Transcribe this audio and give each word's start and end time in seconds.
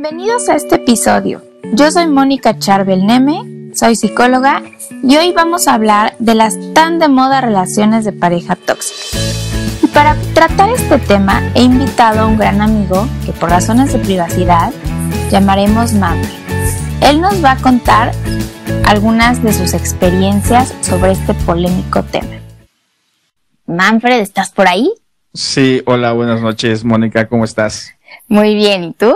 Bienvenidos 0.00 0.48
a 0.48 0.54
este 0.54 0.76
episodio. 0.76 1.42
Yo 1.72 1.90
soy 1.90 2.06
Mónica 2.06 2.56
Charbel 2.56 3.04
Neme, 3.04 3.72
soy 3.74 3.96
psicóloga 3.96 4.62
y 5.02 5.16
hoy 5.16 5.32
vamos 5.32 5.66
a 5.66 5.74
hablar 5.74 6.14
de 6.20 6.36
las 6.36 6.56
tan 6.72 7.00
de 7.00 7.08
moda 7.08 7.40
relaciones 7.40 8.04
de 8.04 8.12
pareja 8.12 8.54
tóxica. 8.54 9.18
Y 9.82 9.88
para 9.88 10.14
tratar 10.34 10.70
este 10.70 10.98
tema 10.98 11.42
he 11.56 11.64
invitado 11.64 12.20
a 12.20 12.26
un 12.28 12.38
gran 12.38 12.60
amigo 12.60 13.08
que 13.26 13.32
por 13.32 13.50
razones 13.50 13.92
de 13.92 13.98
privacidad 13.98 14.72
llamaremos 15.32 15.92
Manfred. 15.94 16.30
Él 17.00 17.20
nos 17.20 17.44
va 17.44 17.52
a 17.52 17.56
contar 17.56 18.12
algunas 18.86 19.42
de 19.42 19.52
sus 19.52 19.74
experiencias 19.74 20.72
sobre 20.80 21.10
este 21.10 21.34
polémico 21.34 22.04
tema. 22.04 22.38
Manfred, 23.66 24.20
¿estás 24.20 24.52
por 24.52 24.68
ahí? 24.68 24.92
Sí, 25.34 25.82
hola, 25.86 26.12
buenas 26.12 26.40
noches, 26.40 26.84
Mónica, 26.84 27.28
¿cómo 27.28 27.44
estás? 27.44 27.90
Muy 28.28 28.54
bien, 28.54 28.84
¿y 28.84 28.92
tú? 28.92 29.12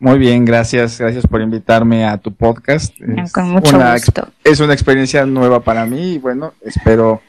Muy 0.00 0.18
bien, 0.18 0.46
gracias, 0.46 0.98
gracias 0.98 1.26
por 1.26 1.42
invitarme 1.42 2.06
a 2.06 2.16
tu 2.16 2.32
podcast. 2.32 2.94
Con 3.34 3.50
mucho 3.50 3.78
gusto. 3.78 4.28
Es 4.42 4.58
una 4.58 4.72
experiencia 4.72 5.26
nueva 5.26 5.60
para 5.60 5.84
mí 5.84 6.14
y 6.14 6.18
bueno, 6.18 6.54
espero 6.62 7.20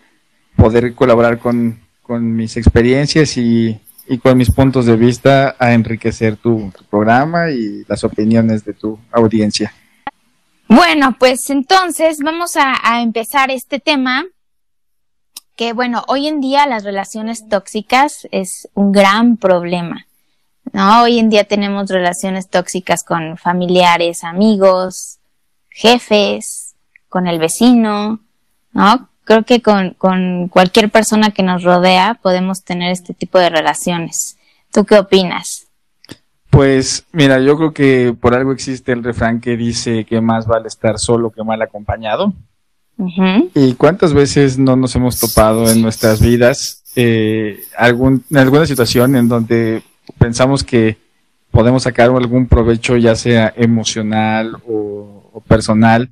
poder 0.55 0.95
colaborar 0.95 1.37
con, 1.37 1.77
mis 2.07 2.55
experiencias 2.55 3.35
y, 3.35 3.77
con 4.23 4.37
mis 4.37 4.51
puntos 4.51 4.85
de 4.85 4.95
vista 4.95 5.57
a 5.59 5.73
enriquecer 5.73 6.37
tu, 6.37 6.71
programa 6.89 7.51
y 7.51 7.83
las 7.89 8.05
opiniones 8.05 8.63
de 8.63 8.73
tu 8.73 8.97
audiencia. 9.11 9.73
Bueno, 10.69 11.17
pues 11.19 11.49
entonces 11.49 12.19
vamos 12.23 12.55
a, 12.55 12.75
a 12.81 13.01
empezar 13.01 13.51
este 13.51 13.81
tema 13.81 14.25
que 15.57 15.73
bueno, 15.73 16.05
hoy 16.07 16.27
en 16.27 16.39
día 16.39 16.65
las 16.67 16.85
relaciones 16.85 17.49
tóxicas 17.49 18.29
es 18.31 18.69
un 18.75 18.93
gran 18.93 19.35
problema. 19.35 20.05
¿No? 20.73 21.03
Hoy 21.03 21.19
en 21.19 21.29
día 21.29 21.43
tenemos 21.43 21.89
relaciones 21.89 22.49
tóxicas 22.49 23.03
con 23.03 23.37
familiares, 23.37 24.23
amigos, 24.23 25.19
jefes, 25.69 26.75
con 27.09 27.27
el 27.27 27.39
vecino, 27.39 28.19
¿no? 28.73 29.09
Creo 29.23 29.43
que 29.43 29.61
con, 29.61 29.91
con 29.91 30.47
cualquier 30.47 30.89
persona 30.89 31.31
que 31.31 31.43
nos 31.43 31.63
rodea 31.63 32.19
podemos 32.21 32.63
tener 32.63 32.91
este 32.91 33.13
tipo 33.13 33.39
de 33.39 33.49
relaciones. 33.49 34.37
¿Tú 34.71 34.85
qué 34.85 34.99
opinas? 34.99 35.67
Pues 36.49 37.05
mira, 37.13 37.39
yo 37.39 37.57
creo 37.57 37.73
que 37.73 38.15
por 38.19 38.35
algo 38.35 38.51
existe 38.51 38.91
el 38.91 39.03
refrán 39.03 39.39
que 39.39 39.55
dice 39.55 40.05
que 40.05 40.19
más 40.19 40.47
vale 40.47 40.67
estar 40.67 40.99
solo 40.99 41.31
que 41.31 41.43
mal 41.43 41.61
acompañado. 41.61 42.33
¿Y 43.55 43.73
cuántas 43.75 44.13
veces 44.13 44.59
no 44.59 44.75
nos 44.75 44.95
hemos 44.95 45.19
topado 45.19 45.69
en 45.71 45.81
nuestras 45.81 46.21
vidas 46.21 46.83
eh, 46.95 47.61
algún, 47.77 48.23
en 48.29 48.37
alguna 48.37 48.65
situación 48.65 49.15
en 49.15 49.27
donde 49.27 49.81
pensamos 50.17 50.63
que 50.63 50.97
podemos 51.51 51.83
sacar 51.83 52.09
algún 52.09 52.47
provecho, 52.47 52.97
ya 52.97 53.15
sea 53.15 53.53
emocional 53.55 54.57
o, 54.67 55.43
personal, 55.47 56.09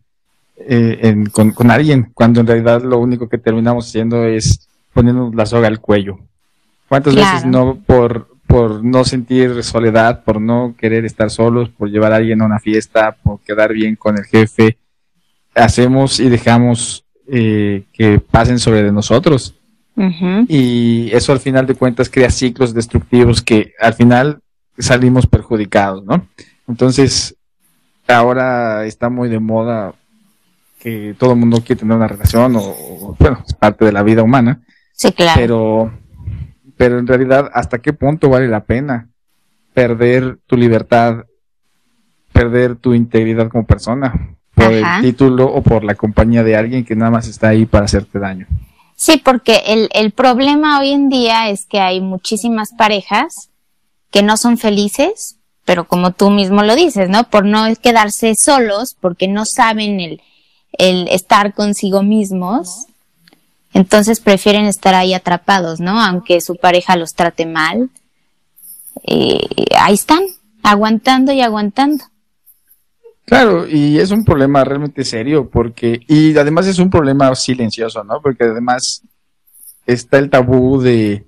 eh, 0.58 1.24
con, 1.32 1.72
alguien, 1.72 2.12
cuando 2.14 2.42
en 2.42 2.48
realidad 2.48 2.82
lo 2.84 3.00
único 3.00 3.30
que 3.30 3.38
terminamos 3.38 3.88
haciendo 3.88 4.26
es 4.26 4.68
poniendo 4.94 5.32
la 5.34 5.46
soga 5.46 5.68
al 5.68 5.80
cuello. 5.80 6.20
¿Cuántas 6.88 7.16
veces 7.16 7.46
no 7.46 7.76
por, 7.86 8.28
por 8.48 8.84
no 8.84 9.06
sentir 9.06 9.64
soledad, 9.64 10.24
por 10.24 10.42
no 10.42 10.76
querer 10.78 11.06
estar 11.06 11.30
solos, 11.30 11.70
por 11.70 11.90
llevar 11.90 12.12
a 12.12 12.18
alguien 12.18 12.42
a 12.42 12.46
una 12.46 12.60
fiesta, 12.60 13.16
por 13.24 13.40
quedar 13.42 13.74
bien 13.74 13.96
con 13.96 14.18
el 14.18 14.26
jefe, 14.26 14.78
hacemos 15.56 16.20
y 16.20 16.30
dejamos 16.30 17.06
eh, 17.28 17.84
que 17.94 18.20
pasen 18.20 18.60
sobre 18.60 18.84
de 18.84 18.92
nosotros? 18.92 19.59
Y 20.48 21.10
eso 21.12 21.34
al 21.34 21.40
final 21.40 21.66
de 21.66 21.76
cuentas 21.76 22.10
crea 22.10 22.30
ciclos 22.30 22.74
destructivos 22.74 23.42
que 23.42 23.74
al 23.80 23.94
final 23.94 24.40
salimos 24.78 25.28
perjudicados, 25.28 26.06
¿no? 26.06 26.26
Entonces, 26.68 27.36
ahora 28.08 28.86
está 28.86 29.10
muy 29.10 29.30
de 29.30 29.40
moda 29.40 29.94
que 30.80 31.16
todo 31.18 31.34
el 31.34 31.40
mundo 31.40 31.62
quiere 31.66 31.82
tener 31.82 31.98
una 31.98 32.08
relación 32.08 32.56
o, 32.56 33.16
bueno, 33.20 33.44
es 33.46 33.54
parte 33.54 33.86
de 33.86 33.92
la 33.92 34.04
vida 34.04 34.24
humana. 34.24 34.62
Sí, 34.94 35.12
claro. 35.12 35.40
Pero, 35.40 35.92
pero 36.78 37.00
en 37.00 37.08
realidad, 37.08 37.50
¿hasta 37.54 37.80
qué 37.80 37.92
punto 37.92 38.30
vale 38.30 38.48
la 38.48 38.64
pena 38.64 39.10
perder 39.74 40.40
tu 40.48 40.56
libertad, 40.56 41.26
perder 42.32 42.76
tu 42.78 42.94
integridad 42.94 43.50
como 43.50 43.66
persona 43.66 44.36
por 44.54 44.72
el 44.72 44.86
título 45.02 45.46
o 45.48 45.62
por 45.62 45.84
la 45.84 45.96
compañía 45.96 46.44
de 46.44 46.56
alguien 46.56 46.86
que 46.86 46.96
nada 46.96 47.12
más 47.12 47.28
está 47.28 47.50
ahí 47.50 47.66
para 47.66 47.86
hacerte 47.86 48.20
daño? 48.20 48.48
Sí, 49.00 49.16
porque 49.16 49.64
el, 49.68 49.88
el 49.94 50.12
problema 50.12 50.78
hoy 50.78 50.90
en 50.90 51.08
día 51.08 51.48
es 51.48 51.66
que 51.66 51.80
hay 51.80 52.02
muchísimas 52.02 52.74
parejas 52.78 53.50
que 54.12 54.24
no 54.24 54.36
son 54.36 54.58
felices, 54.58 55.38
pero 55.64 55.88
como 55.88 56.12
tú 56.12 56.30
mismo 56.30 56.64
lo 56.64 56.76
dices, 56.76 57.08
¿no? 57.08 57.24
Por 57.30 57.46
no 57.46 57.64
quedarse 57.82 58.36
solos, 58.36 58.98
porque 59.00 59.30
no 59.30 59.46
saben 59.46 60.02
el, 60.02 60.22
el 60.74 61.08
estar 61.08 61.54
consigo 61.54 62.04
mismos, 62.04 62.88
entonces 63.74 64.20
prefieren 64.20 64.66
estar 64.66 64.94
ahí 64.96 65.14
atrapados, 65.14 65.80
¿no? 65.80 66.02
Aunque 66.02 66.42
su 66.42 66.58
pareja 66.58 66.98
los 66.98 67.14
trate 67.14 67.46
mal. 67.46 67.90
Eh, 69.04 69.40
ahí 69.80 69.94
están, 69.94 70.24
aguantando 70.62 71.32
y 71.32 71.40
aguantando. 71.40 72.04
Claro, 73.30 73.68
y 73.68 74.00
es 74.00 74.10
un 74.10 74.26
problema 74.26 74.64
realmente 74.64 75.06
serio 75.06 75.48
porque, 75.48 76.02
y 76.08 76.36
además 76.36 76.66
es 76.66 76.80
un 76.80 76.90
problema 76.90 77.36
silencioso, 77.36 78.04
¿no? 78.04 78.20
Porque 78.24 78.46
además 78.46 79.04
está 79.86 80.18
el 80.18 80.32
tabú 80.32 80.82
de, 80.82 81.28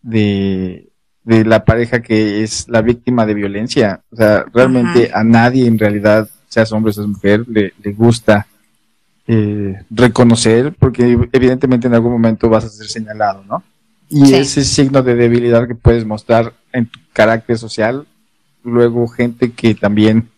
de, 0.00 0.92
la 1.24 1.64
pareja 1.64 2.00
que 2.00 2.44
es 2.44 2.68
la 2.68 2.82
víctima 2.82 3.26
de 3.26 3.34
violencia. 3.34 4.00
O 4.12 4.16
sea, 4.16 4.44
realmente 4.54 5.10
a 5.12 5.24
nadie 5.24 5.66
en 5.66 5.76
realidad, 5.76 6.28
seas 6.48 6.70
hombre 6.70 6.90
o 6.90 6.92
seas 6.92 7.08
mujer, 7.08 7.44
le, 7.48 7.72
le 7.82 7.92
gusta 7.92 8.46
eh, 9.26 9.82
reconocer, 9.90 10.72
porque 10.78 11.18
evidentemente 11.32 11.88
en 11.88 11.94
algún 11.94 12.12
momento 12.12 12.48
vas 12.48 12.66
a 12.66 12.68
ser 12.68 12.86
señalado, 12.86 13.42
¿no? 13.42 13.64
Y 14.08 14.34
ese 14.34 14.62
signo 14.62 15.02
de 15.02 15.16
debilidad 15.16 15.66
que 15.66 15.74
puedes 15.74 16.06
mostrar 16.06 16.52
en 16.72 16.86
tu 16.86 17.00
carácter 17.12 17.58
social, 17.58 18.06
luego 18.62 19.08
gente 19.08 19.50
que 19.50 19.74
también 19.74 20.28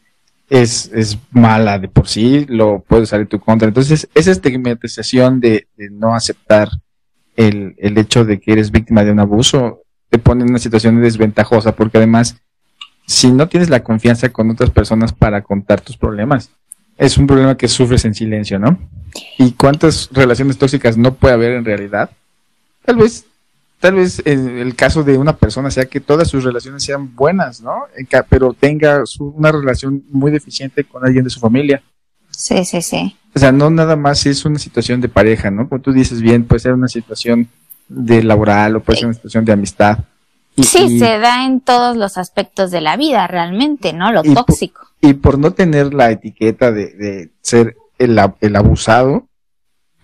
es, 0.49 0.91
es 0.95 1.19
mala 1.31 1.79
de 1.79 1.89
por 1.89 2.09
sí, 2.09 2.47
lo 2.49 2.81
puede 2.81 3.03
usar 3.03 3.21
en 3.21 3.27
tu 3.27 3.41
contra. 3.41 3.69
Entonces, 3.69 4.09
esa 4.15 4.31
estigmatización 4.31 5.41
de, 5.41 5.67
de 5.77 5.91
no 5.91 6.15
aceptar 6.15 6.69
el, 7.37 7.75
el 7.79 7.99
hecho 7.99 8.25
de 8.25 8.41
que 8.41 8.53
eres 8.53 8.71
víctima 8.71 9.05
de 9.05 9.13
un 9.13 9.21
abuso 9.21 9.83
te 10.09 10.19
pone 10.19 10.45
en 10.45 10.51
una 10.51 10.59
situación 10.59 11.01
desventajosa 11.03 11.73
porque 11.73 11.99
además, 11.99 12.37
si 13.07 13.31
no 13.31 13.49
tienes 13.49 13.71
la 13.71 13.83
confianza 13.83 14.29
con 14.31 14.51
otras 14.51 14.71
personas 14.71 15.13
para 15.13 15.43
contar 15.43 15.81
tus 15.81 15.97
problemas, 15.97 16.51
es 16.97 17.19
un 17.19 17.27
problema 17.27 17.57
que 17.57 17.69
sufres 17.69 18.05
en 18.05 18.15
silencio, 18.15 18.59
¿no? 18.59 18.79
¿Y 19.39 19.53
cuántas 19.53 20.09
relaciones 20.13 20.59
tóxicas 20.59 20.97
no 20.97 21.15
puede 21.15 21.35
haber 21.35 21.53
en 21.53 21.65
realidad? 21.65 22.11
Tal 22.85 22.97
vez 22.97 23.27
tal 23.81 23.95
vez 23.95 24.23
en 24.25 24.59
el 24.59 24.75
caso 24.75 25.03
de 25.03 25.19
una 25.19 25.37
persona 25.37 25.71
sea 25.71 25.87
que 25.87 26.01
todas 26.01 26.29
sus 26.29 26.45
relaciones 26.45 26.83
sean 26.83 27.15
buenas, 27.15 27.61
¿no? 27.61 27.85
Pero 28.29 28.53
tenga 28.53 29.03
una 29.21 29.53
relación 29.53 30.03
muy 30.11 30.31
deficiente 30.31 30.85
con 30.85 31.05
alguien 31.05 31.25
de 31.25 31.31
su 31.31 31.41
familia. 31.41 31.83
Sí, 32.31 32.65
sí, 32.65 32.83
sí. 32.83 33.17
O 33.35 33.39
sea, 33.39 33.53
no 33.53 33.71
nada 33.71 33.97
más 33.97 34.27
es 34.27 34.45
una 34.45 34.59
situación 34.59 35.01
de 35.01 35.09
pareja, 35.09 35.51
¿no? 35.51 35.69
Como 35.69 35.81
tú 35.81 35.93
dices 35.93 36.21
bien, 36.21 36.45
puede 36.45 36.61
ser 36.61 36.73
una 36.73 36.89
situación 36.89 37.49
de 37.89 38.23
laboral 38.23 38.77
o 38.77 38.81
puede 38.81 38.99
ser 38.99 39.07
una 39.07 39.15
situación 39.15 39.45
de 39.45 39.53
amistad. 39.53 39.99
sí, 40.57 40.99
se 40.99 41.19
da 41.19 41.45
en 41.45 41.61
todos 41.61 41.97
los 41.97 42.19
aspectos 42.19 42.71
de 42.71 42.81
la 42.81 42.97
vida 42.97 43.27
realmente, 43.27 43.93
¿no? 43.93 44.11
Lo 44.13 44.23
tóxico. 44.23 44.87
y 45.01 45.15
por 45.15 45.39
no 45.39 45.53
tener 45.53 45.95
la 45.95 46.11
etiqueta 46.11 46.73
de, 46.73 46.95
de 46.95 47.31
ser 47.43 47.77
el, 47.99 48.19
el 48.41 48.57
abusado, 48.57 49.27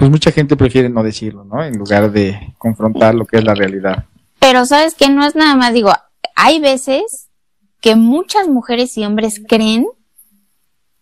pues 0.03 0.11
mucha 0.11 0.33
gente 0.33 0.57
prefiere 0.57 0.89
no 0.89 1.05
decirlo, 1.05 1.45
¿no? 1.45 1.63
En 1.63 1.79
lugar 1.79 2.11
de 2.11 2.55
confrontar 2.59 3.15
lo 3.15 3.25
que 3.25 3.37
es 3.37 3.45
la 3.45 3.55
realidad. 3.55 4.07
Pero 4.41 4.67
sabes 4.67 4.95
que 4.95 5.09
no 5.09 5.25
es 5.25 5.37
nada 5.37 5.55
más, 5.55 5.73
digo, 5.73 5.93
hay 6.35 6.59
veces 6.59 7.29
que 7.81 7.95
muchas 7.95 8.49
mujeres 8.49 8.99
y 8.99 9.05
hombres 9.05 9.41
creen 9.47 9.87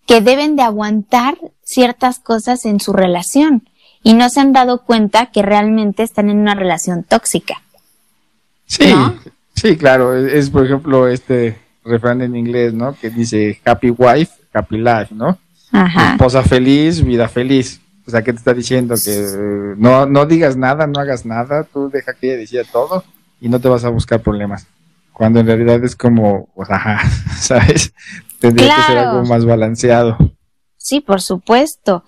que 0.06 0.20
deben 0.20 0.54
de 0.54 0.64
aguantar 0.64 1.38
ciertas 1.62 2.19
cosas 2.19 2.66
en 2.66 2.78
su 2.78 2.92
relación 2.92 3.66
y 4.02 4.12
no 4.12 4.28
se 4.28 4.40
han 4.40 4.52
dado 4.52 4.82
cuenta 4.82 5.30
que 5.32 5.40
realmente 5.40 6.02
están 6.02 6.28
en 6.28 6.36
una 6.36 6.54
relación 6.54 7.02
tóxica. 7.02 7.62
Sí, 8.66 8.92
sí, 9.54 9.78
claro. 9.78 10.14
Es, 10.14 10.50
por 10.50 10.66
ejemplo, 10.66 11.08
este 11.08 11.56
refrán 11.86 12.20
en 12.20 12.36
inglés, 12.36 12.75
¿no? 12.75 12.94
Que 13.00 13.08
dice 13.08 13.62
happy 13.64 13.94
wife, 13.96 14.32
happy 14.52 14.76
life, 14.76 15.14
¿no? 15.14 15.38
Ajá. 15.72 16.12
Esposa 16.12 16.42
feliz, 16.42 17.02
vida 17.02 17.30
feliz. 17.30 17.79
O 18.10 18.12
sea, 18.12 18.22
¿qué 18.22 18.32
te 18.32 18.38
está 18.38 18.52
diciendo? 18.52 18.96
Que 18.96 19.12
eh, 19.12 19.74
no, 19.76 20.04
no 20.06 20.26
digas 20.26 20.56
nada, 20.56 20.88
no 20.88 20.98
hagas 20.98 21.24
nada, 21.24 21.62
tú 21.62 21.88
deja 21.88 22.12
que 22.12 22.26
ella 22.26 22.38
decida 22.38 22.64
todo 22.64 23.04
y 23.40 23.48
no 23.48 23.60
te 23.60 23.68
vas 23.68 23.84
a 23.84 23.88
buscar 23.88 24.20
problemas. 24.20 24.66
Cuando 25.12 25.38
en 25.38 25.46
realidad 25.46 25.84
es 25.84 25.94
como, 25.94 26.48
pues 26.54 26.68
ajá, 26.70 27.08
¿sabes? 27.40 27.92
Tendría 28.40 28.74
que 28.74 28.82
ser 28.82 28.98
algo 28.98 29.24
más 29.26 29.44
balanceado. 29.44 30.18
Sí, 30.76 31.00
por 31.00 31.20
supuesto. 31.20 32.02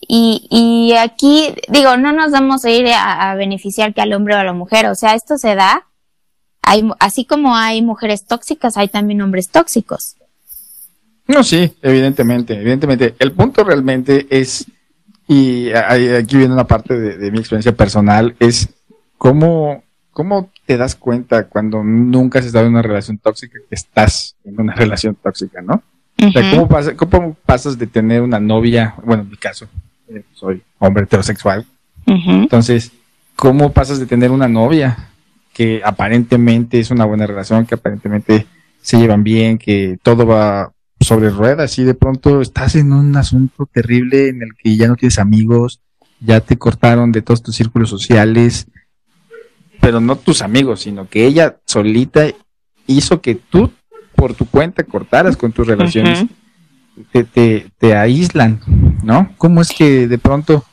Y, 0.00 0.46
y 0.50 0.96
aquí, 0.96 1.54
digo, 1.68 1.98
no 1.98 2.12
nos 2.12 2.30
vamos 2.30 2.64
a 2.64 2.70
ir 2.70 2.86
a, 2.88 3.34
beneficiar 3.34 3.92
que 3.92 4.00
al 4.00 4.12
hombre 4.14 4.34
o 4.34 4.38
a 4.38 4.44
la 4.44 4.52
mujer, 4.54 4.86
o 4.86 4.94
sea, 4.94 5.14
esto 5.14 5.36
se 5.36 5.54
da, 5.54 5.86
hay, 6.62 6.88
así 7.00 7.26
como 7.26 7.54
hay 7.54 7.82
mujeres 7.82 8.24
tóxicas, 8.24 8.78
hay 8.78 8.88
también 8.88 9.20
hombres 9.20 9.50
tóxicos. 9.50 10.16
No, 11.26 11.42
sí, 11.42 11.74
evidentemente, 11.82 12.54
evidentemente. 12.54 13.14
El 13.18 13.32
punto 13.32 13.64
realmente 13.64 14.26
es, 14.30 14.66
y 15.26 15.72
aquí 15.72 16.36
viene 16.36 16.52
una 16.52 16.66
parte 16.66 16.98
de, 16.98 17.30
mi 17.30 17.38
experiencia 17.38 17.74
personal, 17.74 18.34
es 18.38 18.68
cómo, 19.16 19.82
cómo 20.10 20.50
te 20.66 20.76
das 20.76 20.94
cuenta 20.94 21.46
cuando 21.48 21.82
nunca 21.82 22.38
has 22.38 22.46
estado 22.46 22.66
en 22.66 22.72
una 22.72 22.82
relación 22.82 23.18
tóxica 23.18 23.58
que 23.68 23.74
estás 23.74 24.36
en 24.44 24.60
una 24.60 24.74
relación 24.76 25.14
tóxica, 25.14 25.62
¿no? 25.62 25.82
o 26.22 26.30
sea, 26.30 26.50
¿cómo, 26.50 26.68
¿cómo, 27.10 27.36
pasas 27.44 27.78
de 27.78 27.86
tener 27.86 28.22
una 28.22 28.38
novia, 28.38 28.94
bueno, 29.04 29.22
en 29.24 29.30
mi 29.30 29.36
caso, 29.36 29.66
eh, 30.08 30.22
soy 30.34 30.62
hombre 30.78 31.04
heterosexual, 31.04 31.66
entonces, 32.06 32.92
¿cómo 33.34 33.72
pasas 33.72 33.98
de 33.98 34.06
tener 34.06 34.30
una 34.30 34.46
novia 34.46 35.08
que 35.54 35.80
aparentemente 35.84 36.80
es 36.80 36.90
una 36.90 37.06
buena 37.06 37.26
relación, 37.26 37.64
que 37.64 37.76
aparentemente 37.76 38.46
se 38.82 38.98
llevan 38.98 39.24
bien, 39.24 39.56
que 39.56 39.98
todo 40.02 40.26
va 40.26 40.73
sobre 41.04 41.30
ruedas 41.30 41.78
y 41.78 41.84
de 41.84 41.94
pronto 41.94 42.40
estás 42.40 42.74
en 42.74 42.92
un 42.92 43.16
asunto 43.16 43.68
terrible 43.70 44.28
en 44.28 44.42
el 44.42 44.54
que 44.56 44.76
ya 44.76 44.88
no 44.88 44.96
tienes 44.96 45.18
amigos, 45.18 45.80
ya 46.20 46.40
te 46.40 46.56
cortaron 46.56 47.12
de 47.12 47.22
todos 47.22 47.42
tus 47.42 47.54
círculos 47.54 47.90
sociales, 47.90 48.66
pero 49.80 50.00
no 50.00 50.16
tus 50.16 50.42
amigos, 50.42 50.80
sino 50.80 51.08
que 51.08 51.26
ella 51.26 51.58
solita 51.66 52.26
hizo 52.86 53.20
que 53.20 53.34
tú 53.34 53.70
por 54.16 54.34
tu 54.34 54.46
cuenta 54.46 54.84
cortaras 54.84 55.36
con 55.36 55.52
tus 55.52 55.66
relaciones, 55.66 56.24
te, 57.12 57.24
te, 57.24 57.66
te 57.78 57.94
aíslan, 57.96 58.60
¿no? 59.02 59.32
¿Cómo 59.36 59.60
es 59.60 59.70
que 59.70 60.06
de 60.06 60.18
pronto 60.18 60.64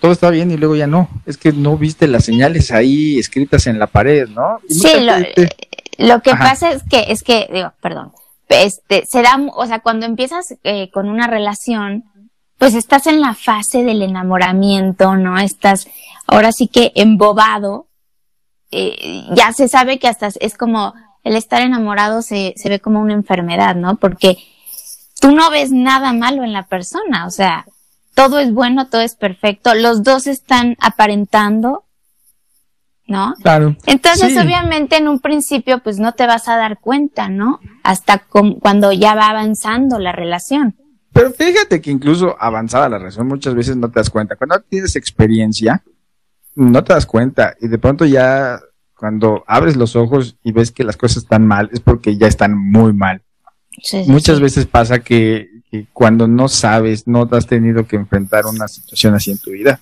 todo 0.00 0.12
está 0.12 0.30
bien 0.30 0.50
y 0.50 0.56
luego 0.56 0.74
ya 0.76 0.86
no. 0.86 1.08
Es 1.26 1.36
que 1.36 1.52
no 1.52 1.76
viste 1.76 2.08
las 2.08 2.24
señales 2.24 2.72
ahí 2.72 3.18
escritas 3.18 3.66
en 3.66 3.78
la 3.78 3.86
pared, 3.86 4.28
¿no? 4.28 4.58
sí, 4.68 4.88
lo, 5.98 6.22
que 6.22 6.30
pasa 6.30 6.72
es 6.72 6.82
que, 6.82 7.06
es 7.08 7.22
que, 7.22 7.46
digo, 7.52 7.74
perdón, 7.82 8.12
este, 8.50 9.06
se 9.06 9.22
da, 9.22 9.40
o 9.54 9.66
sea, 9.66 9.80
cuando 9.80 10.06
empiezas 10.06 10.56
eh, 10.64 10.90
con 10.90 11.08
una 11.08 11.26
relación, 11.26 12.04
pues 12.58 12.74
estás 12.74 13.06
en 13.06 13.20
la 13.20 13.34
fase 13.34 13.84
del 13.84 14.02
enamoramiento, 14.02 15.16
¿no? 15.16 15.38
Estás 15.38 15.88
ahora 16.26 16.52
sí 16.52 16.68
que 16.68 16.92
embobado. 16.94 17.86
Eh, 18.70 19.24
ya 19.34 19.52
se 19.52 19.68
sabe 19.68 19.98
que 19.98 20.08
hasta 20.08 20.28
es 20.40 20.56
como 20.56 20.94
el 21.24 21.36
estar 21.36 21.62
enamorado 21.62 22.22
se, 22.22 22.54
se 22.56 22.68
ve 22.68 22.80
como 22.80 23.00
una 23.00 23.14
enfermedad, 23.14 23.74
¿no? 23.74 23.96
Porque 23.96 24.38
tú 25.20 25.32
no 25.32 25.50
ves 25.50 25.70
nada 25.70 26.12
malo 26.12 26.44
en 26.44 26.52
la 26.52 26.64
persona, 26.64 27.26
o 27.26 27.30
sea, 27.30 27.66
todo 28.14 28.38
es 28.38 28.52
bueno, 28.52 28.88
todo 28.88 29.02
es 29.02 29.14
perfecto, 29.14 29.74
los 29.74 30.02
dos 30.02 30.26
están 30.26 30.76
aparentando, 30.80 31.84
¿no? 33.10 33.34
Claro. 33.42 33.76
Entonces, 33.86 34.36
obviamente, 34.38 34.96
en 34.96 35.08
un 35.08 35.20
principio, 35.20 35.82
pues 35.82 35.98
no 35.98 36.12
te 36.12 36.26
vas 36.26 36.48
a 36.48 36.56
dar 36.56 36.78
cuenta, 36.80 37.28
¿no? 37.28 37.60
Hasta 37.82 38.24
cuando 38.60 38.92
ya 38.92 39.14
va 39.14 39.28
avanzando 39.28 39.98
la 39.98 40.12
relación. 40.12 40.76
Pero 41.12 41.32
fíjate 41.32 41.80
que 41.80 41.90
incluso 41.90 42.36
avanzada 42.40 42.88
la 42.88 42.98
relación 42.98 43.26
muchas 43.26 43.54
veces 43.54 43.76
no 43.76 43.90
te 43.90 44.00
das 44.00 44.10
cuenta. 44.10 44.36
Cuando 44.36 44.60
tienes 44.60 44.96
experiencia, 44.96 45.82
no 46.54 46.82
te 46.84 46.94
das 46.94 47.04
cuenta 47.04 47.56
y 47.60 47.68
de 47.68 47.78
pronto 47.78 48.04
ya 48.06 48.60
cuando 48.96 49.44
abres 49.46 49.76
los 49.76 49.96
ojos 49.96 50.36
y 50.42 50.52
ves 50.52 50.70
que 50.70 50.84
las 50.84 50.96
cosas 50.96 51.24
están 51.24 51.46
mal 51.46 51.68
es 51.72 51.80
porque 51.80 52.16
ya 52.16 52.26
están 52.26 52.56
muy 52.56 52.92
mal. 52.92 53.22
muchas 54.06 54.40
veces 54.40 54.66
pasa 54.66 54.98
que 55.00 55.60
que 55.70 55.86
cuando 55.92 56.26
no 56.26 56.48
sabes, 56.48 57.06
no 57.06 57.28
has 57.30 57.46
tenido 57.46 57.86
que 57.86 57.96
enfrentar 57.96 58.44
una 58.46 58.66
situación 58.66 59.14
así 59.14 59.30
en 59.30 59.38
tu 59.38 59.52
vida, 59.52 59.80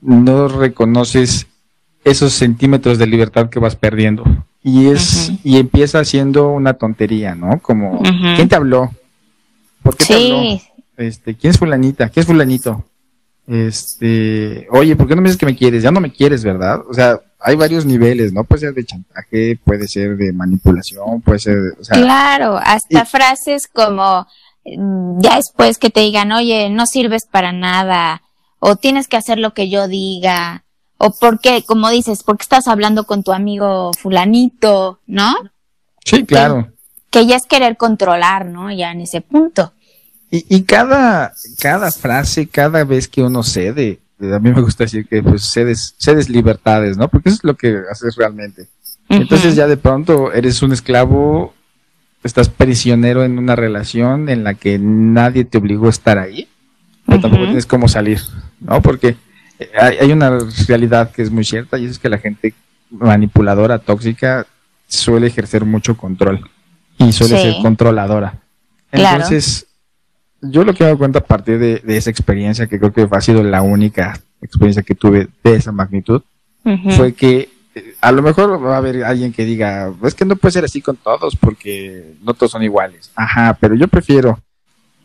no 0.00 0.48
reconoces 0.48 1.46
esos 2.06 2.32
centímetros 2.32 2.98
de 2.98 3.06
libertad 3.06 3.50
que 3.50 3.58
vas 3.58 3.76
perdiendo. 3.76 4.24
Y 4.62 4.86
es, 4.86 5.32
y 5.44 5.58
empieza 5.58 6.04
siendo 6.04 6.48
una 6.48 6.74
tontería, 6.74 7.34
¿no? 7.34 7.60
Como, 7.60 8.02
¿quién 8.34 8.48
te 8.48 8.56
habló? 8.56 8.90
¿Por 9.82 9.96
qué 9.96 10.06
te 10.06 10.14
habló? 10.14 10.60
Este, 10.96 11.34
¿quién 11.34 11.50
es 11.50 11.58
fulanita? 11.58 12.08
¿Quién 12.08 12.22
es 12.22 12.26
fulanito? 12.26 12.84
Este, 13.46 14.66
oye, 14.70 14.96
¿por 14.96 15.06
qué 15.06 15.14
no 15.14 15.22
me 15.22 15.28
dices 15.28 15.38
que 15.38 15.46
me 15.46 15.56
quieres? 15.56 15.82
Ya 15.82 15.92
no 15.92 16.00
me 16.00 16.10
quieres, 16.10 16.42
¿verdad? 16.42 16.80
O 16.88 16.94
sea, 16.94 17.20
hay 17.38 17.54
varios 17.54 17.84
niveles, 17.84 18.32
¿no? 18.32 18.42
Puede 18.44 18.60
ser 18.60 18.74
de 18.74 18.84
chantaje, 18.84 19.58
puede 19.62 19.86
ser 19.86 20.16
de 20.16 20.32
manipulación, 20.32 21.20
puede 21.20 21.38
ser, 21.38 21.58
o 21.78 21.84
sea, 21.84 21.96
Claro, 21.96 22.56
hasta 22.56 23.04
frases 23.04 23.68
como, 23.68 24.26
Mm, 24.66 25.20
ya 25.20 25.36
después 25.36 25.78
que 25.78 25.90
te 25.90 26.00
digan, 26.00 26.32
oye, 26.32 26.68
no 26.70 26.86
sirves 26.86 27.26
para 27.26 27.52
nada, 27.52 28.22
o 28.58 28.76
tienes 28.76 29.06
que 29.06 29.16
hacer 29.16 29.38
lo 29.38 29.54
que 29.54 29.70
yo 29.70 29.86
diga, 29.86 30.64
o 30.98 31.10
porque, 31.18 31.62
como 31.66 31.90
dices, 31.90 32.22
porque 32.22 32.42
estás 32.42 32.68
hablando 32.68 33.04
con 33.04 33.22
tu 33.22 33.32
amigo 33.32 33.92
fulanito, 33.98 35.00
¿no? 35.06 35.34
Sí, 36.04 36.24
claro. 36.24 36.68
Que, 37.10 37.26
ya 37.26 37.36
es 37.36 37.46
querer 37.46 37.76
controlar, 37.76 38.46
¿no? 38.46 38.70
Ya 38.72 38.92
en 38.92 39.00
ese 39.00 39.20
punto. 39.20 39.72
Y, 40.30 40.44
y 40.54 40.62
cada, 40.62 41.32
cada 41.60 41.90
frase, 41.90 42.46
cada 42.46 42.84
vez 42.84 43.08
que 43.08 43.22
uno 43.22 43.42
cede, 43.42 44.00
a 44.20 44.38
mí 44.38 44.50
me 44.50 44.60
gusta 44.62 44.84
decir 44.84 45.06
que 45.06 45.22
pues 45.22 45.42
cedes, 45.44 45.94
cedes 45.98 46.28
libertades, 46.28 46.96
¿no? 46.96 47.08
Porque 47.08 47.28
eso 47.28 47.36
es 47.36 47.44
lo 47.44 47.56
que 47.56 47.82
haces 47.90 48.16
realmente. 48.16 48.68
Entonces 49.08 49.54
ya 49.54 49.66
de 49.66 49.76
pronto 49.76 50.32
eres 50.32 50.62
un 50.62 50.72
esclavo 50.72 51.54
estás 52.26 52.48
prisionero 52.48 53.24
en 53.24 53.38
una 53.38 53.56
relación 53.56 54.28
en 54.28 54.44
la 54.44 54.54
que 54.54 54.78
nadie 54.78 55.44
te 55.44 55.58
obligó 55.58 55.86
a 55.86 55.90
estar 55.90 56.18
ahí, 56.18 56.48
pero 57.06 57.20
tampoco 57.20 57.44
tienes 57.44 57.66
cómo 57.66 57.88
salir, 57.88 58.20
¿no? 58.60 58.82
Porque 58.82 59.16
eh, 59.58 59.70
hay, 60.00 60.12
una 60.12 60.38
realidad 60.68 61.10
que 61.10 61.22
es 61.22 61.30
muy 61.30 61.44
cierta 61.44 61.78
y 61.78 61.86
es 61.86 61.98
que 61.98 62.08
la 62.08 62.18
gente 62.18 62.54
manipuladora, 62.90 63.78
tóxica, 63.78 64.46
suele 64.86 65.26
ejercer 65.26 65.64
mucho 65.64 65.96
control 65.96 66.48
y 66.98 67.12
suele 67.12 67.40
ser 67.40 67.54
controladora. 67.62 68.40
Entonces, 68.92 69.66
yo 70.40 70.64
lo 70.64 70.74
que 70.74 70.84
me 70.84 70.90
doy 70.90 70.98
cuenta 70.98 71.18
a 71.20 71.24
partir 71.24 71.58
de, 71.58 71.82
esa 71.96 72.10
experiencia, 72.10 72.66
que 72.66 72.78
creo 72.78 72.92
que 72.92 73.08
ha 73.10 73.20
sido 73.20 73.42
la 73.42 73.62
única 73.62 74.20
experiencia 74.40 74.82
que 74.82 74.94
tuve 74.94 75.28
de 75.42 75.54
esa 75.54 75.72
magnitud, 75.72 76.22
fue 76.96 77.12
que 77.12 77.48
a 78.00 78.10
lo 78.10 78.22
mejor 78.22 78.64
va 78.64 78.74
a 78.74 78.78
haber 78.78 79.04
alguien 79.04 79.32
que 79.32 79.44
diga, 79.44 79.92
es 80.02 80.14
que 80.14 80.24
no 80.24 80.36
puede 80.36 80.52
ser 80.52 80.64
así 80.64 80.80
con 80.80 80.96
todos 80.96 81.36
porque 81.36 82.14
no 82.22 82.34
todos 82.34 82.52
son 82.52 82.62
iguales. 82.62 83.10
Ajá, 83.14 83.56
pero 83.60 83.74
yo 83.74 83.88
prefiero 83.88 84.38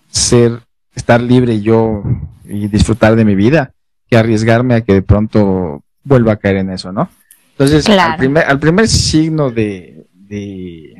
ser, 0.10 0.60
estar 0.96 1.22
libre 1.22 1.62
yo 1.62 2.04
y 2.46 2.68
disfrutar 2.68 3.16
de 3.16 3.26
mi 3.26 3.36
vida 3.36 3.74
que 4.12 4.18
arriesgarme 4.18 4.76
a 4.76 4.82
que 4.82 4.94
de 4.94 5.02
pronto 5.02 5.84
vuelva 6.04 6.34
a 6.34 6.36
caer 6.36 6.58
en 6.58 6.70
eso, 6.70 6.92
¿no? 6.92 7.10
Entonces, 7.52 7.88
al, 7.90 8.18
primer, 8.18 8.46
al 8.46 8.60
primer 8.60 8.88
signo 8.88 9.50
de, 9.50 10.06
de, 10.14 10.96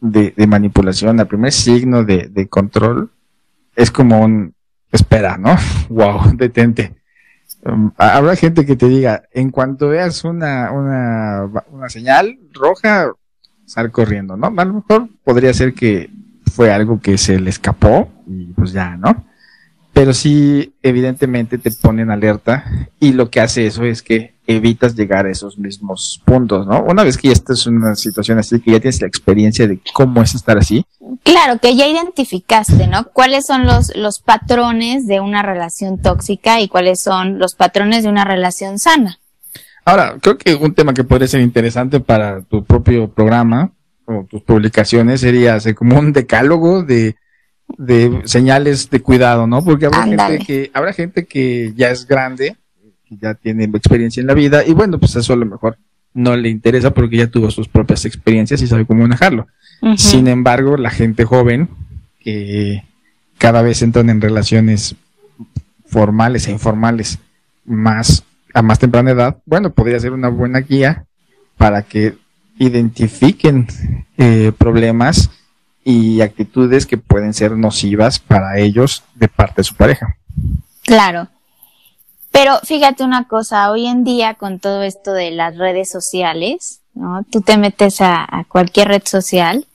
de, 0.00 0.46
manipulación, 0.46 1.18
al 1.18 1.26
primer 1.26 1.52
signo 1.52 2.04
de, 2.04 2.28
de 2.28 2.48
control, 2.48 3.10
es 3.74 3.90
como 3.90 4.20
un, 4.20 4.54
espera, 4.92 5.36
¿no? 5.36 5.56
wow, 5.90 6.34
detente 6.34 6.98
Um, 7.64 7.90
habrá 7.96 8.36
gente 8.36 8.64
que 8.64 8.76
te 8.76 8.88
diga, 8.88 9.24
en 9.32 9.50
cuanto 9.50 9.88
veas 9.88 10.24
una, 10.24 10.70
una, 10.70 11.50
una 11.70 11.88
señal 11.88 12.38
roja, 12.52 13.10
sal 13.64 13.90
corriendo, 13.90 14.36
¿no? 14.36 14.46
A 14.56 14.64
lo 14.64 14.74
mejor 14.74 15.08
podría 15.24 15.52
ser 15.52 15.74
que 15.74 16.08
fue 16.52 16.72
algo 16.72 17.00
que 17.00 17.18
se 17.18 17.40
le 17.40 17.50
escapó 17.50 18.10
y 18.26 18.52
pues 18.52 18.72
ya, 18.72 18.96
¿no? 18.96 19.26
Pero 19.98 20.14
sí, 20.14 20.76
evidentemente 20.80 21.58
te 21.58 21.72
ponen 21.72 22.12
alerta 22.12 22.64
y 23.00 23.14
lo 23.14 23.30
que 23.30 23.40
hace 23.40 23.66
eso 23.66 23.82
es 23.82 24.00
que 24.00 24.36
evitas 24.46 24.94
llegar 24.94 25.26
a 25.26 25.30
esos 25.32 25.58
mismos 25.58 26.22
puntos, 26.24 26.68
¿no? 26.68 26.84
Una 26.84 27.02
vez 27.02 27.18
que 27.18 27.26
ya 27.26 27.32
estás 27.32 27.66
en 27.66 27.78
una 27.78 27.96
situación 27.96 28.38
así, 28.38 28.60
que 28.60 28.70
ya 28.70 28.78
tienes 28.78 29.00
la 29.00 29.08
experiencia 29.08 29.66
de 29.66 29.80
cómo 29.92 30.22
es 30.22 30.36
estar 30.36 30.56
así. 30.56 30.86
Claro, 31.24 31.58
que 31.58 31.74
ya 31.74 31.88
identificaste, 31.88 32.86
¿no? 32.86 33.08
¿Cuáles 33.12 33.44
son 33.44 33.66
los, 33.66 33.90
los 33.96 34.20
patrones 34.20 35.08
de 35.08 35.18
una 35.18 35.42
relación 35.42 36.00
tóxica 36.00 36.60
y 36.60 36.68
cuáles 36.68 37.00
son 37.00 37.40
los 37.40 37.56
patrones 37.56 38.04
de 38.04 38.08
una 38.08 38.24
relación 38.24 38.78
sana? 38.78 39.18
Ahora, 39.84 40.16
creo 40.20 40.38
que 40.38 40.54
un 40.54 40.74
tema 40.74 40.94
que 40.94 41.02
podría 41.02 41.26
ser 41.26 41.40
interesante 41.40 41.98
para 41.98 42.42
tu 42.42 42.64
propio 42.64 43.10
programa 43.10 43.72
o 44.04 44.24
tus 44.30 44.42
publicaciones 44.42 45.22
sería 45.22 45.56
hacer 45.56 45.74
como 45.74 45.98
un 45.98 46.12
decálogo 46.12 46.84
de, 46.84 47.16
de 47.76 48.22
señales 48.24 48.90
de 48.90 49.00
cuidado, 49.00 49.46
¿no? 49.46 49.62
Porque 49.64 49.86
habrá 49.86 50.04
gente 50.04 50.38
que, 50.44 50.70
habrá 50.72 50.92
gente 50.92 51.26
que 51.26 51.72
ya 51.76 51.90
es 51.90 52.06
grande 52.06 52.56
ya 53.10 53.34
tiene 53.34 53.64
experiencia 53.64 54.20
en 54.20 54.26
la 54.26 54.34
vida 54.34 54.64
y 54.66 54.72
bueno, 54.72 54.98
pues 54.98 55.16
eso 55.16 55.32
a 55.32 55.36
lo 55.36 55.46
mejor 55.46 55.78
no 56.14 56.36
le 56.36 56.48
interesa 56.48 56.92
porque 56.92 57.16
ya 57.16 57.26
tuvo 57.28 57.50
sus 57.50 57.68
propias 57.68 58.04
experiencias 58.04 58.60
y 58.62 58.66
sabe 58.66 58.86
cómo 58.86 59.02
manejarlo. 59.02 59.46
Sin 59.96 60.26
embargo, 60.26 60.76
la 60.76 60.90
gente 60.90 61.24
joven 61.24 61.68
que 62.20 62.82
cada 63.38 63.62
vez 63.62 63.82
entran 63.82 64.10
en 64.10 64.20
relaciones 64.20 64.96
formales 65.86 66.48
e 66.48 66.52
informales 66.52 67.18
más 67.64 68.24
a 68.54 68.62
más 68.62 68.78
temprana 68.78 69.12
edad, 69.12 69.36
bueno, 69.44 69.70
podría 69.70 70.00
ser 70.00 70.12
una 70.12 70.28
buena 70.28 70.60
guía 70.60 71.04
para 71.56 71.82
que 71.82 72.14
identifiquen 72.58 73.68
eh, 74.16 74.52
problemas 74.56 75.30
y 75.90 76.20
actitudes 76.20 76.84
que 76.84 76.98
pueden 76.98 77.32
ser 77.32 77.52
nocivas 77.52 78.18
para 78.18 78.58
ellos 78.58 79.04
de 79.14 79.26
parte 79.26 79.62
de 79.62 79.64
su 79.64 79.74
pareja. 79.74 80.18
Claro. 80.82 81.28
Pero 82.30 82.58
fíjate 82.62 83.04
una 83.04 83.26
cosa, 83.26 83.70
hoy 83.70 83.86
en 83.86 84.04
día 84.04 84.34
con 84.34 84.58
todo 84.58 84.82
esto 84.82 85.14
de 85.14 85.30
las 85.30 85.56
redes 85.56 85.90
sociales, 85.90 86.82
¿no? 86.92 87.24
Tú 87.32 87.40
te 87.40 87.56
metes 87.56 88.02
a, 88.02 88.44
cualquier 88.48 88.88
red 88.88 89.02
social 89.06 89.66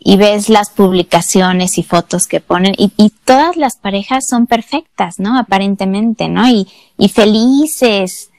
y 0.00 0.16
ves 0.16 0.48
las 0.48 0.70
publicaciones 0.70 1.78
y 1.78 1.84
fotos 1.84 2.26
que 2.26 2.40
ponen 2.40 2.74
y, 2.76 3.12
todas 3.24 3.56
las 3.56 3.76
parejas 3.76 4.26
son 4.28 4.48
perfectas, 4.48 5.20
¿no? 5.20 5.38
Aparentemente, 5.38 6.28
¿no? 6.28 6.48
Y, 6.48 6.66
felices 7.08 8.30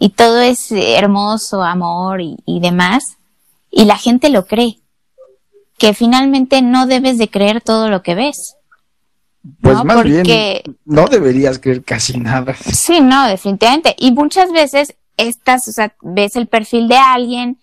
y 0.00 0.08
todo 0.08 0.40
es 0.40 0.72
hermoso, 0.72 1.62
amor 1.62 2.20
y, 2.20 2.58
demás. 2.60 3.16
Y 3.70 3.84
la 3.84 3.96
gente 3.96 4.28
lo 4.28 4.46
cree. 4.46 4.79
Que 5.80 5.94
finalmente 5.94 6.60
no 6.60 6.86
debes 6.86 7.16
de 7.16 7.30
creer 7.30 7.62
todo 7.62 7.88
lo 7.88 8.02
que 8.02 8.14
ves. 8.14 8.56
Pues 9.62 9.78
¿no? 9.78 9.84
más 9.84 9.96
Porque, 9.96 10.62
bien, 10.62 10.78
no 10.84 11.06
deberías 11.06 11.58
creer 11.58 11.82
casi 11.82 12.18
nada. 12.18 12.54
Sí, 12.54 13.00
no, 13.00 13.26
definitivamente. 13.26 13.96
Y 13.98 14.12
muchas 14.12 14.52
veces 14.52 14.94
estas, 15.16 15.66
o 15.68 15.72
sea, 15.72 15.94
ves 16.02 16.36
el 16.36 16.48
perfil 16.48 16.86
de 16.88 16.98
alguien, 16.98 17.58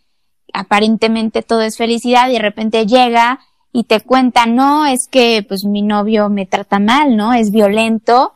aparentemente 0.51 1.43
todo 1.43 1.61
es 1.61 1.77
felicidad 1.77 2.29
y 2.29 2.33
de 2.33 2.39
repente 2.39 2.87
llega 2.87 3.39
y 3.71 3.83
te 3.83 4.01
cuenta, 4.01 4.47
no, 4.47 4.87
es 4.87 5.07
que 5.07 5.45
pues 5.47 5.63
mi 5.63 5.83
novio 5.83 6.29
me 6.29 6.47
trata 6.47 6.79
mal, 6.79 7.15
¿no? 7.15 7.35
Es 7.35 7.51
violento 7.51 8.33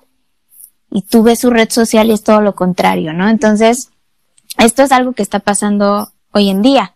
y 0.92 1.02
tú 1.02 1.24
ves 1.24 1.40
su 1.40 1.50
red 1.50 1.72
social 1.72 2.10
y 2.10 2.14
es 2.14 2.24
todo 2.24 2.42
lo 2.42 2.54
contrario, 2.54 3.14
¿no? 3.14 3.28
Entonces, 3.28 3.90
esto 4.60 4.84
es 4.84 4.92
algo 4.92 5.14
que 5.14 5.24
está 5.24 5.40
pasando 5.40 6.12
hoy 6.32 6.50
en 6.52 6.62
día. 6.62 6.96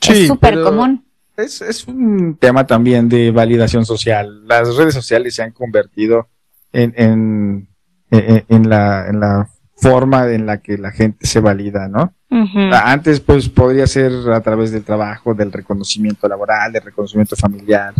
Sí, 0.00 0.12
es 0.12 0.28
súper 0.28 0.62
común. 0.62 1.04
Es, 1.36 1.62
es 1.62 1.86
un 1.86 2.36
tema 2.38 2.66
también 2.66 3.08
de 3.08 3.30
validación 3.30 3.84
social. 3.86 4.46
Las 4.46 4.76
redes 4.76 4.94
sociales 4.94 5.34
se 5.34 5.42
han 5.42 5.52
convertido 5.52 6.28
en, 6.72 6.92
en, 6.96 7.68
en, 8.10 8.44
en 8.48 8.68
la, 8.68 9.08
en 9.08 9.20
la 9.20 9.48
forma 9.76 10.30
en 10.30 10.44
la 10.44 10.58
que 10.58 10.76
la 10.76 10.90
gente 10.90 11.26
se 11.26 11.40
valida, 11.40 11.88
¿no? 11.88 12.12
Uh 12.30 12.44
-huh. 12.44 12.80
Antes, 12.84 13.20
pues, 13.20 13.48
podría 13.48 13.86
ser 13.86 14.12
a 14.32 14.40
través 14.40 14.70
del 14.70 14.84
trabajo, 14.84 15.34
del 15.34 15.50
reconocimiento 15.50 16.28
laboral, 16.28 16.72
del 16.72 16.82
reconocimiento 16.82 17.34
familiar, 17.34 17.94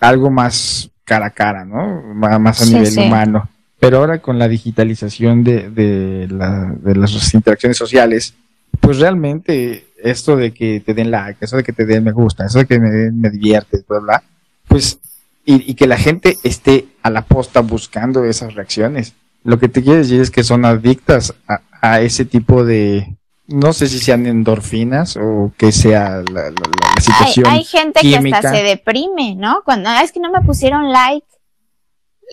algo 0.00 0.30
más 0.30 0.90
cara 1.04 1.26
a 1.26 1.30
cara, 1.30 1.64
¿no? 1.64 2.02
Más 2.14 2.62
a 2.62 2.64
sí, 2.64 2.74
nivel 2.74 2.90
sí. 2.90 3.00
humano. 3.00 3.48
Pero 3.78 3.98
ahora 3.98 4.18
con 4.18 4.38
la 4.38 4.48
digitalización 4.48 5.44
de, 5.44 5.70
de, 5.70 6.26
la, 6.28 6.74
de 6.80 6.96
las 6.96 7.32
interacciones 7.34 7.76
sociales, 7.76 8.34
pues 8.80 8.98
realmente 8.98 9.86
esto 10.02 10.36
de 10.36 10.52
que 10.52 10.80
te 10.80 10.94
den 10.94 11.10
like, 11.10 11.44
eso 11.44 11.56
de 11.56 11.64
que 11.64 11.72
te 11.72 11.84
den 11.84 12.04
me 12.04 12.12
gusta, 12.12 12.46
eso 12.46 12.58
de 12.58 12.66
que 12.66 12.78
me, 12.78 13.10
me 13.10 13.30
divierte, 13.30 13.84
bla, 13.88 13.98
bla, 13.98 14.22
pues, 14.66 14.98
y, 15.44 15.70
y 15.70 15.74
que 15.74 15.86
la 15.86 15.96
gente 15.96 16.36
esté 16.44 16.86
a 17.02 17.10
la 17.10 17.22
posta 17.22 17.60
buscando 17.60 18.24
esas 18.24 18.54
reacciones, 18.54 19.14
lo 19.44 19.58
que 19.58 19.68
te 19.68 19.82
quiere 19.82 19.98
decir 19.98 20.20
es 20.20 20.30
que 20.30 20.44
son 20.44 20.64
adictas 20.64 21.34
a, 21.46 21.60
a 21.80 22.00
ese 22.00 22.24
tipo 22.24 22.64
de, 22.64 23.16
no 23.48 23.72
sé 23.72 23.88
si 23.88 23.98
sean 23.98 24.26
endorfinas 24.26 25.16
o 25.16 25.52
que 25.56 25.72
sea 25.72 26.22
la, 26.30 26.42
la, 26.42 26.50
la 26.50 27.00
situación. 27.00 27.46
Hay, 27.46 27.58
hay 27.58 27.64
gente 27.64 28.00
química. 28.00 28.40
que 28.40 28.46
hasta 28.46 28.58
se 28.58 28.62
deprime, 28.62 29.34
¿no? 29.36 29.62
Cuando 29.64 29.88
ah, 29.88 30.02
es 30.02 30.12
que 30.12 30.20
no 30.20 30.30
me 30.30 30.42
pusieron 30.42 30.92
like 30.92 31.26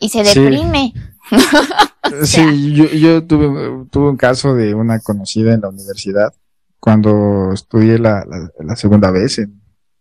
y 0.02 0.10
se 0.10 0.24
deprime. 0.24 0.92
Sí, 0.94 1.02
sea. 1.30 2.24
sí 2.24 2.74
yo, 2.74 2.86
yo 2.86 3.24
tuve, 3.24 3.86
tuve 3.90 4.10
un 4.10 4.18
caso 4.18 4.54
de 4.54 4.74
una 4.74 5.00
conocida 5.00 5.54
en 5.54 5.62
la 5.62 5.70
universidad 5.70 6.34
cuando 6.80 7.52
estudié 7.54 7.98
la, 7.98 8.24
la, 8.26 8.52
la 8.60 8.76
segunda 8.76 9.12
vez 9.12 9.40
en, 9.40 9.60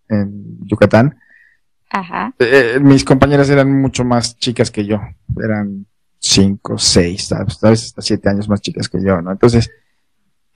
en 0.08 0.58
Yucatán. 0.66 1.18
Ajá. 1.90 2.34
Eh, 2.38 2.78
mis 2.82 3.04
compañeras 3.04 3.48
eran 3.48 3.80
mucho 3.80 4.04
más 4.04 4.36
chicas 4.36 4.70
que 4.70 4.84
yo, 4.84 5.00
eran 5.42 5.86
cinco, 6.18 6.76
seis, 6.76 7.30
a 7.32 7.44
veces 7.44 7.86
hasta 7.86 8.02
siete 8.02 8.28
años 8.28 8.48
más 8.48 8.60
chicas 8.60 8.88
que 8.88 9.02
yo, 9.02 9.22
¿no? 9.22 9.30
Entonces, 9.30 9.70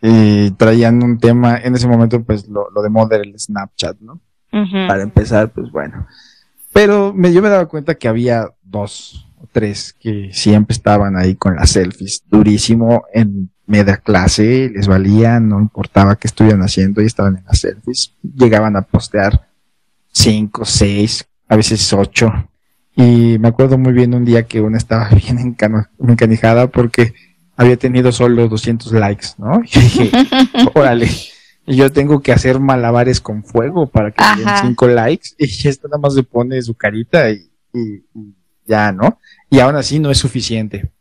y 0.03 0.51
traían 0.53 1.03
un 1.03 1.19
tema, 1.19 1.59
en 1.59 1.75
ese 1.75 1.87
momento, 1.87 2.23
pues 2.25 2.49
lo, 2.49 2.71
lo 2.71 2.83
de 2.83 2.89
moda 2.89 3.17
era 3.17 3.25
el 3.25 3.39
Snapchat, 3.39 4.01
¿no? 4.01 4.21
Uh 4.53 4.59
-huh. 4.59 4.89
Para 4.89 5.03
empezar, 5.03 5.51
pues 5.53 5.71
bueno. 5.71 6.07
Pero 6.73 7.13
me, 7.15 7.33
yo 7.33 7.43
me 7.43 7.49
daba 7.49 7.67
cuenta 7.67 7.95
que 7.95 8.09
había 8.09 8.49
dos 8.63 9.28
tres 9.53 9.95
que 9.99 10.31
siempre 10.33 10.75
estaban 10.75 11.17
ahí 11.17 11.35
con 11.35 11.57
las 11.57 11.71
selfies, 11.71 12.23
durísimo 12.31 13.05
en 13.13 13.51
media 13.67 13.99
clase, 13.99 14.71
les 14.75 14.87
valía, 14.87 15.41
no 15.41 15.61
importaba 15.61 16.17
qué 16.17 16.27
estuvieran 16.27 16.63
haciendo, 16.63 17.03
y 17.03 17.07
estaban 17.07 17.37
en 17.37 17.45
las 17.45 17.61
selfies, 17.61 18.15
llegaban 18.23 18.77
a 18.77 18.83
postear 18.83 19.49
cinco, 20.11 20.65
seis, 20.65 21.27
a 21.49 21.57
veces 21.57 21.93
ocho, 21.93 22.33
y 22.97 23.39
me 23.39 23.47
acuerdo 23.47 23.79
muy 23.79 23.93
bien 23.93 24.13
un 24.13 24.25
día 24.25 24.47
que 24.47 24.61
una 24.61 24.77
estaba 24.77 25.09
bien 25.27 25.57
encanijada 26.01 26.67
porque 26.67 27.15
había 27.57 27.77
tenido 27.77 28.11
solo 28.11 28.49
200 28.49 28.93
likes, 28.93 29.27
¿no? 29.39 29.63
Y 29.73 29.81
dije, 29.81 30.11
órale, 30.75 31.09
yo 31.65 31.93
tengo 31.93 32.21
que 32.21 32.33
hacer 32.33 32.59
malabares 32.59 33.21
con 33.21 33.45
fuego 33.45 33.87
para 33.87 34.11
que 34.11 34.25
me 34.37 34.45
den 34.45 34.55
5 34.63 34.89
likes 34.89 35.29
y 35.39 35.69
esta 35.69 35.87
nada 35.87 35.99
más 35.99 36.15
le 36.15 36.25
pone 36.25 36.61
su 36.61 36.75
carita 36.75 37.31
y, 37.31 37.49
y, 37.73 38.05
y, 38.15 38.35
ya, 38.69 38.93
¿no? 38.93 39.19
Y 39.51 39.59
aún 39.59 39.75
así 39.75 39.99
no 39.99 40.11
es 40.11 40.19
suficiente. 40.19 40.93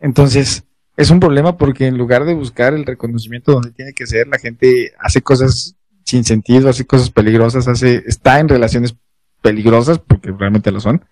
Entonces, 0.00 0.64
es 0.96 1.10
un 1.10 1.20
problema 1.20 1.56
porque 1.56 1.86
en 1.86 1.98
lugar 1.98 2.24
de 2.24 2.34
buscar 2.34 2.74
el 2.74 2.86
reconocimiento 2.86 3.52
donde 3.52 3.72
tiene 3.72 3.92
que 3.92 4.06
ser, 4.06 4.26
la 4.28 4.38
gente 4.38 4.92
hace 4.98 5.22
cosas 5.22 5.76
sin 6.04 6.24
sentido, 6.24 6.68
hace 6.68 6.86
cosas 6.86 7.10
peligrosas, 7.10 7.68
hace, 7.68 8.02
está 8.06 8.40
en 8.40 8.48
relaciones 8.48 8.94
peligrosas, 9.42 9.98
porque 9.98 10.32
realmente 10.32 10.70
lo 10.70 10.80
son, 10.80 11.04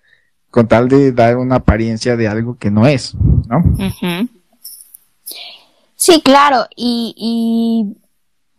con 0.50 0.68
tal 0.68 0.88
de 0.88 1.12
dar 1.12 1.36
una 1.36 1.56
apariencia 1.56 2.16
de 2.16 2.28
algo 2.28 2.56
que 2.58 2.70
no 2.70 2.86
es, 2.86 3.14
¿no? 3.14 3.62
Sí, 5.96 6.20
claro, 6.22 6.66
y, 6.76 7.96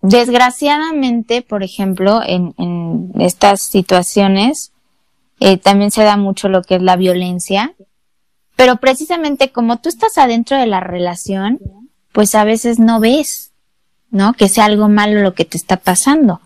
desgraciadamente, 0.01 1.41
por 1.41 1.63
ejemplo, 1.63 2.21
en 2.25 3.11
estas 3.19 3.63
situaciones 3.63 4.72
eh, 5.39 5.57
también 5.57 5.91
se 5.91 6.03
da 6.03 6.17
mucho 6.17 6.49
lo 6.49 6.61
que 6.61 6.75
es 6.75 6.81
la 6.81 6.95
violencia, 6.95 7.73
pero 8.55 8.77
precisamente 8.77 9.51
como 9.51 9.77
tú 9.79 9.89
estás 9.89 10.17
adentro 10.17 10.57
de 10.57 10.67
la 10.67 10.79
relación, 10.79 11.59
pues 12.11 12.35
a 12.35 12.43
veces 12.43 12.79
no 12.79 12.99
ves, 12.99 13.51
¿no? 14.09 14.33
Que 14.33 14.47
sea 14.47 14.65
algo 14.65 14.87
malo 14.89 15.21
lo 15.21 15.33
que 15.33 15.45
te 15.45 15.57
está 15.57 15.77
pasando. 15.77 16.39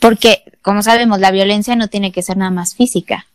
Porque, 0.00 0.42
como 0.62 0.82
sabemos, 0.82 1.20
la 1.20 1.30
violencia 1.30 1.76
no 1.76 1.88
tiene 1.88 2.12
que 2.12 2.22
ser 2.22 2.36
nada 2.36 2.50
más 2.50 2.74
física. 2.74 3.26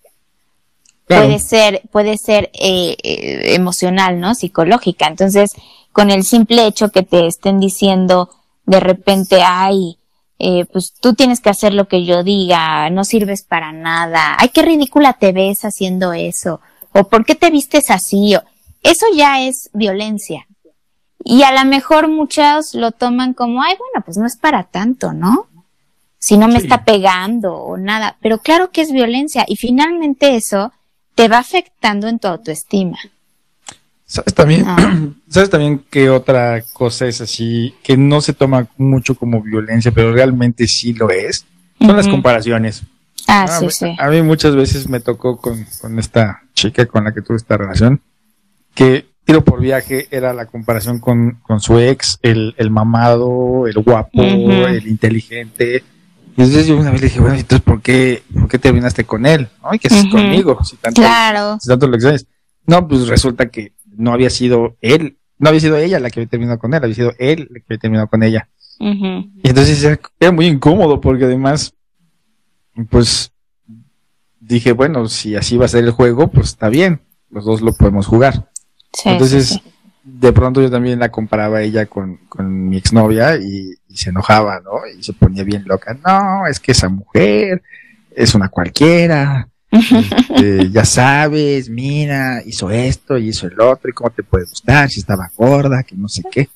Claro. 1.08 1.26
Puede 1.26 1.40
ser, 1.40 1.82
puede 1.92 2.18
ser 2.18 2.52
eh, 2.54 2.96
eh, 3.04 3.56
emocional, 3.56 4.20
¿no? 4.20 4.36
Psicológica. 4.36 5.08
Entonces, 5.08 5.54
con 5.92 6.12
el 6.12 6.24
simple 6.24 6.66
hecho 6.66 6.90
que 6.90 7.04
te 7.04 7.28
estén 7.28 7.60
diciendo 7.60 8.30
de 8.66 8.80
repente, 8.80 9.42
ay, 9.44 9.98
eh, 10.46 10.66
pues 10.66 10.94
tú 11.00 11.14
tienes 11.14 11.40
que 11.40 11.50
hacer 11.50 11.74
lo 11.74 11.88
que 11.88 12.04
yo 12.04 12.22
diga, 12.22 12.90
no 12.90 13.06
sirves 13.06 13.44
para 13.44 13.72
nada, 13.72 14.36
ay, 14.38 14.50
qué 14.50 14.62
ridícula 14.62 15.14
te 15.14 15.32
ves 15.32 15.64
haciendo 15.64 16.12
eso, 16.12 16.60
o 16.92 17.06
por 17.06 17.24
qué 17.24 17.34
te 17.34 17.50
vistes 17.50 17.90
así, 17.90 18.36
o, 18.36 18.44
eso 18.82 19.06
ya 19.16 19.42
es 19.42 19.70
violencia. 19.72 20.46
Y 21.24 21.44
a 21.44 21.54
lo 21.54 21.64
mejor 21.70 22.10
muchos 22.10 22.76
lo 22.76 22.92
toman 22.92 23.34
como, 23.34 23.64
ay, 23.64 23.78
bueno, 23.80 24.04
pues 24.04 24.18
no 24.18 24.26
es 24.26 24.36
para 24.36 24.64
tanto, 24.66 25.14
¿no? 25.14 25.48
Si 26.18 26.36
no 26.36 26.50
me 26.50 26.60
sí. 26.60 26.66
está 26.66 26.84
pegando 26.84 27.54
o 27.56 27.78
nada, 27.78 28.18
pero 28.22 28.40
claro 28.40 28.72
que 28.72 28.82
es 28.82 28.92
violencia 28.92 29.46
y 29.48 29.56
finalmente 29.56 30.36
eso 30.36 30.74
te 31.16 31.30
va 31.30 31.38
afectando 31.38 32.10
en 32.10 32.20
tu 32.20 32.28
autoestima. 32.28 32.98
¿Sabes 34.14 34.36
también, 34.36 34.64
ah. 34.68 35.00
¿Sabes 35.28 35.50
también 35.50 35.84
que 35.90 36.12
otra 36.12 36.62
cosa 36.72 37.08
es 37.08 37.20
así, 37.20 37.74
que 37.82 37.98
no 37.98 38.22
se 38.22 38.34
toma 38.34 38.68
mucho 38.78 39.16
como 39.16 39.42
violencia, 39.42 39.92
pero 39.92 40.14
realmente 40.14 40.68
sí 40.68 40.94
lo 40.94 41.10
es? 41.10 41.48
Son 41.80 41.90
uh 41.90 41.94
-huh. 41.94 41.96
las 41.96 42.08
comparaciones. 42.08 42.84
Ah, 43.28 43.48
sí, 43.48 43.66
sí. 43.72 43.96
A 43.98 44.10
mí 44.10 44.22
muchas 44.22 44.56
veces 44.56 44.88
me 44.88 45.00
tocó 45.00 45.38
con, 45.38 45.66
con 45.82 45.98
esta 45.98 46.44
chica 46.54 46.86
con 46.86 47.06
la 47.06 47.12
que 47.12 47.24
tuve 47.24 47.38
esta 47.38 47.58
relación, 47.58 48.02
que 48.76 49.08
tiro 49.26 49.44
por 49.44 49.60
viaje 49.60 50.08
era 50.12 50.32
la 50.32 50.46
comparación 50.46 51.00
con, 51.00 51.40
con 51.42 51.60
su 51.60 51.80
ex, 51.80 52.20
el, 52.22 52.54
el 52.60 52.70
mamado, 52.70 53.66
el 53.66 53.74
guapo, 53.82 54.22
uh 54.22 54.26
-huh. 54.26 54.68
el 54.76 54.88
inteligente, 54.88 55.84
y 56.38 56.42
entonces 56.42 56.68
yo 56.68 56.78
una 56.78 56.92
vez 56.92 57.02
le 57.02 57.08
dije, 57.08 57.20
bueno, 57.20 57.36
entonces, 57.36 57.66
¿por 57.66 57.82
qué, 57.82 58.22
por 58.32 58.48
qué 58.48 58.60
terminaste 58.60 59.06
con 59.06 59.26
él? 59.26 59.48
¿No? 59.64 59.74
¿Y 59.74 59.80
qué 59.80 59.88
haces 59.88 60.04
uh 60.04 60.08
-huh. 60.08 60.12
conmigo? 60.12 60.64
Si 60.64 60.76
tanto, 60.78 61.02
claro. 61.02 61.58
Si 61.60 61.68
tanto 61.68 61.88
lo 61.88 61.96
extrañas. 61.96 62.28
No, 62.66 62.88
pues 62.88 63.08
resulta 63.08 63.50
que 63.50 63.73
no 63.96 64.14
había 64.14 64.30
sido 64.30 64.78
él, 64.82 65.18
no 65.38 65.50
había 65.50 65.62
sido 65.62 65.78
ella 65.78 66.00
la 66.00 66.10
que 66.10 66.20
había 66.20 66.30
terminado 66.30 66.60
con 66.60 66.74
él, 66.74 66.84
había 66.84 66.96
sido 66.96 67.14
él 67.20 67.48
la 67.50 67.60
que 67.60 67.66
había 67.70 67.80
terminado 67.80 68.08
con 68.08 68.24
ella. 68.24 68.50
Uh 68.80 68.86
-huh. 68.86 69.32
Y 69.44 69.50
entonces 69.50 69.84
era, 70.20 70.32
muy 70.32 70.48
incómodo 70.48 71.00
porque 71.00 71.26
además, 71.26 71.74
pues, 72.90 73.32
dije, 74.40 74.72
bueno, 74.72 75.08
si 75.08 75.36
así 75.36 75.58
va 75.58 75.66
a 75.66 75.70
ser 75.70 75.84
el 75.84 75.92
juego, 75.92 76.30
pues 76.30 76.50
está 76.50 76.70
bien, 76.70 77.02
los 77.30 77.46
dos 77.46 77.62
lo 77.62 77.74
podemos 77.74 78.08
jugar. 78.08 78.50
Sí, 78.94 79.10
entonces, 79.10 79.48
sí, 79.48 79.62
sí 79.64 79.74
de 80.04 80.34
pronto 80.34 80.62
yo 80.62 80.70
también 80.70 81.00
la 81.00 81.10
comparaba 81.10 81.62
ella 81.62 81.86
con, 81.86 82.18
con 82.28 82.68
mi 82.68 82.78
exnovia 82.78 83.38
y, 83.38 83.74
y 83.88 83.98
se 83.98 84.10
enojaba, 84.10 84.60
¿no? 84.60 84.86
Y 84.98 85.02
se 85.02 85.14
ponía 85.14 85.44
bien 85.44 85.64
loca. 85.66 85.98
No, 86.06 86.46
es 86.46 86.60
que 86.60 86.74
esa 86.74 86.90
mujer 86.90 87.64
es 88.14 88.36
una 88.36 88.50
cualquiera. 88.50 89.48
Este, 89.74 90.70
ya 90.70 90.86
sabes, 90.86 91.70
mira, 91.70 92.42
hizo 92.46 92.70
esto 92.70 93.18
y 93.18 93.30
hizo 93.30 93.48
el 93.48 93.60
otro, 93.60 93.90
y 93.90 93.94
cómo 93.94 94.10
te 94.12 94.24
puede 94.24 94.46
gustar, 94.46 94.90
si 94.90 95.00
estaba 95.00 95.30
gorda, 95.36 95.84
que 95.84 95.96
no 95.96 96.08
sé 96.08 96.24
qué. 96.32 96.50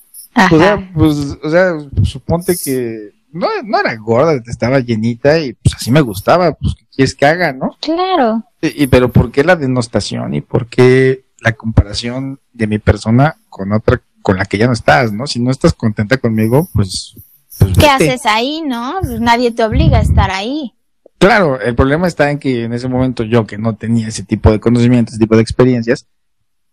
O 0.51 0.57
sea, 0.57 0.91
pues, 0.93 1.37
o 1.43 1.49
sea, 1.49 1.73
suponte 2.03 2.55
que 2.55 3.11
no, 3.31 3.47
no 3.63 3.79
era 3.79 3.95
gorda, 3.95 4.41
estaba 4.45 4.79
llenita 4.79 5.39
y 5.39 5.53
pues 5.53 5.75
así 5.75 5.91
me 5.91 6.01
gustaba, 6.01 6.53
pues 6.53 6.75
¿qué 6.75 6.85
quieres 6.95 7.15
que 7.15 7.25
haga, 7.25 7.53
no? 7.53 7.75
Claro. 7.81 8.43
Y, 8.61 8.87
pero 8.87 9.11
¿por 9.11 9.31
qué 9.31 9.43
la 9.43 9.55
denostación 9.55 10.33
y 10.33 10.41
por 10.41 10.67
qué 10.67 11.25
la 11.39 11.53
comparación 11.53 12.39
de 12.53 12.67
mi 12.67 12.79
persona 12.79 13.37
con 13.49 13.71
otra 13.71 14.01
con 14.21 14.37
la 14.37 14.45
que 14.45 14.57
ya 14.57 14.67
no 14.67 14.73
estás, 14.73 15.13
¿no? 15.13 15.25
Si 15.25 15.39
no 15.39 15.51
estás 15.51 15.73
contenta 15.73 16.17
conmigo, 16.17 16.67
pues... 16.73 17.15
pues 17.57 17.77
¿Qué 17.77 17.87
haces 17.87 18.25
ahí, 18.25 18.61
no? 18.61 18.97
Pues 19.01 19.21
nadie 19.21 19.51
te 19.51 19.63
obliga 19.63 19.99
a 19.99 20.01
estar 20.01 20.31
ahí. 20.31 20.73
Claro, 21.17 21.59
el 21.59 21.75
problema 21.75 22.07
está 22.07 22.29
en 22.29 22.39
que 22.39 22.63
en 22.63 22.73
ese 22.73 22.87
momento 22.87 23.23
yo 23.23 23.47
que 23.47 23.57
no 23.57 23.75
tenía 23.75 24.07
ese 24.07 24.23
tipo 24.23 24.51
de 24.51 24.59
conocimientos, 24.59 25.13
ese 25.13 25.21
tipo 25.21 25.35
de 25.35 25.41
experiencias, 25.41 26.07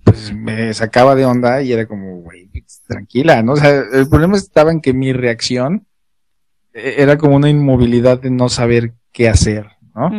pues 0.05 0.35
me 0.35 0.73
sacaba 0.75 1.15
de 1.15 1.25
onda 1.25 1.63
y 1.63 1.73
era 1.73 1.87
como, 1.87 2.21
güey, 2.21 2.51
tranquila, 2.87 3.43
¿no? 3.43 3.53
O 3.53 3.57
sea, 3.57 3.83
el 3.93 4.09
problema 4.09 4.37
estaba 4.37 4.71
en 4.71 4.81
que 4.81 4.93
mi 4.93 5.13
reacción 5.13 5.87
eh, 6.75 6.97
era 6.99 7.17
como 7.17 7.37
una 7.37 7.49
inmovilidad 7.49 8.21
de 8.21 8.31
no 8.31 8.49
saber 8.51 8.93
qué 9.13 9.29
hacer, 9.29 9.67
¿no? 9.95 10.11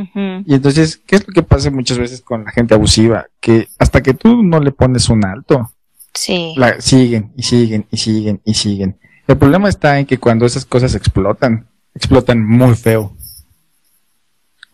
Y 0.46 0.56
entonces, 0.56 0.98
¿qué 1.06 1.18
es 1.18 1.28
lo 1.28 1.34
que 1.34 1.44
pasa 1.44 1.70
muchas 1.70 2.00
veces 2.00 2.22
con 2.22 2.46
la 2.46 2.52
gente 2.52 2.74
abusiva? 2.74 3.28
Que 3.40 3.68
hasta 3.78 4.02
que 4.02 4.16
tú 4.16 4.42
no 4.42 4.60
le 4.60 4.72
pones 4.72 5.08
un 5.10 5.24
alto, 5.24 5.72
sí. 6.14 6.56
siguen 6.80 7.32
y 7.36 7.44
siguen 7.44 7.86
y 7.92 7.98
siguen 7.98 8.42
y 8.44 8.54
siguen. 8.56 8.98
El 9.28 9.38
problema 9.38 9.70
está 9.70 10.00
en 10.00 10.06
que 10.06 10.18
cuando 10.18 10.46
esas 10.46 10.66
cosas 10.66 10.96
explotan, 10.96 11.68
explotan 11.94 12.44
muy 12.44 12.76
feo. 12.76 13.16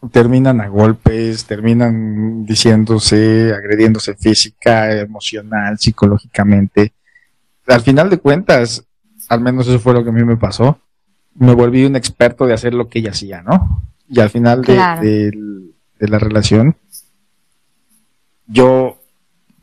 Terminan 0.10 0.62
a 0.62 0.68
golpes, 0.68 1.46
terminan 1.46 2.46
diciéndose, 2.46 3.54
agrediéndose 3.54 4.16
física, 4.16 4.92
emocional, 5.00 5.78
psicológicamente. 5.78 6.94
Al 7.68 7.82
final 7.82 8.10
de 8.10 8.18
cuentas, 8.18 8.84
al 9.30 9.42
menos 9.42 9.68
eso 9.68 9.80
fue 9.80 9.94
lo 9.94 10.04
que 10.04 10.10
a 10.10 10.14
mí 10.14 10.24
me 10.24 10.38
pasó, 10.38 10.80
me 11.36 11.54
volví 11.54 11.86
un 11.86 11.96
experto 11.96 12.46
de 12.46 12.54
hacer 12.54 12.74
lo 12.74 12.90
que 12.90 13.00
ella 13.00 13.12
hacía, 13.12 13.42
¿no? 13.42 13.82
Y 14.10 14.20
al 14.20 14.30
final 14.30 14.62
de, 14.64 15.32
la 16.00 16.20
relación, 16.20 16.76
yo 18.48 19.00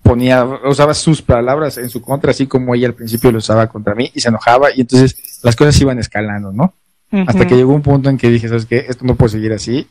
ponía, 0.02 0.44
usaba 0.44 0.94
sus 0.94 1.20
palabras 1.20 1.76
en 1.76 1.90
su 1.90 2.00
contra, 2.00 2.30
así 2.30 2.46
como 2.46 2.74
ella 2.74 2.86
al 2.86 2.94
principio 2.94 3.30
lo 3.30 3.38
usaba 3.38 3.66
contra 3.66 3.94
mí 3.94 4.10
y 4.14 4.20
se 4.20 4.28
enojaba 4.28 4.74
y 4.74 4.82
entonces 4.82 5.40
las 5.42 5.54
cosas 5.54 5.78
iban 5.80 5.98
escalando, 5.98 6.52
¿no? 6.52 6.72
Hasta 7.26 7.46
que 7.46 7.56
llegó 7.56 7.74
un 7.74 7.82
punto 7.82 8.08
en 8.08 8.18
que 8.18 8.30
dije, 8.30 8.48
¿sabes 8.48 8.66
qué? 8.66 8.86
Esto 8.88 9.04
no 9.04 9.16
puede 9.16 9.32
seguir 9.32 9.52
así, 9.52 9.86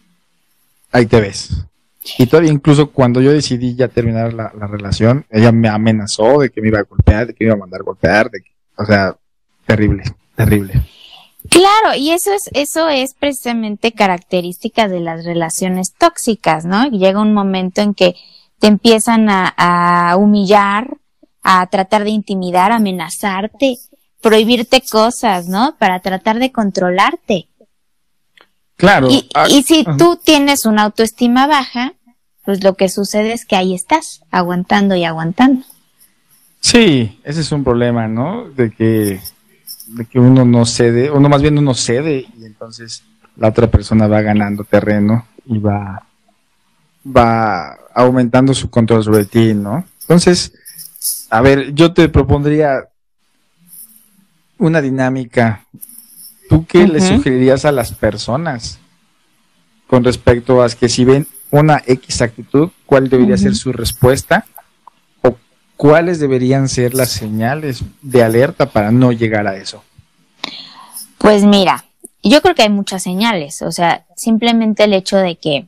ahí 0.91 1.05
te 1.05 1.21
ves. 1.21 1.65
Y 2.17 2.25
todavía 2.27 2.51
incluso 2.51 2.91
cuando 2.91 3.21
yo 3.21 3.31
decidí 3.31 3.75
ya 3.75 3.87
terminar 3.87 4.33
la, 4.33 4.49
relación, 4.49 5.25
ella 5.29 5.51
me 5.51 5.67
amenazó 5.67 6.39
de 6.39 6.49
que 6.49 6.61
me 6.61 6.69
iba 6.69 6.79
a 6.79 6.83
golpear, 6.83 7.27
de 7.27 7.33
que 7.33 7.43
me 7.43 7.47
iba 7.49 7.55
a 7.55 7.59
mandar 7.59 7.83
golpear, 7.83 8.29
de 8.29 8.41
que, 8.41 8.51
o 8.77 8.85
sea, 8.85 9.15
terrible, 9.65 10.03
terrible. 10.35 10.81
Claro, 11.49 11.97
y 11.97 12.11
eso 12.11 12.33
es, 12.33 12.49
eso 12.53 12.89
es 12.89 13.13
precisamente 13.13 13.91
característica 13.91 14.87
de 14.87 14.99
las 14.99 15.25
relaciones 15.25 15.93
tóxicas, 15.93 16.65
¿no? 16.65 16.89
llega 16.89 17.21
un 17.21 17.33
momento 17.33 17.81
en 17.81 17.93
que 17.93 18.15
te 18.59 18.67
empiezan 18.67 19.27
a, 19.29 20.15
humillar, 20.17 20.97
a 21.43 21.67
tratar 21.67 22.03
de 22.03 22.09
intimidar, 22.09 22.71
amenazarte, 22.71 23.77
prohibirte 24.21 24.81
cosas, 24.81 25.47
¿no? 25.47 25.75
Para 25.77 25.99
tratar 25.99 26.39
de 26.39 26.51
controlarte. 26.51 27.47
Claro. 28.77 29.09
Y, 29.09 29.29
ah, 29.33 29.47
si 29.49 29.85
tú 29.97 30.17
tienes 30.23 30.65
una 30.65 30.83
autoestima 30.83 31.47
baja, 31.47 31.93
pues 32.45 32.63
lo 32.63 32.75
que 32.75 32.89
sucede 32.89 33.33
es 33.33 33.45
que 33.45 33.55
ahí 33.55 33.73
estás, 33.73 34.21
aguantando 34.31 34.95
y 34.95 35.03
aguantando. 35.03 35.65
Sí, 36.61 37.19
ese 37.23 37.41
es 37.41 37.51
un 37.51 37.63
problema, 37.63 38.07
¿no? 38.07 38.49
De 38.49 38.71
que 38.71 39.19
de 39.87 40.05
que 40.05 40.19
uno 40.19 40.45
no 40.45 40.65
cede, 40.65 41.09
uno 41.09 41.29
más 41.29 41.41
bien 41.41 41.57
uno 41.57 41.73
cede 41.73 42.27
y 42.37 42.45
entonces 42.45 43.03
la 43.37 43.49
otra 43.49 43.67
persona 43.67 44.07
va 44.07 44.21
ganando 44.21 44.63
terreno 44.63 45.25
y 45.45 45.57
va, 45.59 46.03
va 47.05 47.77
aumentando 47.93 48.53
su 48.53 48.69
control 48.69 49.03
sobre 49.03 49.25
ti, 49.25 49.53
¿no? 49.53 49.85
Entonces, 50.01 50.53
a 51.29 51.41
ver, 51.41 51.73
yo 51.73 51.93
te 51.93 52.09
propondría 52.09 52.87
una 54.57 54.81
dinámica. 54.81 55.65
¿Tú 56.49 56.65
qué 56.65 56.87
le 56.87 57.01
sugerirías 57.01 57.65
a 57.65 57.71
las 57.71 57.91
personas 57.91 58.79
con 59.87 60.03
respecto 60.03 60.61
a 60.61 60.69
que 60.69 60.89
si 60.89 61.05
ven 61.05 61.27
una 61.51 61.81
X 61.85 62.21
actitud, 62.21 62.69
cuál 62.85 63.09
debería 63.09 63.37
ser 63.37 63.55
su 63.55 63.71
respuesta? 63.71 64.45
¿cuáles 65.77 66.19
deberían 66.19 66.67
ser 66.67 66.93
las 66.93 67.09
señales 67.09 67.83
de 68.01 68.23
alerta 68.23 68.65
para 68.65 68.91
no 68.91 69.11
llegar 69.11 69.47
a 69.47 69.55
eso? 69.55 69.83
Pues 71.19 71.45
mira, 71.45 71.85
yo 72.23 72.41
creo 72.41 72.55
que 72.55 72.63
hay 72.63 72.69
muchas 72.69 73.03
señales, 73.03 73.61
o 73.61 73.71
sea, 73.71 74.05
simplemente 74.15 74.83
el 74.83 74.93
hecho 74.93 75.17
de 75.17 75.37
que 75.37 75.67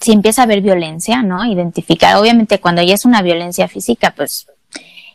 si 0.00 0.12
empieza 0.12 0.42
a 0.42 0.44
haber 0.44 0.62
violencia, 0.62 1.22
¿no? 1.22 1.44
Identificar, 1.44 2.16
obviamente 2.16 2.60
cuando 2.60 2.82
ya 2.82 2.94
es 2.94 3.04
una 3.04 3.22
violencia 3.22 3.68
física, 3.68 4.14
pues 4.16 4.46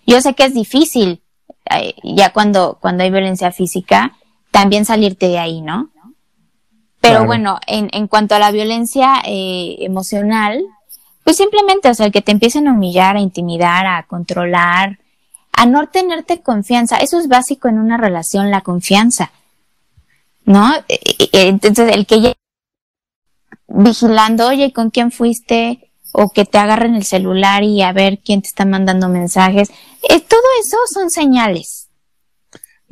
yo 0.05 0.21
sé 0.21 0.33
que 0.33 0.45
es 0.45 0.53
difícil, 0.53 1.21
eh, 1.69 1.95
ya 2.03 2.31
cuando, 2.31 2.77
cuando 2.79 3.03
hay 3.03 3.09
violencia 3.09 3.51
física, 3.51 4.13
también 4.53 4.85
salirte 4.85 5.27
de 5.27 5.39
ahí, 5.39 5.61
¿no? 5.61 5.89
Pero 7.01 7.25
bueno, 7.25 7.59
en, 7.67 7.89
en 7.91 8.07
cuanto 8.07 8.35
a 8.35 8.39
la 8.39 8.51
violencia 8.51 9.15
eh, 9.25 9.75
emocional, 9.79 10.63
pues 11.23 11.35
simplemente, 11.35 11.89
o 11.89 11.93
sea, 11.93 12.05
el 12.05 12.11
que 12.13 12.21
te 12.21 12.31
empiecen 12.31 12.67
a 12.67 12.71
humillar, 12.71 13.17
a 13.17 13.19
intimidar, 13.19 13.85
a 13.87 14.03
controlar, 14.03 14.99
a 15.51 15.65
no 15.65 15.87
tenerte 15.87 16.41
confianza. 16.41 16.97
Eso 16.97 17.19
es 17.19 17.27
básico 17.27 17.67
en 17.67 17.79
una 17.79 17.97
relación, 17.97 18.51
la 18.51 18.61
confianza. 18.61 19.31
¿No? 20.45 20.73
E, 20.87 20.99
e, 21.19 21.29
e, 21.33 21.47
entonces, 21.47 21.91
el 21.91 22.05
que 22.05 22.21
ya 22.21 22.33
vigilando, 23.67 24.47
oye, 24.47 24.71
¿con 24.71 24.91
quién 24.91 25.11
fuiste? 25.11 25.91
O 26.13 26.29
que 26.29 26.45
te 26.45 26.59
agarren 26.59 26.95
el 26.95 27.05
celular 27.05 27.63
y 27.63 27.81
a 27.81 27.91
ver 27.91 28.19
quién 28.23 28.43
te 28.43 28.47
está 28.47 28.65
mandando 28.65 29.09
mensajes. 29.09 29.71
Eh, 30.03 30.21
todo 30.21 30.47
eso 30.61 30.77
son 30.93 31.09
señales. 31.09 31.82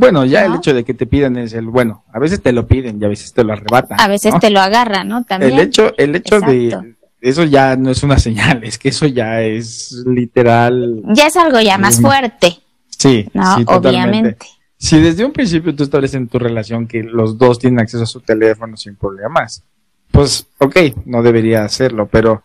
Bueno, 0.02 0.26
ya 0.26 0.46
el 0.46 0.56
hecho 0.56 0.74
de 0.74 0.84
que 0.84 0.96
te 0.96 1.06
pidan 1.06 1.38
es 1.38 1.54
el, 1.54 1.68
bueno, 1.68 2.06
a 2.12 2.18
veces 2.18 2.42
te 2.42 2.52
lo 2.52 2.66
piden 2.66 3.00
y 3.00 3.06
a 3.06 3.08
veces 3.08 3.34
te 3.34 3.44
lo 3.44 3.54
arrebatan. 3.54 4.02
A 4.02 4.08
veces 4.08 4.34
te 4.40 4.50
lo 4.50 4.60
agarran, 4.60 5.08
¿no? 5.08 5.24
También. 5.26 5.54
El 5.54 5.60
hecho, 5.60 5.94
el 5.96 6.16
hecho 6.16 6.40
de, 6.40 6.96
eso 7.22 7.44
ya 7.44 7.76
no 7.76 7.92
es 7.92 8.02
una 8.02 8.18
señal, 8.18 8.64
es 8.64 8.80
que 8.80 8.90
eso 8.90 9.06
ya 9.06 9.44
es 9.44 10.04
literal. 10.08 11.04
Ya 11.10 11.28
es 11.28 11.38
algo 11.38 11.62
ya 11.62 11.78
más 11.78 12.02
fuerte. 12.02 12.58
Sí, 12.90 13.30
no, 13.36 13.58
obviamente. 13.68 14.38
Si 14.76 15.00
desde 15.00 15.24
un 15.24 15.34
principio 15.34 15.76
tú 15.76 15.84
estableces 15.84 16.16
en 16.16 16.28
tu 16.28 16.40
relación 16.40 16.88
que 16.88 17.04
los 17.04 17.38
dos 17.38 17.60
tienen 17.60 17.80
acceso 17.80 18.02
a 18.02 18.08
su 18.08 18.22
teléfono 18.22 18.78
sin 18.78 18.96
problemas, 18.96 19.64
pues 20.10 20.48
ok, 20.58 20.78
no 21.06 21.22
debería 21.22 21.64
hacerlo, 21.64 22.08
pero 22.12 22.44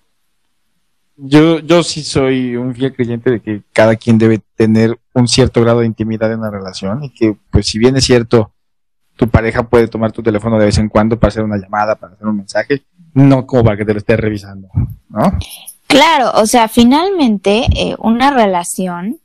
yo, 1.16 1.60
yo 1.60 1.82
sí 1.82 2.02
soy 2.02 2.56
un 2.56 2.74
fiel 2.74 2.94
creyente 2.94 3.30
de 3.30 3.40
que 3.40 3.62
cada 3.72 3.96
quien 3.96 4.18
debe 4.18 4.40
tener 4.54 4.98
un 5.14 5.26
cierto 5.28 5.62
grado 5.62 5.80
de 5.80 5.86
intimidad 5.86 6.32
en 6.32 6.42
la 6.42 6.50
relación 6.50 7.04
y 7.04 7.10
que, 7.10 7.36
pues 7.50 7.66
si 7.66 7.78
bien 7.78 7.96
es 7.96 8.04
cierto, 8.04 8.52
tu 9.16 9.28
pareja 9.28 9.62
puede 9.62 9.88
tomar 9.88 10.12
tu 10.12 10.22
teléfono 10.22 10.58
de 10.58 10.66
vez 10.66 10.78
en 10.78 10.88
cuando 10.88 11.18
para 11.18 11.28
hacer 11.28 11.42
una 11.42 11.56
llamada, 11.56 11.96
para 11.96 12.12
hacer 12.12 12.26
un 12.26 12.36
mensaje, 12.36 12.84
no 13.14 13.46
como 13.46 13.64
para 13.64 13.78
que 13.78 13.84
te 13.86 13.92
lo 13.92 13.98
esté 13.98 14.16
revisando, 14.16 14.68
¿no? 15.08 15.32
Claro, 15.86 16.32
o 16.34 16.46
sea, 16.46 16.68
finalmente 16.68 17.66
eh, 17.74 17.96
una 17.98 18.30
relación, 18.30 19.18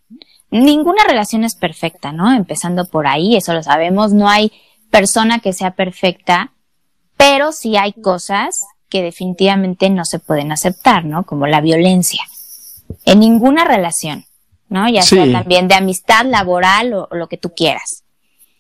ninguna 0.49 1.03
relación 1.05 1.43
es 1.43 1.55
perfecta, 1.55 2.13
¿no? 2.13 2.31
Empezando 2.31 2.87
por 2.87 3.05
ahí, 3.05 3.35
eso 3.35 3.53
lo 3.53 3.63
sabemos, 3.63 4.13
no 4.13 4.29
hay 4.29 4.51
persona 4.89 5.39
que 5.39 5.51
sea 5.51 5.71
perfecta, 5.71 6.53
pero 7.17 7.51
sí 7.51 7.75
hay 7.75 7.91
cosas 7.93 8.65
que 8.91 9.01
definitivamente 9.01 9.89
no 9.89 10.05
se 10.05 10.19
pueden 10.19 10.51
aceptar, 10.51 11.05
¿no? 11.05 11.23
Como 11.23 11.47
la 11.47 11.61
violencia. 11.61 12.21
En 13.05 13.21
ninguna 13.21 13.65
relación, 13.65 14.25
¿no? 14.69 14.87
Ya 14.89 15.01
sea 15.01 15.31
también 15.31 15.67
de 15.67 15.75
amistad, 15.75 16.25
laboral 16.25 16.93
o 16.93 17.07
lo 17.11 17.27
que 17.27 17.37
tú 17.37 17.53
quieras. 17.55 18.03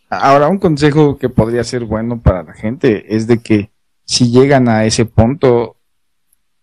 Ahora, 0.09 0.47
un 0.47 0.57
consejo 0.57 1.17
que 1.17 1.29
podría 1.29 1.63
ser 1.63 1.85
bueno 1.85 2.19
para 2.19 2.43
la 2.43 2.53
gente 2.53 3.15
es 3.15 3.27
de 3.27 3.39
que 3.39 3.69
si 4.05 4.31
llegan 4.31 4.67
a 4.67 4.85
ese 4.85 5.05
punto, 5.05 5.77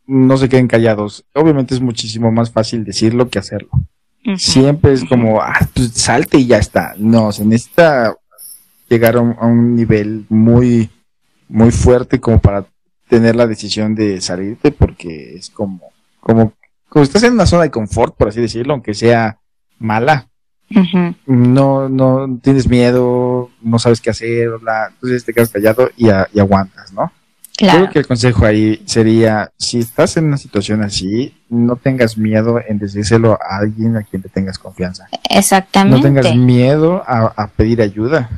no 0.07 0.37
se 0.37 0.49
queden 0.49 0.69
callados. 0.69 1.25
Obviamente 1.35 1.75
es 1.75 1.81
muchísimo 1.81 2.33
más 2.33 2.51
fácil 2.51 2.85
decirlo 2.85 3.29
que 3.29 3.39
hacerlo. 3.39 3.71
Siempre 4.37 4.93
es 4.93 5.05
como, 5.05 5.41
ah, 5.41 5.67
pues 5.73 5.93
salte 5.93 6.39
y 6.39 6.47
ya 6.47 6.59
está. 6.59 6.95
No, 6.99 7.33
se 7.33 7.47
necesita 7.47 8.15
llegar 8.89 9.17
a 9.17 9.21
un, 9.21 9.75
nivel 9.75 10.27
muy, 10.29 10.91
muy 11.49 11.71
fuerte 11.71 12.21
como 12.21 12.39
para 12.39 12.67
tener 13.09 13.37
la 13.37 13.47
decisión 13.47 13.95
de 13.95 14.21
salirte 14.21 14.71
porque 14.71 15.35
es 15.35 15.51
como, 15.51 15.93
como, 16.21 16.53
como 16.89 17.03
estás 17.03 17.23
en 17.23 17.35
una 17.35 17.47
zona 17.47 17.65
de 17.65 17.71
confort, 17.71 18.17
por 18.17 18.29
así 18.29 18.41
decirlo, 18.41 18.75
aunque 18.75 18.95
sea 18.95 19.39
mala. 19.79 20.29
No, 21.25 21.89
no 21.89 22.39
tienes 22.43 22.69
miedo, 22.69 23.51
no 23.63 23.79
sabes 23.79 24.03
qué 24.03 24.11
hacer, 24.11 24.51
entonces 24.91 25.25
te 25.25 25.33
quedas 25.33 25.49
callado 25.49 25.91
y 25.97 26.11
aguantas, 26.11 26.93
¿no? 26.93 27.11
Creo 27.59 27.91
que 27.91 27.99
el 27.99 28.07
consejo 28.07 28.47
ahí 28.47 28.81
sería, 28.87 29.51
si 29.57 29.81
estás 29.81 30.17
en 30.17 30.27
una 30.27 30.37
situación 30.37 30.85
así, 30.85 31.35
no 31.49 31.75
tengas 31.75 32.17
miedo 32.17 32.61
en 32.65 32.79
decírselo 32.79 33.33
a 33.33 33.59
alguien 33.59 33.97
a 33.97 34.05
quien 34.05 34.23
te 34.23 34.29
tengas 34.29 34.59
confianza. 34.59 35.09
Exactamente. 35.29 35.97
No 35.97 36.03
tengas 36.03 36.37
miedo 36.37 37.03
a, 37.05 37.49
pedir 37.49 37.83
ayuda 37.83 38.31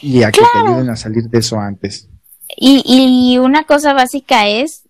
y 0.00 0.22
a 0.22 0.30
que 0.30 0.40
te 0.40 0.58
ayuden 0.68 0.88
a 0.88 0.94
salir 0.94 1.24
de 1.24 1.38
eso 1.38 1.58
antes. 1.58 2.08
Y, 2.56 2.82
y 2.86 3.38
una 3.38 3.64
cosa 3.64 3.92
básica 3.92 4.48
es, 4.48 4.84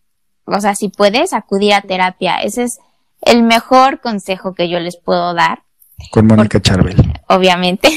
o 0.44 0.60
sea, 0.60 0.74
si 0.74 0.88
puedes 0.88 1.32
acudir 1.32 1.74
a 1.74 1.82
terapia, 1.82 2.38
ese 2.38 2.64
es 2.64 2.78
el 3.22 3.42
mejor 3.42 4.00
consejo 4.00 4.54
que 4.54 4.68
yo 4.68 4.80
les 4.80 4.96
puedo 4.96 5.34
dar. 5.34 5.62
Con 6.10 6.26
Mónica 6.26 6.60
Charbel. 6.60 6.96
Obviamente. 7.28 7.90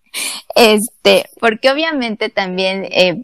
este, 0.54 1.28
porque 1.40 1.70
obviamente 1.70 2.28
también 2.28 2.86
eh, 2.90 3.22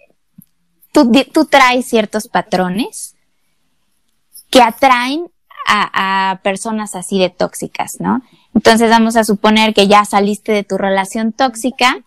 tú, 0.93 1.13
tú 1.33 1.45
traes 1.45 1.87
ciertos 1.87 2.29
patrones 2.29 3.15
que 4.51 4.63
atraen 4.63 5.31
a, 5.67 6.31
a, 6.31 6.37
personas 6.43 6.95
así 6.95 7.19
de 7.19 7.29
tóxicas, 7.29 7.97
¿no? 8.01 8.23
Entonces 8.55 8.89
vamos 8.89 9.17
a 9.17 9.25
suponer 9.25 9.75
que 9.75 9.87
ya 9.87 10.07
saliste 10.07 10.53
de 10.53 10.65
tu 10.65 10.79
relación 10.79 11.33
tóxica, 11.33 11.99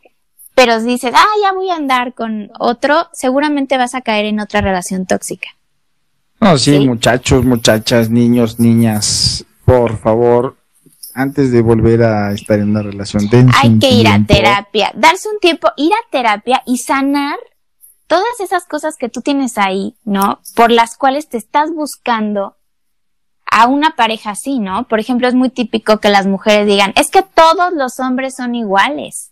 pero 0.63 0.79
dices, 0.79 1.11
ah, 1.15 1.33
ya 1.41 1.53
voy 1.53 1.71
a 1.71 1.75
andar 1.75 2.13
con 2.13 2.51
otro, 2.59 3.07
seguramente 3.13 3.79
vas 3.79 3.95
a 3.95 4.01
caer 4.01 4.25
en 4.25 4.39
otra 4.39 4.61
relación 4.61 5.07
tóxica. 5.07 5.49
No, 6.39 6.55
sí, 6.59 6.79
muchachos, 6.81 7.43
muchachas, 7.43 8.11
niños, 8.11 8.59
niñas, 8.59 9.43
por 9.65 9.97
favor, 9.97 10.57
antes 11.15 11.51
de 11.51 11.63
volver 11.63 12.03
a 12.03 12.31
estar 12.31 12.59
en 12.59 12.69
una 12.69 12.83
relación, 12.83 13.27
hay 13.55 13.79
que 13.79 13.89
ir 13.89 14.07
a 14.07 14.23
terapia, 14.23 14.91
darse 14.93 15.29
un 15.29 15.39
tiempo, 15.39 15.69
ir 15.77 15.93
a 15.93 16.11
terapia 16.11 16.61
y 16.67 16.77
sanar 16.77 17.39
todas 18.05 18.39
esas 18.39 18.67
cosas 18.67 18.97
que 18.97 19.09
tú 19.09 19.21
tienes 19.21 19.57
ahí, 19.57 19.95
¿no? 20.03 20.41
Por 20.55 20.69
las 20.69 20.95
cuales 20.95 21.27
te 21.27 21.37
estás 21.37 21.71
buscando 21.73 22.55
a 23.49 23.65
una 23.65 23.95
pareja 23.95 24.29
así, 24.29 24.59
¿no? 24.59 24.87
Por 24.87 24.99
ejemplo, 24.99 25.27
es 25.27 25.33
muy 25.33 25.49
típico 25.49 25.97
que 25.97 26.09
las 26.09 26.27
mujeres 26.27 26.67
digan, 26.67 26.93
es 26.95 27.09
que 27.09 27.23
todos 27.23 27.73
los 27.73 27.99
hombres 27.99 28.35
son 28.35 28.53
iguales. 28.53 29.30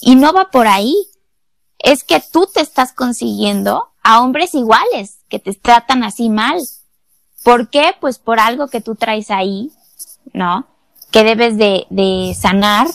Y 0.00 0.16
no 0.16 0.32
va 0.32 0.50
por 0.50 0.66
ahí. 0.66 0.94
Es 1.78 2.04
que 2.04 2.22
tú 2.32 2.48
te 2.52 2.60
estás 2.60 2.92
consiguiendo 2.92 3.88
a 4.02 4.22
hombres 4.22 4.54
iguales 4.54 5.18
que 5.28 5.38
te 5.38 5.54
tratan 5.54 6.04
así 6.04 6.28
mal. 6.28 6.60
¿Por 7.42 7.68
qué? 7.68 7.94
Pues 8.00 8.18
por 8.18 8.38
algo 8.38 8.68
que 8.68 8.80
tú 8.80 8.94
traes 8.94 9.30
ahí, 9.30 9.70
¿no? 10.34 10.66
Que 11.10 11.24
debes 11.24 11.56
de, 11.56 11.86
de 11.88 12.36
sanar, 12.38 12.86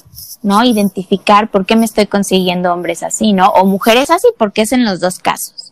¿no? 0.43 0.63
Identificar 0.63 1.49
por 1.49 1.65
qué 1.65 1.75
me 1.75 1.85
estoy 1.85 2.05
consiguiendo 2.05 2.71
hombres 2.71 3.01
así, 3.01 3.33
¿no? 3.33 3.49
O 3.49 3.65
mujeres 3.65 4.11
así, 4.11 4.27
porque 4.37 4.61
es 4.61 4.71
en 4.71 4.85
los 4.85 4.99
dos 4.99 5.17
casos. 5.17 5.71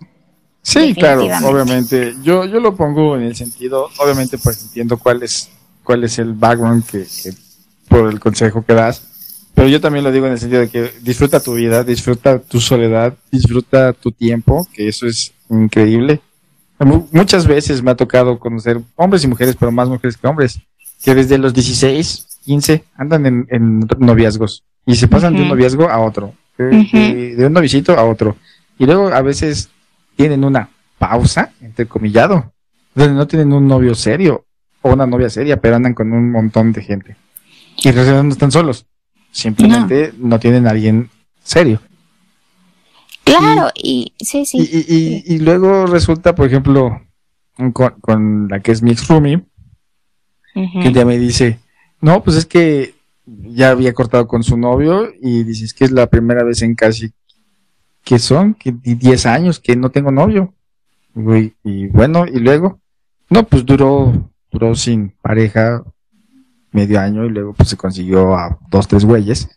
Sí, 0.64 0.96
claro, 0.96 1.24
obviamente. 1.46 2.16
Yo, 2.24 2.46
yo 2.46 2.60
lo 2.60 2.76
pongo 2.76 3.18
en 3.18 3.24
el 3.24 3.36
sentido, 3.36 3.90
obviamente 4.00 4.38
pues 4.38 4.64
entiendo 4.64 4.98
cuál 4.98 5.22
es, 5.22 5.50
cuál 5.84 6.06
es 6.06 6.18
el 6.20 6.34
background 6.34 6.86
que, 6.86 7.06
que 7.06 7.34
por 7.90 8.10
el 8.10 8.20
consejo 8.20 8.64
que 8.66 8.74
das, 8.74 9.02
pero 9.56 9.68
yo 9.68 9.80
también 9.80 10.04
lo 10.04 10.12
digo 10.12 10.26
en 10.26 10.34
el 10.34 10.39
sentido 10.39 10.62
de 10.62 10.70
que 10.70 10.92
disfruta 11.02 11.39
tu 11.39 11.54
vida, 11.54 11.84
disfruta 11.84 12.39
tu 12.39 12.60
soledad, 12.60 13.13
disfruta 13.32 13.94
tu 13.94 14.12
tiempo, 14.12 14.68
que 14.74 14.88
eso 14.88 15.06
es 15.06 15.34
increíble. 15.50 16.22
Muchas 17.12 17.48
veces 17.48 17.82
me 17.82 17.92
ha 17.92 17.96
tocado 17.96 18.39
conocer 18.39 18.82
hombres 18.96 19.24
y 19.24 19.28
mujeres, 19.28 19.56
pero 19.58 19.72
más 19.72 19.88
mujeres 19.88 20.18
que 20.18 20.28
hombres, 20.28 20.60
que 21.04 21.13
desde 21.13 21.38
los 21.38 21.54
16, 21.54 22.39
15 22.46 22.84
andan 22.96 23.48
en, 23.50 23.88
noviazgos 24.00 24.63
y 24.86 24.96
se 24.96 25.08
pasan 25.08 25.36
de 25.36 25.44
un 25.44 25.50
noviazgo 25.50 25.89
a 25.89 26.00
otro, 26.00 26.34
de, 26.58 27.36
un 27.46 27.54
novicito 27.54 27.98
a 27.98 28.04
otro. 28.04 28.36
Y 28.80 28.86
luego 28.86 29.10
a 29.10 29.22
veces 29.22 29.70
tienen 30.16 30.44
una 30.44 30.70
pausa, 30.98 31.52
entre 31.62 31.86
comillado, 31.86 32.52
donde 32.96 33.13
no 33.13 33.28
tienen 33.28 33.54
un 33.54 33.68
novio 33.68 33.94
serio 33.94 34.46
o 34.82 34.92
una 34.92 35.06
novia 35.06 35.30
seria, 35.30 35.62
pero 35.62 35.76
andan 35.76 35.94
con 35.94 36.12
un 36.12 36.32
montón 36.32 36.74
de 36.74 36.82
gente. 36.82 37.16
Y 37.78 37.88
en 37.89 37.96
realidad 37.96 38.24
no 38.24 38.32
están 38.32 38.52
solos, 38.52 38.86
simplemente 39.34 40.13
no, 40.17 40.30
no 40.30 40.39
tienen 40.39 40.67
a 40.67 40.69
alguien 40.69 41.10
serio. 41.43 41.82
Claro, 43.26 43.69
y, 43.76 44.13
sí, 44.19 44.46
sí. 44.46 44.58
Y, 44.60 45.34
y, 45.34 45.39
luego 45.39 45.86
resulta, 45.86 46.36
por 46.36 46.48
ejemplo, 46.48 47.02
con, 47.74 48.48
la 48.50 48.60
que 48.60 48.72
es 48.72 48.82
mi 48.82 48.91
ex 48.91 49.08
roomie, 49.08 49.43
que 50.54 50.91
ya 50.91 51.06
me 51.06 51.17
dice, 51.17 51.60
no, 52.02 52.22
pues 52.24 52.38
es 52.38 52.46
que 52.46 52.96
ya 53.26 53.72
había 53.72 53.93
cortado 53.93 54.28
con 54.28 54.43
su 54.43 54.58
novio 54.58 55.10
y 55.22 55.43
dices 55.43 55.74
que 55.74 55.86
es 55.86 55.91
la 55.91 56.08
primera 56.08 56.43
vez 56.43 56.62
en 56.62 56.76
casi, 56.76 57.13
que 58.04 58.19
son? 58.19 58.54
que 58.54 58.74
10 58.74 59.26
años 59.26 59.60
que 59.60 59.76
no 59.76 59.89
tengo 59.89 60.12
novio. 60.12 60.54
Y, 61.15 61.54
y 61.63 61.88
bueno, 61.88 62.26
y 62.28 62.39
luego, 62.39 62.82
no, 63.30 63.46
pues 63.48 63.65
duró, 63.65 64.30
duró 64.52 64.76
sin 64.76 65.13
pareja 65.22 65.82
medio 66.74 67.00
año 67.00 67.26
y 67.26 67.30
luego 67.30 67.54
pues 67.54 67.70
se 67.70 67.78
consiguió 67.78 68.36
a 68.36 68.58
dos, 68.70 68.88
tres 68.88 69.06
güeyes 69.06 69.48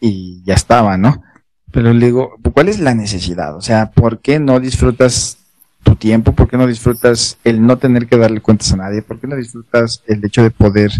y 0.00 0.42
ya 0.44 0.54
estaba, 0.54 0.96
¿no? 0.96 1.22
Pero 1.70 1.92
le 1.92 2.06
digo, 2.06 2.36
¿cuál 2.52 2.68
es 2.68 2.78
la 2.78 2.94
necesidad? 2.94 3.56
O 3.56 3.60
sea, 3.60 3.90
¿por 3.90 4.20
qué 4.20 4.38
no 4.38 4.60
disfrutas 4.60 5.38
tu 5.82 5.96
tiempo? 5.96 6.32
¿Por 6.32 6.48
qué 6.48 6.56
no 6.56 6.66
disfrutas 6.66 7.36
el 7.42 7.64
no 7.66 7.78
tener 7.78 8.06
que 8.06 8.16
darle 8.16 8.40
cuentas 8.40 8.72
a 8.72 8.76
nadie? 8.76 9.02
¿Por 9.02 9.18
qué 9.18 9.26
no 9.26 9.36
disfrutas 9.36 10.02
el 10.06 10.24
hecho 10.24 10.42
de 10.42 10.50
poder 10.50 10.90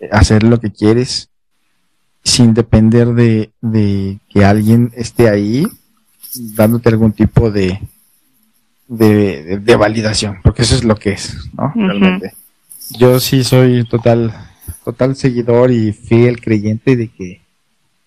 eh, 0.00 0.08
hacer 0.12 0.42
lo 0.42 0.60
que 0.60 0.70
quieres 0.70 1.30
sin 2.24 2.52
depender 2.52 3.08
de, 3.08 4.18
que 4.28 4.44
alguien 4.44 4.92
esté 4.94 5.28
ahí 5.28 5.66
dándote 6.34 6.90
algún 6.90 7.12
tipo 7.12 7.50
de, 7.50 7.80
de, 8.88 9.76
validación? 9.76 10.40
Porque 10.42 10.62
eso 10.62 10.74
es 10.74 10.84
lo 10.84 10.96
que 10.96 11.12
es, 11.12 11.36
¿no? 11.56 11.72
Realmente. 11.74 12.34
Yo 12.98 13.18
sí 13.18 13.44
soy 13.44 13.84
total, 13.84 14.34
total 14.84 15.16
seguidor 15.16 15.70
y 15.70 15.92
fiel 15.92 16.40
creyente 16.40 16.96
de 16.96 17.08
que 17.08 17.42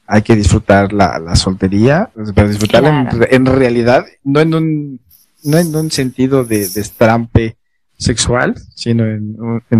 hay 0.07 0.21
que 0.21 0.35
disfrutar 0.35 0.93
la, 0.93 1.17
la 1.19 1.35
soltería, 1.35 2.11
pero 2.35 2.47
disfrutarla 2.47 3.09
en, 3.29 3.45
realidad, 3.45 4.05
no 4.23 4.39
en 4.39 4.53
un, 4.53 4.99
no 5.43 5.57
en 5.57 5.75
un 5.75 5.91
sentido 5.91 6.43
de, 6.43 6.67
de 6.69 6.81
estrampe 6.81 7.57
sexual, 7.97 8.55
sino 8.75 9.05
en, 9.05 9.35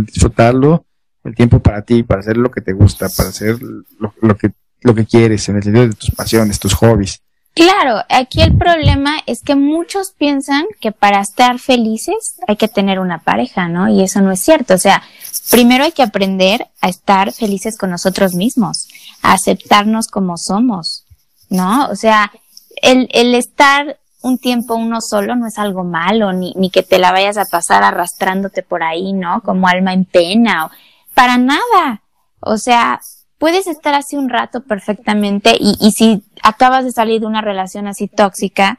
disfrutarlo 0.05 0.85
el 1.23 1.35
tiempo 1.35 1.59
para 1.59 1.81
ti, 1.83 2.03
para 2.03 2.21
hacer 2.21 2.37
lo 2.37 2.51
que 2.51 2.61
te 2.61 2.73
gusta, 2.73 3.07
para 3.09 3.29
hacer 3.29 3.59
lo, 3.99 4.13
lo, 4.21 4.37
que, 4.37 4.51
lo 4.81 4.95
que 4.95 5.05
quieres, 5.05 5.47
en 5.49 5.57
el 5.57 5.63
sentido 5.63 5.87
de 5.87 5.93
tus 5.93 6.11
pasiones, 6.11 6.59
tus 6.59 6.73
hobbies. 6.73 7.21
Claro, 7.55 8.03
aquí 8.09 8.41
el 8.41 8.57
problema 8.57 9.19
es 9.27 9.41
que 9.41 9.55
muchos 9.55 10.11
piensan 10.11 10.65
que 10.81 10.91
para 10.91 11.21
estar 11.21 11.57
felices 11.57 12.35
hay 12.49 12.57
que 12.57 12.67
tener 12.67 12.99
una 12.99 13.19
pareja, 13.19 13.69
¿no? 13.69 13.87
Y 13.87 14.03
eso 14.03 14.19
no 14.19 14.33
es 14.33 14.41
cierto. 14.41 14.73
O 14.73 14.77
sea, 14.77 15.01
primero 15.49 15.85
hay 15.85 15.93
que 15.93 16.03
aprender 16.03 16.67
a 16.81 16.89
estar 16.89 17.31
felices 17.31 17.77
con 17.77 17.91
nosotros 17.91 18.33
mismos, 18.33 18.89
a 19.21 19.31
aceptarnos 19.31 20.09
como 20.09 20.35
somos, 20.35 21.05
¿no? 21.49 21.87
O 21.87 21.95
sea, 21.95 22.33
el, 22.81 23.07
el 23.13 23.33
estar 23.35 23.99
un 24.21 24.37
tiempo 24.37 24.75
uno 24.75 24.99
solo 24.99 25.37
no 25.37 25.47
es 25.47 25.57
algo 25.57 25.85
malo, 25.85 26.33
ni, 26.33 26.51
ni 26.57 26.69
que 26.69 26.83
te 26.83 26.99
la 26.99 27.13
vayas 27.13 27.37
a 27.37 27.45
pasar 27.45 27.83
arrastrándote 27.83 28.63
por 28.63 28.83
ahí, 28.83 29.13
¿no? 29.13 29.39
Como 29.41 29.69
alma 29.69 29.93
en 29.93 30.03
pena, 30.03 30.65
o, 30.65 30.71
para 31.13 31.37
nada. 31.37 32.01
O 32.41 32.57
sea, 32.57 32.99
puedes 33.45 33.67
estar 33.67 33.93
así 33.93 34.17
un 34.17 34.27
rato 34.27 34.63
perfectamente 34.63 35.55
y, 35.59 35.91
si 35.91 36.23
acabas 36.41 36.83
de 36.83 36.91
salir 36.91 37.19
de 37.21 37.27
una 37.27 37.41
relación 37.41 37.85
así 37.85 38.07
tóxica 38.07 38.75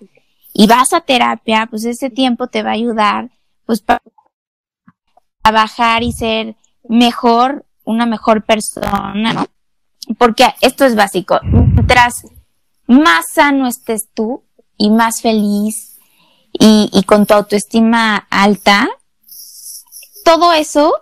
y 0.53 0.67
vas 0.67 0.93
a 0.93 1.03
terapia, 1.03 1.69
pues 1.71 1.85
ese 1.85 2.11
tiempo 2.11 2.49
te 2.49 2.65
va 2.65 2.71
a 2.71 2.73
ayudar 2.73 3.31
pues 3.65 3.81
para 3.81 4.03
bajar 5.45 6.03
y 6.03 6.11
ser 6.11 6.57
mejor, 6.89 7.65
una 7.85 8.07
mejor 8.07 8.43
persona, 8.43 9.15
¿no? 9.15 9.47
Porque 10.19 10.53
esto 10.61 10.85
es 10.85 10.97
básico. 10.97 11.39
Mientras 11.45 12.25
más 12.89 13.27
sano 13.35 13.69
estés 13.69 14.09
tú 14.15 14.43
y 14.77 14.91
más 14.91 15.23
feliz 15.23 16.01
y 16.59 17.05
con 17.07 17.25
tu 17.25 17.35
autoestima 17.35 18.27
alta, 18.31 18.89
todo 20.25 20.53
eso 20.53 20.93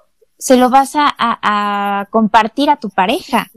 se 0.44 0.58
lo 0.58 0.68
vas 0.68 0.94
a, 0.94 1.06
a, 1.18 2.04
compartir 2.10 2.68
a 2.68 2.76
tu 2.76 2.90
pareja. 2.90 3.50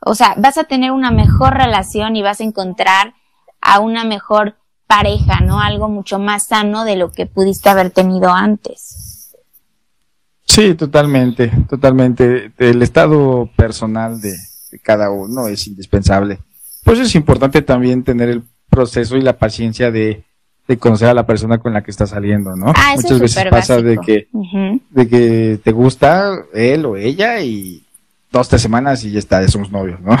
O 0.00 0.14
sea, 0.14 0.36
vas 0.38 0.56
a 0.56 0.62
tener 0.62 0.92
una 0.92 1.10
mejor 1.10 1.54
relación 1.54 2.14
y 2.14 2.22
vas 2.22 2.40
a 2.40 2.44
encontrar 2.44 3.14
a 3.60 3.80
una 3.80 4.04
mejor 4.04 4.54
pareja, 4.86 5.40
¿no? 5.40 5.58
Algo 5.58 5.88
mucho 5.88 6.20
más 6.20 6.46
sano 6.46 6.84
de 6.84 6.94
lo 6.94 7.10
que 7.10 7.26
pudiste 7.26 7.68
haber 7.68 7.90
tenido 7.90 8.30
antes. 8.30 9.34
Sí, 10.46 10.76
totalmente, 10.76 11.50
totalmente. 11.68 12.52
El 12.58 12.80
estado 12.80 13.50
personal 13.56 14.20
de, 14.20 14.36
cada 14.84 15.10
uno 15.10 15.48
es 15.48 15.66
indispensable. 15.66 16.38
Pues 16.84 17.00
es 17.00 17.12
importante 17.16 17.60
también 17.60 18.04
tener 18.04 18.28
el 18.28 18.44
proceso 18.70 19.16
y 19.16 19.20
la 19.20 19.36
paciencia 19.36 19.90
de, 19.90 20.24
de 20.68 20.78
conocer 20.78 21.08
a 21.08 21.14
la 21.14 21.26
persona 21.26 21.58
con 21.58 21.72
la 21.72 21.82
que 21.82 21.90
estás 21.90 22.10
saliendo, 22.10 22.54
¿no? 22.56 22.72
Ah, 22.76 22.94
Muchas 22.96 23.18
veces 23.18 23.44
pasa 23.50 23.82
de 23.82 23.98
que, 23.98 24.28
de 24.90 25.08
que 25.08 25.60
te 25.62 25.72
gusta 25.72 26.44
él 26.54 26.86
o 26.86 26.96
ella 26.96 27.40
y 27.40 27.82
dos, 28.30 28.48
tres 28.48 28.62
semanas 28.62 29.04
y 29.04 29.10
ya 29.12 29.18
está, 29.18 29.42
ya 29.42 29.48
somos 29.48 29.70
novios, 29.70 30.00
¿no? 30.00 30.16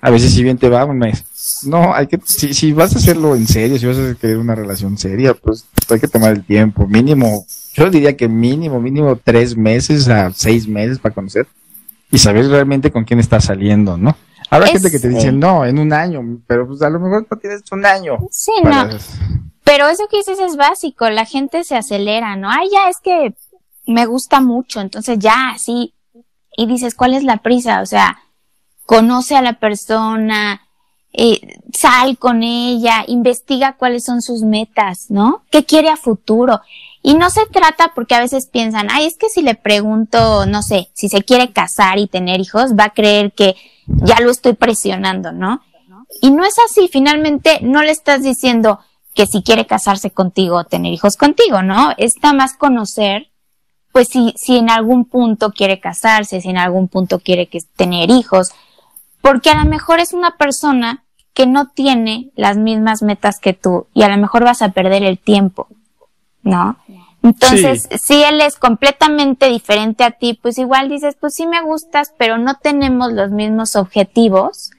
A 0.00 0.10
veces 0.10 0.32
si 0.32 0.44
bien 0.44 0.58
te 0.58 0.68
va 0.68 0.84
un 0.84 0.98
mes. 0.98 1.24
No, 1.64 1.92
hay 1.92 2.06
que, 2.06 2.20
si, 2.24 2.54
si 2.54 2.72
vas 2.72 2.94
a 2.94 2.98
hacerlo 2.98 3.34
en 3.34 3.46
serio, 3.48 3.78
si 3.78 3.86
vas 3.86 3.98
a 3.98 4.14
querer 4.14 4.38
una 4.38 4.54
relación 4.54 4.96
seria, 4.96 5.34
pues 5.34 5.64
hay 5.90 5.98
que 5.98 6.06
tomar 6.06 6.32
el 6.32 6.44
tiempo, 6.44 6.86
mínimo, 6.86 7.44
yo 7.74 7.90
diría 7.90 8.16
que 8.16 8.28
mínimo, 8.28 8.80
mínimo 8.80 9.16
tres 9.16 9.56
meses 9.56 10.08
a 10.08 10.30
seis 10.32 10.68
meses 10.68 10.98
para 11.00 11.14
conocer 11.14 11.46
y 12.10 12.18
saber 12.18 12.46
realmente 12.48 12.92
con 12.92 13.04
quién 13.04 13.18
estás 13.18 13.46
saliendo, 13.46 13.96
¿no? 13.96 14.16
Habrá 14.50 14.68
gente 14.68 14.90
que 14.90 14.98
te 14.98 15.08
dice, 15.08 15.32
no, 15.32 15.64
en 15.66 15.78
un 15.78 15.92
año, 15.92 16.22
pero 16.46 16.66
pues 16.66 16.80
a 16.82 16.88
lo 16.88 17.00
mejor 17.00 17.26
no 17.30 17.36
tienes 17.36 17.62
un 17.70 17.84
año. 17.84 18.18
Sí, 18.30 18.52
no. 18.62 18.88
Pero 19.68 19.86
eso 19.86 20.08
que 20.08 20.16
dices 20.16 20.38
es 20.38 20.56
básico, 20.56 21.10
la 21.10 21.26
gente 21.26 21.62
se 21.62 21.76
acelera, 21.76 22.36
¿no? 22.36 22.48
Ay, 22.50 22.70
ya 22.72 22.88
es 22.88 23.00
que 23.02 23.34
me 23.84 24.06
gusta 24.06 24.40
mucho, 24.40 24.80
entonces 24.80 25.18
ya, 25.18 25.56
sí. 25.58 25.92
Y 26.56 26.64
dices, 26.64 26.94
¿cuál 26.94 27.12
es 27.12 27.22
la 27.22 27.36
prisa? 27.36 27.82
O 27.82 27.86
sea, 27.86 28.18
conoce 28.86 29.36
a 29.36 29.42
la 29.42 29.58
persona, 29.58 30.62
eh, 31.12 31.58
sal 31.70 32.16
con 32.16 32.42
ella, 32.42 33.04
investiga 33.08 33.76
cuáles 33.76 34.04
son 34.04 34.22
sus 34.22 34.40
metas, 34.40 35.10
¿no? 35.10 35.42
¿Qué 35.50 35.66
quiere 35.66 35.90
a 35.90 35.96
futuro? 35.96 36.62
Y 37.02 37.12
no 37.12 37.28
se 37.28 37.44
trata 37.44 37.92
porque 37.94 38.14
a 38.14 38.20
veces 38.20 38.46
piensan, 38.46 38.88
ay, 38.90 39.04
es 39.04 39.18
que 39.18 39.28
si 39.28 39.42
le 39.42 39.54
pregunto, 39.54 40.46
no 40.46 40.62
sé, 40.62 40.88
si 40.94 41.10
se 41.10 41.24
quiere 41.24 41.52
casar 41.52 41.98
y 41.98 42.06
tener 42.06 42.40
hijos, 42.40 42.72
va 42.72 42.84
a 42.84 42.94
creer 42.94 43.32
que 43.32 43.54
ya 43.86 44.18
lo 44.20 44.30
estoy 44.30 44.54
presionando, 44.54 45.32
¿no? 45.32 45.60
Y 46.22 46.30
no 46.30 46.46
es 46.46 46.56
así, 46.70 46.88
finalmente 46.88 47.58
no 47.60 47.82
le 47.82 47.90
estás 47.90 48.22
diciendo 48.22 48.80
que 49.18 49.26
si 49.26 49.42
quiere 49.42 49.66
casarse 49.66 50.12
contigo 50.12 50.58
o 50.58 50.64
tener 50.64 50.92
hijos 50.92 51.16
contigo, 51.16 51.60
¿no? 51.60 51.92
Está 51.96 52.32
más 52.32 52.54
conocer, 52.54 53.32
pues 53.90 54.06
si, 54.06 54.32
si 54.36 54.58
en 54.58 54.70
algún 54.70 55.06
punto 55.06 55.50
quiere 55.50 55.80
casarse, 55.80 56.40
si 56.40 56.50
en 56.50 56.56
algún 56.56 56.86
punto 56.86 57.18
quiere 57.18 57.48
que, 57.48 57.58
tener 57.74 58.10
hijos, 58.10 58.52
porque 59.20 59.50
a 59.50 59.64
lo 59.64 59.68
mejor 59.68 59.98
es 59.98 60.12
una 60.12 60.36
persona 60.36 61.02
que 61.34 61.46
no 61.46 61.66
tiene 61.66 62.30
las 62.36 62.58
mismas 62.58 63.02
metas 63.02 63.40
que 63.40 63.54
tú 63.54 63.88
y 63.92 64.04
a 64.04 64.08
lo 64.08 64.16
mejor 64.18 64.44
vas 64.44 64.62
a 64.62 64.68
perder 64.68 65.02
el 65.02 65.18
tiempo, 65.18 65.66
¿no? 66.44 66.76
Entonces, 67.24 67.88
si 68.00 68.22
él 68.22 68.40
es 68.40 68.54
completamente 68.54 69.48
diferente 69.48 70.04
a 70.04 70.12
ti, 70.12 70.38
pues 70.40 70.58
igual 70.58 70.88
dices, 70.88 71.16
pues 71.18 71.34
sí 71.34 71.48
me 71.48 71.60
gustas, 71.60 72.12
pero 72.16 72.38
no 72.38 72.54
tenemos 72.54 73.12
los 73.12 73.32
mismos 73.32 73.74
objetivos, 73.74 74.70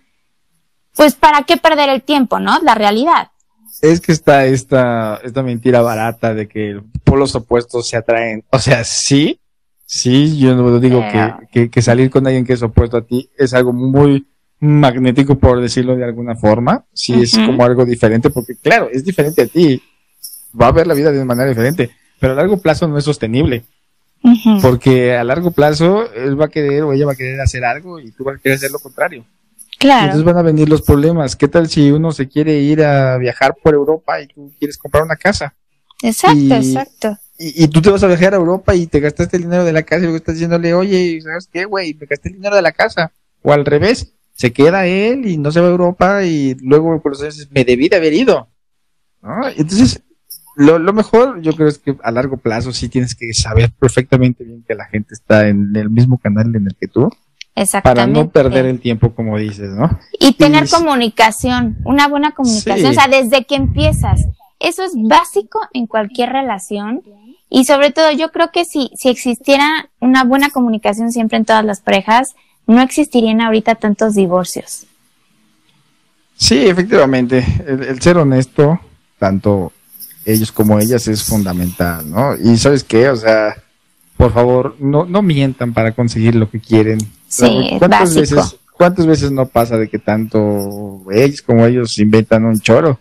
pues 0.96 1.16
para 1.16 1.44
qué 1.44 1.58
perder 1.58 1.90
el 1.90 2.04
tiempo, 2.04 2.40
¿no? 2.40 2.58
La 2.60 2.74
realidad. 2.74 3.32
Es 3.82 4.02
que 4.02 4.12
está 4.12 4.46
esta, 4.46 5.20
esta 5.24 5.44
mentira 5.44 5.82
barata 5.82 6.34
de 6.34 6.48
que 6.48 6.82
polos 7.04 7.36
opuestos 7.36 7.88
se 7.88 7.98
atraen. 7.98 8.44
O 8.50 8.60
sea, 8.60 8.84
sí, 8.84 9.40
sí, 9.86 10.38
yo 10.38 10.56
no 10.56 10.80
digo 10.80 11.04
que, 11.52 11.70
que, 11.70 11.82
salir 11.82 12.10
con 12.10 12.28
alguien 12.28 12.46
que 12.46 12.54
es 12.54 12.62
opuesto 12.62 12.98
a 12.98 13.06
ti 13.06 13.30
es 13.38 13.54
algo 13.54 13.72
muy 13.72 14.28
magnético, 14.60 15.40
por 15.40 15.62
decirlo 15.62 15.96
de 15.96 16.04
alguna 16.04 16.36
forma. 16.36 16.86
Sí, 16.94 17.22
es 17.22 17.38
como 17.38 17.64
algo 17.64 17.86
diferente, 17.86 18.30
porque 18.30 18.56
claro, 18.56 18.90
es 18.92 19.06
diferente 19.06 19.44
a 19.44 19.48
ti. 19.48 19.82
Va 20.60 20.68
a 20.68 20.72
ver 20.72 20.88
la 20.88 20.94
vida 20.94 21.12
de 21.12 21.18
una 21.18 21.26
manera 21.26 21.50
diferente 21.50 21.92
pero 22.20 22.34
a 22.34 22.36
largo 22.36 22.58
plazo 22.58 22.88
no 22.88 22.98
es 22.98 23.06
sostenible. 23.06 23.64
Porque 24.62 25.16
a 25.16 25.24
largo 25.24 25.52
plazo 25.52 26.12
él 26.14 26.40
va 26.40 26.46
a 26.46 26.50
querer 26.50 26.84
o 26.84 26.92
ella 26.92 27.06
va 27.06 27.14
a 27.14 27.16
querer 27.16 27.40
hacer 27.40 27.64
algo 27.64 28.00
y 28.00 28.12
tú 28.12 28.26
vas 28.26 28.36
a 28.36 28.40
querer 28.40 28.58
hacer 28.58 28.72
lo 28.72 28.80
contrario. 28.80 29.26
Claro. 29.80 30.08
entonces 30.08 30.26
van 30.26 30.38
a 30.38 30.42
venir 30.42 30.68
los 30.68 30.82
problemas. 30.82 31.38
¿Qué 31.38 31.48
tal 31.48 31.70
si 31.70 31.90
uno 31.90 32.12
se 32.12 32.28
quiere 32.28 32.60
ir 32.60 32.84
a 32.84 33.18
viajar 33.18 33.56
por 33.64 33.74
Europa 33.74 34.22
y 34.22 34.28
tú 34.28 34.52
quieres 34.60 34.78
comprar 34.78 35.04
una 35.04 35.16
casa? 35.16 35.56
Exacto, 36.02 36.56
exacto. 36.56 37.18
Y, 37.38 37.70
tú 37.70 37.82
te 37.82 37.90
vas 37.90 38.04
a 38.04 38.08
viajar 38.08 38.34
a 38.34 38.38
Europa 38.38 38.76
y 38.76 38.88
te 38.88 39.00
gastaste 39.00 39.38
el 39.38 39.44
dinero 39.44 39.64
de 39.64 39.72
la 39.72 39.84
casa 39.84 40.00
y 40.00 40.04
luego 40.04 40.18
estás 40.18 40.36
diciéndole, 40.36 40.74
oye, 40.74 41.22
¿sabes 41.22 41.48
qué, 41.52 41.64
güey? 41.64 41.94
Me 41.94 42.06
gasté 42.06 42.28
el 42.28 42.36
dinero 42.36 42.58
de 42.58 42.62
la 42.62 42.74
casa. 42.74 43.14
O 43.42 43.54
al 43.54 43.66
revés, 43.66 44.14
se 44.34 44.52
queda 44.52 44.86
él 44.86 45.26
y 45.26 45.38
no 45.38 45.50
se 45.50 45.62
va 45.62 45.68
a 45.68 45.72
Europa 45.72 46.26
y 46.26 46.56
luego 46.56 47.02
por 47.02 47.14
los 47.14 47.22
años 47.22 47.48
me 47.50 47.64
debí 47.64 47.88
de 47.88 47.96
haber 47.96 48.14
ido. 48.14 48.50
¿no? 49.22 49.48
Entonces, 49.48 50.04
lo, 50.58 50.80
lo, 50.80 50.92
mejor 50.92 51.42
yo 51.42 51.54
creo 51.54 51.70
es 51.70 51.78
que 51.78 51.96
a 52.04 52.12
largo 52.12 52.36
plazo 52.36 52.74
sí 52.74 52.90
tienes 52.90 53.16
que 53.16 53.34
saber 53.34 53.72
perfectamente 53.80 54.44
bien 54.44 54.66
que 54.68 54.76
la 54.76 54.86
gente 54.86 55.14
está 55.14 55.48
en 55.48 55.74
el 55.78 55.90
mismo 55.90 56.18
canal 56.18 56.54
en 56.54 56.68
el 56.68 56.76
que 56.76 56.88
tú. 56.88 57.10
Para 57.84 58.08
no 58.08 58.30
perder 58.30 58.66
el 58.66 58.80
tiempo, 58.80 59.14
como 59.14 59.38
dices, 59.38 59.72
¿no? 59.72 60.00
Y 60.20 60.34
tener 60.34 60.70
comunicación, 60.70 61.78
una 61.84 62.08
buena 62.08 62.32
comunicación, 62.32 62.92
o 62.92 62.94
sea, 62.94 63.08
desde 63.08 63.46
que 63.46 63.56
empiezas. 63.56 64.28
Eso 64.60 64.84
es 64.84 64.94
básico 64.96 65.60
en 65.74 65.88
cualquier 65.88 66.30
relación. 66.30 67.02
Y 67.50 67.66
sobre 67.66 67.92
todo, 67.92 68.12
yo 68.12 68.32
creo 68.32 68.52
que 68.52 68.64
si, 68.64 68.92
si 68.96 69.10
existiera 69.10 69.90
una 70.00 70.24
buena 70.24 70.50
comunicación 70.50 71.12
siempre 71.12 71.38
en 71.38 71.46
todas 71.46 71.66
las 71.66 71.82
parejas, 71.82 72.36
no 72.66 72.82
existirían 72.82 73.42
ahorita 73.42 73.76
tantos 73.76 74.16
divorcios. 74.16 74.86
Sí, 76.36 76.68
efectivamente. 76.68 77.46
el 77.68 78.02
ser 78.02 78.18
honesto, 78.18 78.80
tanto 79.18 79.74
ellos 80.26 80.52
como 80.52 80.80
ellas 80.80 81.08
es 81.08 81.24
fundamental, 81.24 82.10
¿no? 82.10 82.36
Y 82.36 82.58
sabes 82.58 82.84
qué, 82.84 83.10
o 83.10 83.16
sea, 83.16 83.56
por 84.18 84.34
favor, 84.34 84.76
no, 84.80 85.06
no 85.06 85.22
mientan 85.22 85.74
para 85.74 85.94
conseguir 85.94 86.36
lo 86.36 86.50
que 86.50 86.60
quieren. 86.60 87.00
Sí, 87.30 87.76
¿Cuántas 87.78 88.16
veces, 88.16 88.58
cuántas 88.76 89.06
veces 89.06 89.32
no 89.32 89.46
pasa 89.46 89.78
de 89.78 89.88
que 89.88 90.00
tanto 90.00 91.04
ellos 91.12 91.44
como 91.44 91.64
ellos 91.66 91.98
inventan 92.00 92.44
un 92.44 92.60
choro 92.60 93.00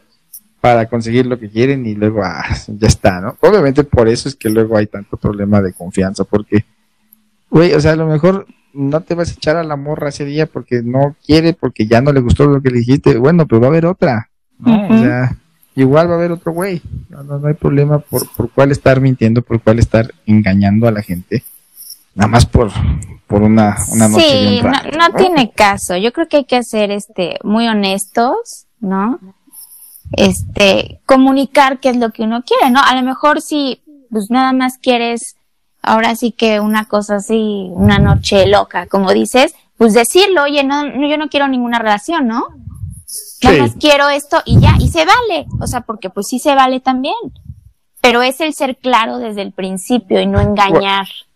para 0.61 0.87
conseguir 0.87 1.25
lo 1.25 1.39
que 1.39 1.49
quieren 1.49 1.87
y 1.87 1.95
luego, 1.95 2.23
ah, 2.23 2.45
ya 2.67 2.89
está, 2.89 3.21
¿no? 3.21 3.37
Obviamente 3.41 3.85
por 3.85 4.07
eso 4.07 4.29
es 4.29 4.37
que 4.37 4.51
luego 4.51 4.77
hay 4.77 4.87
tanto 4.87 5.17
problema 5.17 5.63
de 5.63 5.73
confianza, 5.73 6.25
porque, 6.25 6.65
güey, 7.49 7.73
o 7.73 7.81
sea, 7.81 7.93
a 7.93 7.97
lo 7.97 8.07
mejor 8.07 8.47
no 8.75 9.01
te 9.01 9.15
vas 9.15 9.31
a 9.31 9.35
echar 9.35 9.57
a 9.57 9.65
la 9.65 9.77
morra 9.77 10.11
ese 10.11 10.27
día 10.27 10.45
porque 10.47 10.83
no 10.83 11.17
quiere, 11.25 11.55
porque 11.55 11.87
ya 11.87 12.03
no 12.03 12.13
le 12.13 12.21
gustó 12.21 12.47
lo 12.47 12.61
que 12.61 12.71
le 12.71 12.81
dijiste, 12.81 13.17
bueno, 13.17 13.47
pero 13.47 13.63
va 13.63 13.69
a 13.69 13.71
haber 13.71 13.87
otra, 13.87 14.29
¿no? 14.59 14.89
O 14.89 14.99
sea, 14.99 15.37
igual 15.75 16.11
va 16.11 16.15
a 16.15 16.17
haber 16.19 16.33
otro 16.33 16.53
güey. 16.53 16.83
No, 17.09 17.23
no, 17.23 17.47
hay 17.47 17.55
problema 17.55 17.99
por, 17.99 18.29
por 18.37 18.51
cuál 18.51 18.73
estar 18.73 19.01
mintiendo, 19.01 19.41
por 19.41 19.63
cuál 19.63 19.79
estar 19.79 20.13
engañando 20.27 20.87
a 20.87 20.93
la 20.93 21.03
gente. 21.03 21.45
Nada 22.19 22.29
más 22.33 22.47
por, 22.47 22.73
por 23.29 23.43
una, 23.43 23.77
una 23.93 24.09
noche. 24.09 24.29
Sí, 24.29 24.61
no, 24.61 25.09
no, 25.09 25.15
tiene 25.17 25.53
caso. 25.53 25.97
Yo 25.97 26.13
creo 26.13 26.27
que 26.27 26.39
hay 26.39 26.45
que 26.47 26.65
ser 26.65 26.91
este, 26.91 27.39
muy 27.45 27.69
honestos, 27.69 28.67
¿no? 28.81 29.21
Este, 30.11 31.01
comunicar 31.07 31.79
qué 31.79 31.91
es 31.91 31.97
lo 31.97 32.11
que 32.11 32.25
uno 32.25 32.43
quiere, 32.43 32.73
¿no? 32.73 32.81
A 32.83 32.97
lo 32.97 33.03
mejor 33.03 33.41
si, 33.41 33.85
pues 34.11 34.31
nada 34.31 34.53
más 34.53 34.79
quieres, 34.79 35.37
ahora 35.81 36.17
sí 36.17 36.33
que 36.33 36.59
una 36.59 36.87
cosa 36.87 37.17
así, 37.17 37.69
una 37.71 38.01
noche 38.01 38.49
loca, 38.49 38.89
como 38.89 39.13
dices, 39.13 39.55
pues 39.77 39.95
decirlo, 39.95 40.43
oye, 40.43 40.65
no, 40.65 40.85
yo 41.09 41.19
no 41.19 41.29
quiero 41.29 41.47
ninguna 41.47 41.79
relación, 41.79 42.27
¿no? 42.27 42.49
Nada 43.45 43.59
más 43.59 43.77
quiero 43.79 44.09
esto 44.09 44.43
y 44.45 44.59
ya, 44.59 44.75
y 44.81 44.89
se 44.89 45.05
vale. 45.05 45.47
O 45.61 45.69
sea, 45.69 45.83
porque 45.83 46.11
pues 46.11 46.27
sí 46.27 46.41
se 46.41 46.57
vale 46.57 46.81
también. 46.81 47.15
Pero 48.01 48.23
es 48.23 48.41
el 48.41 48.55
ser 48.55 48.77
claro 48.77 49.19
desde 49.19 49.43
el 49.43 49.53
principio 49.53 50.21
y 50.21 50.27
no 50.27 50.41
engañar. 50.41 51.07
Bueno, 51.07 51.28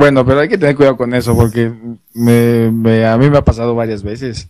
pero 0.00 0.40
hay 0.40 0.48
que 0.48 0.56
tener 0.58 0.74
cuidado 0.74 0.96
con 0.96 1.12
eso 1.14 1.36
porque 1.36 1.70
me, 2.14 3.04
a 3.04 3.18
mí 3.18 3.28
me 3.28 3.38
ha 3.38 3.44
pasado 3.44 3.74
varias 3.74 4.02
veces 4.02 4.48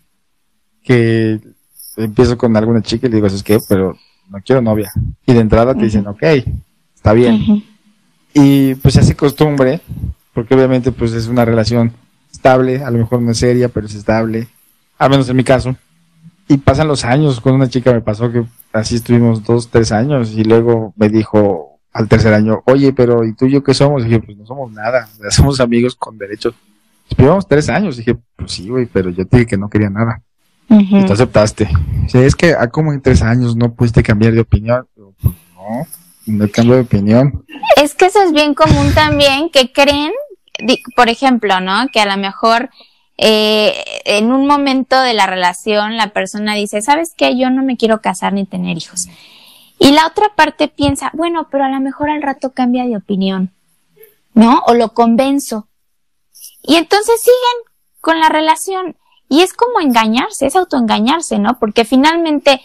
que 0.83 1.39
empiezo 1.97 2.37
con 2.37 2.55
alguna 2.55 2.81
chica 2.81 3.07
y 3.07 3.09
le 3.09 3.15
digo, 3.17 3.27
es 3.27 3.43
que, 3.43 3.59
pero 3.67 3.97
no 4.29 4.39
quiero 4.45 4.61
novia. 4.61 4.91
Y 5.25 5.33
de 5.33 5.39
entrada 5.41 5.75
te 5.75 5.83
dicen, 5.83 6.07
ok, 6.07 6.23
está 6.95 7.13
bien. 7.13 7.63
Y 8.33 8.75
pues 8.75 8.93
se 8.93 9.01
hace 9.01 9.15
costumbre, 9.15 9.81
porque 10.33 10.55
obviamente 10.55 10.91
pues 10.91 11.11
es 11.11 11.27
una 11.27 11.43
relación 11.43 11.91
estable, 12.31 12.83
a 12.83 12.89
lo 12.89 12.99
mejor 12.99 13.21
no 13.21 13.31
es 13.31 13.37
seria, 13.37 13.67
pero 13.67 13.87
es 13.87 13.95
estable, 13.95 14.47
al 14.97 15.09
menos 15.09 15.27
en 15.27 15.35
mi 15.35 15.43
caso. 15.43 15.75
Y 16.47 16.57
pasan 16.57 16.87
los 16.87 17.03
años, 17.03 17.41
con 17.41 17.53
una 17.55 17.67
chica 17.67 17.91
me 17.91 18.01
pasó 18.01 18.31
que 18.31 18.45
así 18.71 18.95
estuvimos 18.95 19.43
dos, 19.43 19.69
tres 19.69 19.91
años 19.91 20.31
y 20.31 20.43
luego 20.45 20.93
me 20.95 21.09
dijo 21.09 21.70
al 21.93 22.07
tercer 22.07 22.33
año, 22.33 22.63
oye, 22.65 22.93
pero 22.93 23.25
¿y 23.25 23.33
tú 23.33 23.45
y 23.45 23.51
yo 23.51 23.63
qué 23.63 23.73
somos? 23.73 24.01
Y 24.01 24.05
dije, 24.05 24.19
pues 24.19 24.37
no 24.37 24.45
somos 24.45 24.71
nada, 24.71 25.09
somos 25.29 25.59
amigos 25.59 25.95
con 25.95 26.17
derechos. 26.17 26.53
Llevamos 27.17 27.47
tres 27.47 27.67
años. 27.69 27.95
Y 27.95 27.99
dije, 27.99 28.17
pues 28.35 28.51
sí, 28.51 28.69
güey, 28.69 28.85
pero 28.85 29.09
yo 29.09 29.27
te 29.27 29.37
dije 29.37 29.47
que 29.47 29.57
no 29.57 29.69
quería 29.69 29.89
nada. 29.89 30.21
Y 30.69 31.05
tú 31.05 31.11
aceptaste. 31.11 31.67
O 32.13 32.17
es 32.17 32.35
que 32.35 32.53
a 32.53 32.67
como 32.69 32.93
en 32.93 33.01
tres 33.01 33.21
años 33.21 33.57
no 33.57 33.73
pudiste 33.73 34.03
cambiar 34.03 34.33
de 34.33 34.39
opinión. 34.39 34.87
Pues, 34.95 35.35
no, 35.53 35.87
no 36.27 36.47
cambio 36.49 36.75
de 36.75 36.81
opinión. 36.81 37.43
Es 37.75 37.93
que 37.93 38.05
eso 38.05 38.23
es 38.23 38.31
bien 38.31 38.53
común 38.53 38.93
también, 38.93 39.49
que 39.49 39.73
creen, 39.73 40.13
por 40.95 41.09
ejemplo, 41.09 41.59
¿no? 41.59 41.87
Que 41.91 41.99
a 41.99 42.05
lo 42.05 42.15
mejor 42.21 42.69
eh, 43.17 43.83
en 44.05 44.31
un 44.31 44.47
momento 44.47 44.99
de 45.01 45.13
la 45.13 45.27
relación 45.27 45.97
la 45.97 46.13
persona 46.13 46.55
dice, 46.55 46.81
¿sabes 46.81 47.13
qué? 47.17 47.37
Yo 47.37 47.49
no 47.49 47.63
me 47.63 47.75
quiero 47.75 48.01
casar 48.01 48.31
ni 48.31 48.45
tener 48.45 48.77
hijos. 48.77 49.09
Y 49.83 49.93
la 49.93 50.05
otra 50.05 50.29
parte 50.35 50.67
piensa, 50.67 51.09
bueno, 51.15 51.47
pero 51.49 51.63
a 51.63 51.69
lo 51.69 51.79
mejor 51.79 52.11
al 52.11 52.21
rato 52.21 52.51
cambia 52.51 52.83
de 52.83 52.95
opinión, 52.95 53.51
¿no? 54.35 54.61
O 54.67 54.75
lo 54.75 54.93
convenzo. 54.93 55.69
Y 56.61 56.75
entonces 56.75 57.19
siguen 57.19 57.75
con 57.99 58.19
la 58.19 58.29
relación. 58.29 58.95
Y 59.27 59.41
es 59.41 59.53
como 59.53 59.79
engañarse, 59.79 60.45
es 60.45 60.55
autoengañarse, 60.55 61.39
¿no? 61.39 61.57
Porque 61.57 61.83
finalmente, 61.83 62.61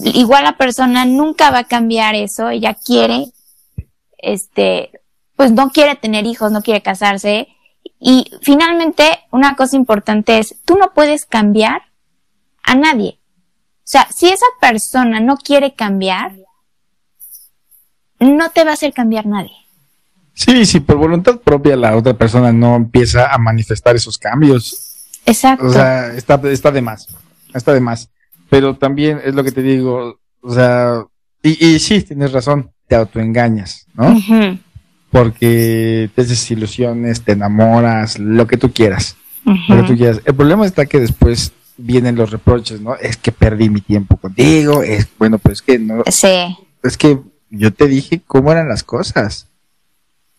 igual 0.00 0.42
la 0.42 0.56
persona 0.56 1.04
nunca 1.04 1.52
va 1.52 1.58
a 1.58 1.68
cambiar 1.68 2.16
eso, 2.16 2.48
ella 2.48 2.74
quiere, 2.74 3.26
este, 4.18 5.00
pues 5.36 5.52
no 5.52 5.70
quiere 5.70 5.94
tener 5.94 6.26
hijos, 6.26 6.50
no 6.50 6.60
quiere 6.60 6.82
casarse, 6.82 7.46
y 8.00 8.32
finalmente, 8.42 9.20
una 9.30 9.54
cosa 9.54 9.76
importante 9.76 10.40
es, 10.40 10.56
tú 10.64 10.76
no 10.76 10.92
puedes 10.92 11.24
cambiar 11.24 11.82
a 12.64 12.74
nadie. 12.74 13.15
O 13.86 13.88
sea, 13.88 14.08
si 14.12 14.28
esa 14.28 14.46
persona 14.60 15.20
no 15.20 15.36
quiere 15.36 15.74
cambiar, 15.74 16.32
no 18.18 18.50
te 18.50 18.64
va 18.64 18.70
a 18.70 18.74
hacer 18.74 18.92
cambiar 18.92 19.26
nadie. 19.26 19.52
Sí, 20.34 20.66
sí, 20.66 20.80
por 20.80 20.96
voluntad 20.96 21.38
propia 21.38 21.76
la 21.76 21.96
otra 21.96 22.14
persona 22.14 22.52
no 22.52 22.74
empieza 22.74 23.32
a 23.32 23.38
manifestar 23.38 23.94
esos 23.94 24.18
cambios. 24.18 25.08
Exacto. 25.24 25.66
O 25.66 25.72
sea, 25.72 26.08
está, 26.14 26.40
está 26.50 26.72
de 26.72 26.82
más, 26.82 27.06
está 27.54 27.72
de 27.72 27.80
más. 27.80 28.10
Pero 28.50 28.76
también 28.76 29.20
es 29.24 29.34
lo 29.34 29.44
que 29.44 29.52
te 29.52 29.62
digo, 29.62 30.18
o 30.40 30.52
sea, 30.52 31.04
Y, 31.42 31.64
y 31.64 31.78
sí, 31.78 32.02
tienes 32.02 32.32
razón, 32.32 32.72
te 32.88 32.96
autoengañas, 32.96 33.86
¿no? 33.94 34.20
Porque 35.10 36.10
te 36.14 36.22
haces 36.22 36.50
ilusiones, 36.50 37.22
te 37.22 37.32
enamoras, 37.32 38.18
lo 38.18 38.48
que 38.48 38.56
tú 38.56 38.72
quieras. 38.72 39.16
Lo 39.44 39.76
que 39.76 39.82
tú 39.84 39.96
quieras. 39.96 40.20
El 40.24 40.34
problema 40.34 40.66
está 40.66 40.86
que 40.86 40.98
después 40.98 41.52
vienen 41.76 42.16
los 42.16 42.30
reproches, 42.30 42.80
¿no? 42.80 42.94
Es 42.96 43.16
que 43.16 43.32
perdí 43.32 43.68
mi 43.70 43.80
tiempo 43.80 44.16
contigo, 44.16 44.82
es 44.82 45.08
bueno, 45.18 45.38
pues 45.38 45.54
es 45.58 45.62
que 45.62 45.78
no, 45.78 46.02
Sí, 46.10 46.56
es 46.82 46.96
que 46.96 47.18
yo 47.50 47.72
te 47.72 47.86
dije 47.86 48.22
cómo 48.26 48.52
eran 48.52 48.68
las 48.68 48.82
cosas. 48.82 49.48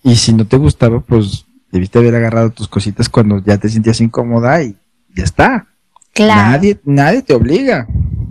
Y 0.04 0.15
si 0.15 0.34
no 0.34 0.47
te 0.47 0.58
gustaba, 0.58 1.00
pues 1.00 1.45
debiste 1.71 2.00
haber 2.00 2.15
agarrado 2.15 2.50
tus 2.52 2.67
cositas 2.67 3.10
cuando 3.10 3.43
ya 3.43 3.58
te 3.58 3.69
sentías 3.69 4.00
incómoda 4.02 4.62
y 4.63 4.76
ya 5.15 5.23
está. 5.23 5.67
claro. 6.13 6.52
Nadie, 6.52 6.80
nadie 6.84 7.21
te 7.21 7.34
obliga. 7.34 7.88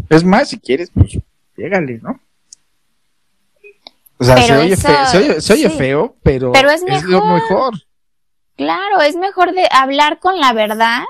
Es 0.08 0.24
más, 0.24 0.48
si 0.48 0.58
quieres, 0.58 0.90
pues 0.94 1.18
llégale, 1.56 2.00
¿no? 2.02 2.18
O 4.18 4.24
sea, 4.24 4.38
se 4.42 4.56
oye, 4.56 4.72
eso- 4.72 4.88
feo, 4.88 5.06
se 5.06 5.18
oye, 5.18 5.40
se 5.40 5.52
oye 5.52 5.70
sí. 5.70 5.76
feo, 5.76 6.16
pero, 6.22 6.52
Pero 6.52 6.70
es 6.70 6.80
lo 7.04 7.20
mejor. 7.20 7.34
mejor. 7.34 7.74
Claro, 8.56 9.02
es 9.02 9.16
mejor 9.16 9.52
de 9.52 9.68
hablar 9.70 10.18
con 10.20 10.40
la 10.40 10.54
verdad 10.54 11.02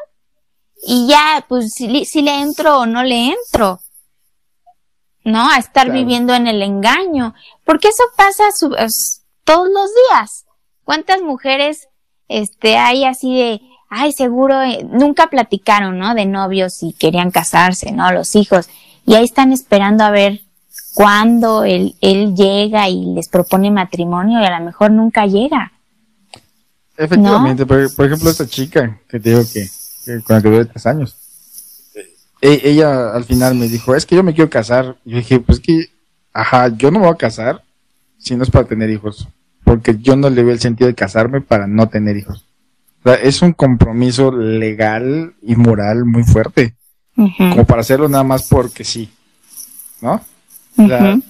y 0.85 1.07
ya, 1.09 1.45
pues 1.49 1.73
si, 1.73 2.05
si 2.05 2.23
le 2.23 2.41
entro 2.41 2.81
o 2.81 2.87
no 2.87 3.03
le 3.03 3.33
entro. 3.33 3.81
¿No? 5.25 5.51
A 5.51 5.57
estar 5.57 5.87
Claro. 5.87 5.93
viviendo 5.99 6.35
en 6.35 6.47
el 6.47 6.63
engaño. 6.63 7.35
Porque 7.65 7.89
eso 7.89 8.05
pasa 8.17 8.45
su- 8.53 8.75
es- 8.77 9.23
todos 9.45 9.69
los 9.69 9.91
días. 10.11 10.45
¿Cuántas 10.85 11.21
mujeres 11.23 11.89
este, 12.29 12.77
hay 12.77 13.05
así 13.05 13.37
de, 13.37 13.61
ay, 13.89 14.13
seguro, 14.13 14.61
eh, 14.63 14.85
nunca 14.91 15.29
platicaron, 15.29 15.99
¿no? 15.99 16.15
De 16.15 16.27
novios 16.27 16.83
y 16.83 16.93
querían 16.93 17.31
casarse, 17.31 17.91
¿no? 17.93 18.11
Los 18.13 18.35
hijos. 18.37 18.69
Y 19.05 19.15
ahí 19.15 19.25
están 19.25 19.53
esperando 19.53 20.03
a 20.05 20.11
ver 20.11 20.41
cuándo 20.95 21.63
él, 21.65 21.95
él 22.01 22.35
llega 22.35 22.89
y 22.89 23.15
les 23.15 23.29
propone 23.29 23.71
matrimonio 23.71 24.41
y 24.41 24.45
a 24.45 24.59
lo 24.59 24.65
mejor 24.65 24.91
nunca 24.93 25.27
llega. 25.27 25.73
Efectivamente, 26.97 27.67
por, 27.67 27.95
por 27.95 28.07
ejemplo, 28.07 28.31
esta 28.31 28.47
chica 28.47 29.01
que 29.09 29.21
te 29.21 29.31
digo 29.31 29.43
que, 29.53 29.69
que 30.07 30.23
con 30.23 30.37
la 30.37 30.43
que 30.43 30.49
duré 30.49 30.65
tres 30.65 30.87
años, 30.87 31.17
e- 32.41 32.61
ella 32.65 33.13
al 33.13 33.25
final 33.25 33.55
me 33.57 33.69
dijo, 33.69 33.95
es 33.95 34.07
que 34.07 34.17
yo 34.17 34.23
me 34.23 34.35
quiero 34.35 34.49
casar. 34.49 34.97
Yo 35.05 35.17
dije, 35.17 35.41
pues 35.41 35.61
que, 35.61 35.91
ajá, 36.33 36.69
yo 36.69 36.91
no 36.91 37.01
me 37.01 37.07
voy 37.07 37.15
a 37.15 37.19
casar 37.19 37.63
si 38.19 38.37
no 38.37 38.45
es 38.45 38.51
para 38.51 38.67
tener 38.67 38.91
hijos, 38.91 39.29
porque 39.65 39.97
yo 39.99 40.17
no 40.17 40.31
le 40.31 40.43
veo 40.43 40.53
el 40.53 40.61
sentido 40.61 40.89
de 40.89 40.95
casarme 40.95 41.41
para 41.41 41.67
no 41.67 41.89
tener 41.89 42.17
hijos. 42.17 42.45
O 43.05 43.09
sea, 43.09 43.15
es 43.15 43.43
un 43.43 43.53
compromiso 43.53 44.33
legal 44.33 45.35
y 45.43 45.55
moral 45.57 46.05
muy 46.05 46.25
fuerte, 46.25 46.75
como 47.15 47.65
para 47.65 47.81
hacerlo 47.83 48.09
nada 48.09 48.25
más 48.25 48.49
porque 48.49 48.85
sí, 48.85 49.11
¿no? 50.01 50.21
O 50.77 50.87
sea, 50.89 51.15
ujú. 51.15 51.23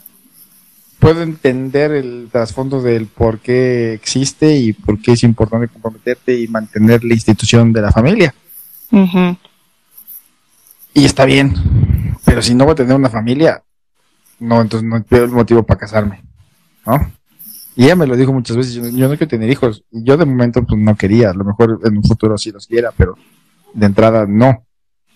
puedo 0.99 1.23
entender 1.23 1.93
el 1.93 2.29
trasfondo 2.33 2.83
del 2.83 3.07
por 3.07 3.41
qué 3.41 3.93
existe 3.93 4.57
y 4.57 4.73
por 4.73 5.01
qué 5.01 5.12
es 5.12 5.23
importante 5.23 5.69
comprometerte 5.69 6.39
y 6.39 6.49
mantener 6.49 7.05
la 7.05 7.15
institución 7.15 7.73
de 7.73 7.83
la 7.83 7.93
familia. 7.93 8.35
Y 10.95 11.05
está 11.05 11.25
bien, 11.25 11.55
pero 12.25 12.41
si 12.41 12.55
no 12.55 12.65
voy 12.65 12.73
a 12.73 12.77
tener 12.77 12.97
una 12.97 13.11
familia, 13.11 13.63
no, 14.39 14.61
entonces 14.61 14.89
no 14.89 15.05
veo 15.09 15.25
el 15.25 15.31
motivo 15.31 15.63
para 15.63 15.81
casarme, 15.81 16.23
¿no? 16.87 17.13
Y 17.77 17.85
ella 17.85 17.97
me 17.97 18.07
lo 18.07 18.17
dijo 18.17 18.33
muchas 18.33 18.57
veces, 18.57 18.73
yo, 18.73 18.83
yo 18.89 19.07
no 19.07 19.17
quiero 19.17 19.29
tener 19.29 19.51
hijos. 19.51 19.85
Y 19.93 20.03
yo 20.03 20.17
de 20.17 20.25
momento 20.25 20.63
pues 20.63 20.81
no 20.81 20.97
quería, 20.97 21.31
a 21.31 21.35
lo 21.35 21.45
mejor 21.45 21.81
en 21.85 21.99
un 21.99 22.03
futuro 22.03 22.39
sí 22.39 22.51
los 22.51 22.67
quiera, 22.67 22.91
pero 22.97 23.17
de 23.75 23.87
entrada 23.87 24.25
no. 24.27 24.65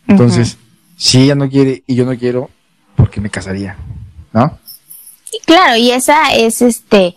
Entonces, 0.06 0.58
si 0.96 1.22
ella 1.22 1.34
no 1.34 1.48
quiere 1.48 1.82
y 1.86 1.94
yo 1.94 2.04
no 2.04 2.16
quiero, 2.18 2.50
¿por 2.96 3.10
qué 3.10 3.20
me 3.20 3.30
casaría? 3.30 3.78
¿No? 4.32 4.58
Y 5.32 5.40
Claro, 5.46 5.76
y 5.76 5.90
esa 5.90 6.34
es 6.34 6.60
este, 6.60 7.16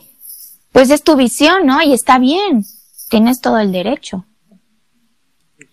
pues 0.71 0.89
es 0.89 1.03
tu 1.03 1.17
visión, 1.17 1.65
¿no? 1.65 1.81
Y 1.81 1.91
está 1.91 2.19
bien. 2.19 2.63
Tienes 3.09 3.41
todo 3.41 3.59
el 3.59 3.71
derecho. 3.71 4.25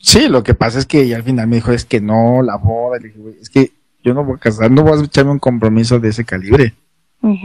Sí, 0.00 0.28
lo 0.28 0.42
que 0.42 0.54
pasa 0.54 0.78
es 0.78 0.86
que 0.86 1.02
ella 1.02 1.16
al 1.16 1.22
final 1.22 1.46
me 1.46 1.56
dijo, 1.56 1.72
es 1.72 1.84
que 1.84 2.00
no, 2.00 2.42
la 2.42 2.56
boda, 2.56 2.98
le 2.98 3.08
dije, 3.08 3.18
"Güey, 3.20 3.34
es 3.40 3.50
que 3.50 3.70
yo 4.02 4.14
no 4.14 4.24
voy 4.24 4.36
a 4.36 4.38
casar, 4.40 4.70
no 4.70 4.82
voy 4.82 4.98
a 4.98 5.04
echarme 5.04 5.30
un 5.32 5.38
compromiso 5.38 6.00
de 6.00 6.08
ese 6.08 6.24
calibre 6.24 6.74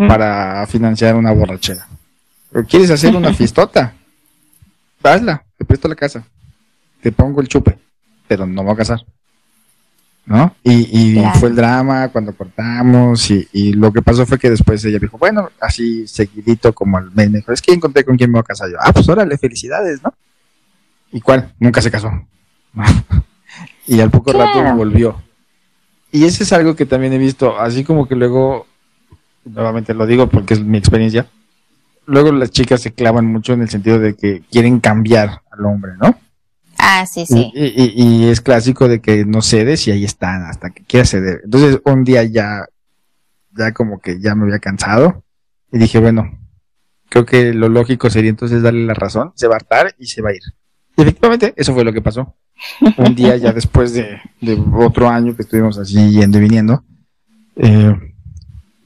para 0.07 0.65
financiar 0.67 1.15
una 1.15 1.33
borrachera. 1.33 1.85
Pero 2.51 2.65
quieres 2.65 2.89
hacer 2.91 3.13
una 3.13 3.33
fiestota, 3.33 3.93
hazla, 5.03 5.43
te 5.57 5.65
presto 5.65 5.87
la 5.89 5.95
casa, 5.95 6.25
te 7.01 7.11
pongo 7.11 7.41
el 7.41 7.47
chupe, 7.49 7.77
pero 8.27 8.45
no 8.47 8.53
me 8.61 8.67
voy 8.67 8.73
a 8.73 8.77
casar. 8.77 8.99
¿No? 10.27 10.55
Y, 10.63 10.87
y 10.91 11.13
Claro. 11.19 11.39
fue 11.39 11.49
el 11.49 11.55
drama 11.55 12.07
cuando 12.07 12.33
cortamos 12.35 13.29
y, 13.29 13.47
y 13.51 13.73
lo 13.73 13.93
que 13.93 14.01
pasó 14.01 14.25
fue 14.25 14.39
que 14.39 14.49
después 14.49 14.83
ella 14.83 14.97
dijo, 14.97 15.19
bueno, 15.19 15.51
así 15.61 16.07
seguidito 16.07 16.73
como 16.73 16.97
al 16.97 17.11
mes, 17.11 17.29
me 17.29 17.37
dijo, 17.39 17.51
es 17.51 17.61
que 17.61 17.73
encontré 17.73 18.03
con 18.03 18.17
quién 18.17 18.31
me 18.31 18.35
voy 18.37 18.39
a 18.39 18.43
casar. 18.43 18.71
Yo, 18.71 18.77
ah, 18.79 18.91
pues 18.91 19.07
órale, 19.07 19.37
felicidades, 19.37 20.01
¿no? 20.01 20.11
¿Y 21.11 21.21
cuál? 21.21 21.53
Nunca 21.59 21.79
se 21.79 21.91
casó. 21.91 22.09
y 23.87 23.99
al 24.01 24.09
poco 24.11 24.31
rato 24.33 24.59
volvió. 24.75 25.21
Y 26.11 26.25
ese 26.25 26.43
es 26.43 26.53
algo 26.53 26.75
que 26.75 26.85
también 26.85 27.13
he 27.13 27.17
visto, 27.17 27.59
así 27.59 27.83
como 27.83 28.07
que 28.07 28.15
luego, 28.15 28.67
nuevamente 29.43 29.93
lo 29.93 30.05
digo 30.05 30.27
porque 30.27 30.53
es 30.53 30.61
mi 30.61 30.77
experiencia, 30.77 31.27
luego 32.05 32.31
las 32.31 32.51
chicas 32.51 32.81
se 32.81 32.93
clavan 32.93 33.25
mucho 33.25 33.53
en 33.53 33.61
el 33.61 33.69
sentido 33.69 33.99
de 33.99 34.15
que 34.15 34.41
quieren 34.51 34.79
cambiar 34.79 35.41
al 35.51 35.65
hombre, 35.65 35.93
¿no? 35.99 36.17
Ah, 36.77 37.05
sí, 37.05 37.25
sí. 37.25 37.51
Y, 37.53 37.65
y- 37.65 37.93
y 37.95 38.29
es 38.29 38.41
clásico 38.41 38.87
de 38.87 39.01
que 39.01 39.25
no 39.25 39.41
cedes 39.41 39.87
y 39.87 39.91
ahí 39.91 40.05
están 40.05 40.43
hasta 40.43 40.69
que 40.69 40.83
quieras 40.83 41.09
ceder. 41.09 41.41
Entonces 41.43 41.79
un 41.83 42.03
día 42.03 42.23
ya, 42.23 42.65
ya 43.57 43.71
como 43.73 43.99
que 43.99 44.19
ya 44.19 44.35
me 44.35 44.43
había 44.43 44.59
cansado 44.59 45.23
y 45.71 45.77
dije, 45.79 45.99
bueno, 45.99 46.37
creo 47.09 47.25
que 47.25 47.53
lo 47.53 47.67
lógico 47.69 48.09
sería 48.09 48.29
entonces 48.29 48.61
darle 48.61 48.85
la 48.85 48.93
razón, 48.93 49.31
se 49.35 49.47
va 49.47 49.55
a 49.55 49.57
hartar 49.57 49.95
y 49.97 50.05
se 50.05 50.21
va 50.21 50.29
a 50.29 50.33
ir. 50.33 50.41
Y 50.97 51.01
efectivamente, 51.01 51.53
eso 51.57 51.73
fue 51.73 51.83
lo 51.83 51.91
que 51.91 52.01
pasó. 52.01 52.35
Un 52.97 53.15
día 53.15 53.37
ya 53.37 53.51
después 53.51 53.93
de, 53.93 54.19
de 54.41 54.61
otro 54.73 55.09
año 55.09 55.35
que 55.35 55.43
estuvimos 55.43 55.77
así 55.77 56.11
yendo 56.11 56.37
y 56.37 56.41
viniendo, 56.41 56.83
eh, 57.55 57.95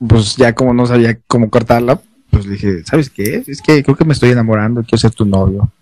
pues 0.07 0.35
ya 0.35 0.53
como 0.53 0.73
no 0.73 0.85
sabía 0.85 1.17
cómo 1.27 1.49
cortarla, 1.49 1.99
pues 2.29 2.45
le 2.45 2.53
dije, 2.53 2.83
¿sabes 2.85 3.09
qué? 3.09 3.43
Es 3.47 3.61
que 3.61 3.83
creo 3.83 3.95
que 3.95 4.05
me 4.05 4.13
estoy 4.13 4.29
enamorando, 4.29 4.81
quiero 4.83 4.97
ser 4.97 5.11
tu 5.11 5.25
novio. 5.25 5.71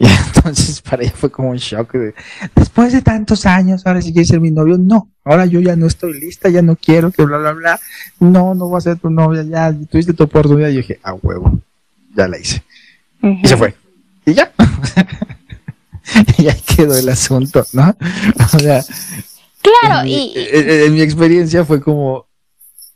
Y 0.00 0.06
entonces 0.06 0.80
para 0.80 1.02
ella 1.02 1.12
fue 1.12 1.28
como 1.28 1.50
un 1.50 1.56
shock 1.56 1.92
de, 1.94 2.14
después 2.54 2.92
de 2.92 3.02
tantos 3.02 3.44
años, 3.46 3.84
ahora 3.84 4.00
si 4.00 4.12
quieres 4.12 4.28
ser 4.28 4.38
mi 4.40 4.52
novio, 4.52 4.78
no, 4.78 5.08
ahora 5.24 5.44
yo 5.44 5.58
ya 5.58 5.74
no 5.74 5.86
estoy 5.88 6.20
lista, 6.20 6.48
ya 6.48 6.62
no 6.62 6.76
quiero 6.76 7.10
que 7.10 7.24
bla, 7.24 7.36
bla, 7.38 7.52
bla, 7.52 7.80
no, 8.20 8.54
no 8.54 8.68
voy 8.68 8.78
a 8.78 8.82
ser 8.82 8.98
tu 8.98 9.10
novia, 9.10 9.42
ya 9.42 9.74
tuviste 9.90 10.12
tu 10.12 10.22
oportunidad. 10.22 10.68
Y 10.68 10.74
yo 10.74 10.78
dije, 10.82 11.00
a 11.02 11.14
huevo, 11.14 11.60
ya 12.14 12.28
la 12.28 12.38
hice. 12.38 12.62
Ujú. 13.20 13.40
Y 13.42 13.48
se 13.48 13.56
fue. 13.56 13.74
Y 14.24 14.34
ya. 14.34 14.52
y 16.38 16.48
ahí 16.48 16.60
quedó 16.76 16.96
el 16.96 17.08
asunto, 17.08 17.64
¿no? 17.72 17.96
O 18.54 18.58
sea, 18.58 18.82
Claro, 19.60 20.00
en, 20.00 20.04
mi, 20.06 20.32
y, 20.32 20.32
en- 20.36 20.70
en 20.86 20.94
mi 20.94 21.00
experiencia 21.02 21.64
fue 21.64 21.80
como, 21.80 22.26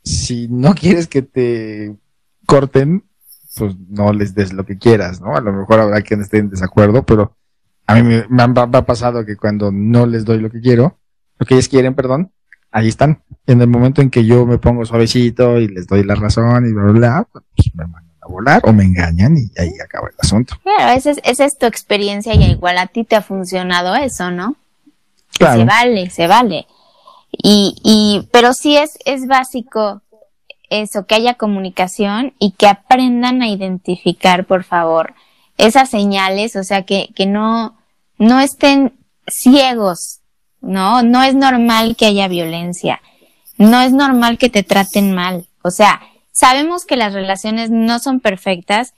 si 0.05 0.49
no 0.49 0.75
quieres 0.75 1.07
que 1.09 1.23
te 1.23 1.97
corten, 2.47 3.05
pues 3.57 3.75
no 3.89 4.13
les 4.13 4.35
des 4.35 4.53
lo 4.53 4.65
que 4.65 4.79
quieras, 4.79 5.21
¿no? 5.21 5.37
A 5.37 5.41
lo 5.41 5.53
mejor 5.53 5.81
habrá 5.81 6.01
quien 6.03 6.23
esté 6.23 6.39
en 6.39 6.51
desacuerdo, 6.51 7.05
pero 7.05 7.37
a 7.87 7.95
mí 7.97 8.03
me, 8.03 8.27
me 8.29 8.43
ha, 8.43 8.49
me 8.49 8.61
ha 8.79 8.87
pasado 8.87 9.25
que 9.27 9.37
cuando 9.37 9.71
no 9.73 10.07
les 10.07 10.25
doy 10.25 10.39
lo 10.41 10.51
que 10.51 10.61
quiero, 10.61 10.99
lo 11.39 11.47
que 11.47 11.55
ellos 11.55 11.69
quieren, 11.69 11.95
perdón, 11.95 12.33
ahí 12.71 12.89
están. 12.89 13.23
En 13.47 13.61
el 13.61 13.67
momento 13.69 14.01
en 14.01 14.09
que 14.11 14.25
yo 14.25 14.47
me 14.47 14.59
pongo 14.59 14.87
suavecito 14.87 15.59
y 15.59 15.69
les 15.69 15.87
doy 15.87 16.05
la 16.05 16.15
razón 16.15 16.67
y 16.67 16.73
bla, 16.73 16.85
bla, 16.85 16.93
bla, 16.93 17.29
pues 17.33 17.75
me 17.75 17.85
mandan 17.87 18.12
a 18.23 18.29
volar 18.29 18.63
o 18.65 18.73
me 18.73 18.85
engañan 18.85 19.37
y 19.37 19.51
ahí 19.61 19.73
acaba 19.85 20.09
el 20.09 20.15
asunto. 20.19 20.57
claro, 20.63 20.93
esa 20.93 21.11
es, 21.11 21.21
esa 21.25 21.45
es 21.45 21.59
tu 21.59 21.67
experiencia 21.67 22.35
y 22.35 22.45
igual 22.45 22.79
a 22.79 22.87
ti 22.87 23.05
te 23.05 23.17
ha 23.17 23.23
funcionado 23.23 23.95
eso, 23.97 24.31
¿no? 24.31 24.57
Claro. 25.37 25.61
Se 25.61 25.65
vale, 25.65 26.11
se 26.11 26.27
vale. 26.27 26.67
Y, 27.33 27.75
y, 27.83 28.29
pero 28.31 28.53
sí 28.53 28.77
es, 28.77 28.99
es 29.05 29.27
básico 29.27 30.03
eso, 30.71 31.07
que 31.07 31.15
haya 31.15 31.35
comunicación 31.35 32.35
y 32.39 32.53
que 32.53 32.67
aprendan 32.67 33.43
a 33.43 33.49
identificar, 33.49 34.47
por 34.47 34.65
favor, 34.65 35.15
esas 35.59 35.91
señales, 35.91 36.57
o 36.57 36.65
sea, 36.65 36.83
que, 36.83 37.11
que 37.15 37.27
no, 37.27 37.77
no 38.19 38.41
estén 38.41 38.95
ciegos, 39.27 40.21
¿no? 40.61 41.03
No 41.03 41.23
es 41.23 41.35
normal 41.35 41.97
que 41.97 42.07
haya 42.07 42.29
violencia. 42.29 43.01
No 43.59 43.81
es 43.83 43.93
normal 43.93 44.39
que 44.39 44.49
te 44.49 44.63
traten 44.63 45.13
mal. 45.15 45.47
O 45.63 45.71
sea, 45.71 46.01
sabemos 46.33 46.85
que 46.85 46.97
las 46.97 47.13
relaciones 47.13 47.71
no 47.71 47.99
son 47.99 48.21
perfectas, 48.21 48.95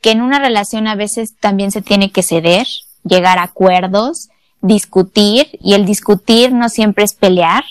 que 0.00 0.10
en 0.10 0.22
una 0.22 0.38
relación 0.38 0.86
a 0.86 0.94
veces 0.94 1.36
también 1.38 1.70
se 1.70 1.82
tiene 1.82 2.10
que 2.10 2.22
ceder, 2.22 2.66
llegar 3.04 3.38
a 3.38 3.44
acuerdos, 3.44 4.30
discutir, 4.62 5.58
y 5.62 5.74
el 5.74 5.84
discutir 5.84 6.52
no 6.52 6.68
siempre 6.68 7.04
es 7.04 7.14
pelear, 7.14 7.64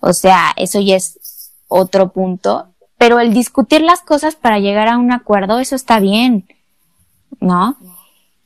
o 0.00 0.12
sea, 0.12 0.52
eso 0.56 0.80
ya 0.80 0.96
es 0.96 1.52
otro 1.68 2.10
punto, 2.10 2.68
pero 2.96 3.20
el 3.20 3.32
discutir 3.32 3.82
las 3.82 4.00
cosas 4.00 4.34
para 4.34 4.58
llegar 4.58 4.88
a 4.88 4.98
un 4.98 5.12
acuerdo, 5.12 5.58
eso 5.58 5.76
está 5.76 6.00
bien, 6.00 6.48
¿no? 7.40 7.76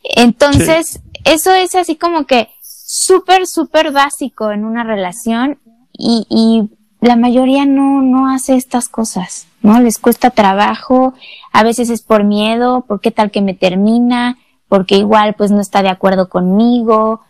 Entonces, 0.03 1.01
eso 1.25 1.53
es 1.53 1.75
así 1.75 1.97
como 1.97 2.27
que 2.27 2.49
súper, 2.61 3.47
súper 3.47 3.93
básico 3.93 4.51
en 4.51 4.65
una 4.65 4.85
relación 4.85 5.59
y, 5.93 6.27
y 6.29 6.69
la 7.03 7.17
mayoría 7.17 7.67
no, 7.67 8.01
no 8.01 8.33
hace 8.33 8.55
estas 8.55 8.89
cosas, 8.89 9.49
¿no? 9.61 9.81
Les 9.81 9.99
cuesta 9.99 10.31
trabajo, 10.31 11.15
a 11.53 11.65
veces 11.65 11.91
es 11.91 12.01
por 12.01 12.23
miedo, 12.23 12.83
por 12.87 13.01
qué 13.01 13.11
tal 13.11 13.33
que 13.33 13.43
me 13.43 13.55
termina, 13.55 14.39
porque 14.69 14.97
igual 14.97 15.35
pues 15.35 15.51
no 15.51 15.61
está 15.61 15.83
de 15.83 15.89
acuerdo 15.89 16.29
conmigo. 16.29 17.21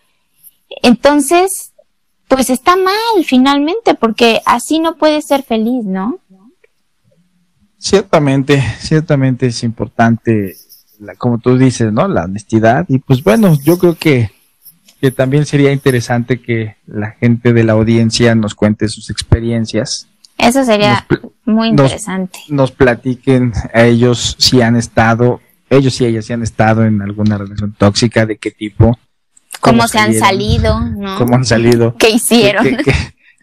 Entonces, 0.82 1.72
pues 2.28 2.50
está 2.50 2.76
mal 2.76 3.24
finalmente, 3.24 3.94
porque 3.94 4.42
así 4.44 4.78
no 4.78 4.96
puede 4.96 5.22
ser 5.22 5.42
feliz, 5.42 5.86
¿no? 5.86 6.18
Ciertamente, 7.78 8.62
ciertamente 8.78 9.46
es 9.46 9.62
importante, 9.62 10.54
la, 11.00 11.14
como 11.14 11.38
tú 11.38 11.56
dices, 11.56 11.90
¿no? 11.90 12.06
La 12.08 12.24
honestidad. 12.24 12.84
Y 12.88 12.98
pues 12.98 13.24
bueno, 13.24 13.56
yo 13.64 13.78
creo 13.78 13.96
que, 13.96 14.32
que 15.02 15.10
también 15.10 15.44
sería 15.44 15.72
interesante 15.72 16.40
que 16.40 16.76
la 16.86 17.10
gente 17.10 17.52
de 17.52 17.64
la 17.64 17.72
audiencia 17.72 18.36
nos 18.36 18.54
cuente 18.54 18.88
sus 18.88 19.10
experiencias. 19.10 20.06
Eso 20.38 20.64
sería 20.64 21.04
muy 21.44 21.68
interesante. 21.68 22.38
Nos, 22.48 22.50
nos, 22.50 22.70
platiquen 22.70 23.52
a 23.74 23.82
ellos 23.82 24.36
si 24.38 24.62
han 24.62 24.76
estado, 24.76 25.40
ellos 25.68 26.00
y 26.00 26.06
ellas 26.06 26.26
si 26.26 26.32
han 26.32 26.42
estado 26.42 26.84
en 26.84 27.02
alguna 27.02 27.36
relación 27.36 27.74
tóxica, 27.76 28.26
de 28.26 28.38
qué 28.38 28.52
tipo. 28.52 28.96
Cómo, 29.60 29.88
se 29.88 29.98
han 29.98 30.14
salido, 30.14 30.80
¿no? 30.80 31.18
Cómo 31.18 31.34
han 31.34 31.44
salido. 31.44 31.96
¿Qué 31.96 32.10
hicieron? 32.10 32.64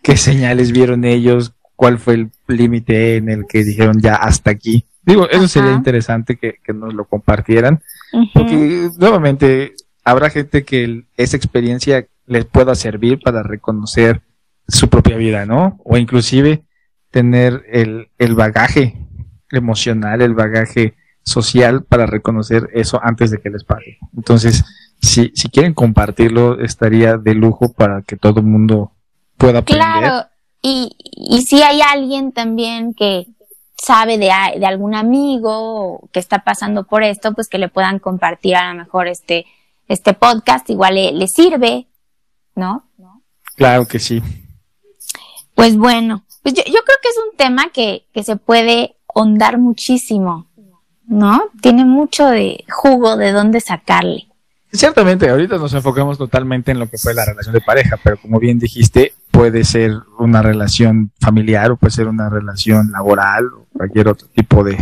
qué 0.01 0.16
señales 0.16 0.72
vieron 0.72 1.03
ellos? 1.03 1.53
cuál 1.80 1.97
fue 1.97 2.16
el 2.16 2.30
límite 2.49 3.16
en 3.16 3.30
el 3.30 3.45
que 3.47 3.64
dijeron 3.64 4.01
ya 4.01 4.16
hasta 4.16 4.51
aquí. 4.51 4.84
Digo, 5.01 5.30
eso 5.30 5.47
sería 5.47 5.72
interesante 5.72 6.36
que, 6.36 6.74
nos 6.74 6.93
lo 6.93 7.05
compartieran, 7.05 7.82
porque 8.34 8.89
nuevamente 8.97 9.76
habrá 10.10 10.30
gente 10.30 10.64
que 10.64 11.05
esa 11.18 11.38
experiencia 11.38 12.07
les 12.26 12.45
pueda 12.45 12.76
servir 12.76 13.20
para 13.20 13.43
reconocer 13.43 14.22
su 14.68 14.88
propia 14.88 15.18
vida, 15.18 15.45
¿no? 15.45 15.80
O 15.84 15.97
inclusive 15.97 16.64
tener 17.10 17.64
el, 17.72 18.10
el 18.18 18.36
bagaje 18.36 18.97
emocional, 19.51 20.22
el 20.22 20.34
bagaje 20.34 20.95
social 21.24 21.84
para 21.84 22.05
reconocer 22.05 22.70
eso 22.74 22.99
antes 23.03 23.32
de 23.32 23.39
que 23.39 23.49
les 23.49 23.64
pase. 23.64 23.97
Entonces, 24.16 24.64
si, 25.01 25.32
si 25.34 25.49
quieren 25.49 25.74
compartirlo, 25.74 26.60
estaría 26.60 27.18
de 27.18 27.34
lujo 27.34 27.74
para 27.74 28.01
que 28.03 28.16
todo 28.16 28.41
el 28.41 28.45
mundo 28.45 28.91
pueda 29.38 29.60
aprender. 29.60 29.86
Claro, 29.86 30.28
y, 30.62 30.95
y 30.99 31.41
si 31.43 31.62
hay 31.62 31.82
alguien 31.82 32.32
también 32.32 32.93
que 32.93 33.28
sabe 33.76 34.18
de, 34.18 34.30
de 34.60 34.66
algún 34.66 34.93
amigo 34.93 36.10
que 36.12 36.20
está 36.20 36.43
pasando 36.43 36.84
por 36.86 37.03
esto, 37.03 37.34
pues 37.34 37.47
que 37.47 37.57
le 37.57 37.70
puedan 37.70 37.99
compartir 37.99 38.55
a 38.55 38.72
lo 38.72 38.78
mejor 38.78 39.07
este, 39.07 39.45
este 39.90 40.14
podcast, 40.14 40.70
igual 40.70 40.96
le, 40.96 41.28
sirve, 41.28 41.88
¿no? 42.56 42.90
Claro 43.56 43.86
que 43.86 44.00
sí. 44.00 44.24
Pues 45.56 45.76
bueno, 45.76 46.24
pues 46.42 46.56
yo, 46.56 46.64
yo 46.64 46.80
creo 46.86 46.98
que 47.02 47.10
es 47.10 47.18
un 47.30 47.36
tema 47.36 47.70
que, 47.74 48.08
que 48.14 48.24
se 48.24 48.38
puede 48.38 48.96
hondar 49.08 49.58
muchísimo, 49.58 50.48
¿no? 51.06 51.44
Tiene 51.62 51.84
mucho 51.84 52.28
de 52.28 52.64
jugo 52.70 53.18
de 53.18 53.34
dónde 53.34 53.60
sacarle. 53.60 54.30
Ciertamente, 54.72 55.28
ahorita 55.28 55.58
nos 55.58 55.74
enfocamos 55.74 56.20
totalmente 56.20 56.72
en 56.72 56.78
lo 56.78 56.88
que 56.88 57.00
fue 57.00 57.16
la 57.16 57.26
relación 57.26 57.54
de 57.54 57.62
pareja, 57.62 57.98
pero 58.04 58.18
como 58.22 58.40
bien 58.40 58.60
dijiste, 58.60 59.14
puede 59.32 59.64
ser 59.64 59.94
una 60.20 60.44
relación 60.44 61.12
familiar 61.20 61.72
o 61.72 61.78
puede 61.78 61.92
ser 61.92 62.08
una 62.08 62.30
relación 62.30 62.92
laboral 62.92 63.46
o 63.46 63.68
cualquier 63.74 64.10
otro 64.10 64.28
tipo 64.28 64.64
de, 64.64 64.78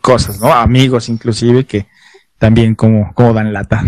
cosas, 0.00 0.40
¿no? 0.40 0.50
Amigos 0.50 1.10
inclusive 1.10 1.66
que 1.66 1.86
también 2.38 2.74
como, 2.74 3.12
como 3.12 3.34
dan 3.34 3.52
lata. 3.52 3.84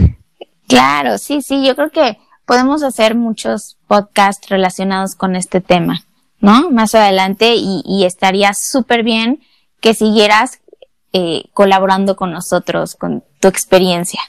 Claro, 0.69 1.19
sí, 1.19 1.43
sí, 1.43 1.65
yo 1.67 1.77
creo 1.77 1.91
que 1.91 2.19
podemos 2.47 2.83
hacer 2.83 3.15
muchos 3.15 3.77
podcasts 3.87 4.49
relacionados 4.49 5.15
con 5.15 5.37
este 5.37 5.61
tema, 5.61 6.03
¿no? 6.41 6.71
Más 6.71 6.95
adelante 6.95 7.55
y, 7.57 8.05
estaría 8.05 8.55
súper 8.55 9.03
bien 9.03 9.41
que 9.81 9.95
siguieras 9.95 10.61
eh, 11.12 11.45
colaborando 11.53 12.17
con 12.17 12.33
nosotros, 12.33 12.95
con 12.95 13.23
tu 13.41 13.49
experiencia. 13.49 14.21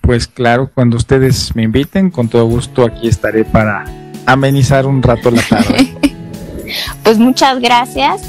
Pues 0.00 0.26
claro, 0.26 0.70
cuando 0.72 0.96
ustedes 0.96 1.54
me 1.54 1.62
inviten, 1.64 2.10
con 2.10 2.28
todo 2.28 2.46
gusto 2.46 2.84
aquí 2.84 3.08
estaré 3.08 3.44
para 3.44 3.84
amenizar 4.26 4.86
un 4.86 5.02
rato 5.02 5.30
la 5.30 5.42
tarde. 5.42 5.94
pues 7.02 7.18
muchas 7.18 7.60
gracias 7.60 8.22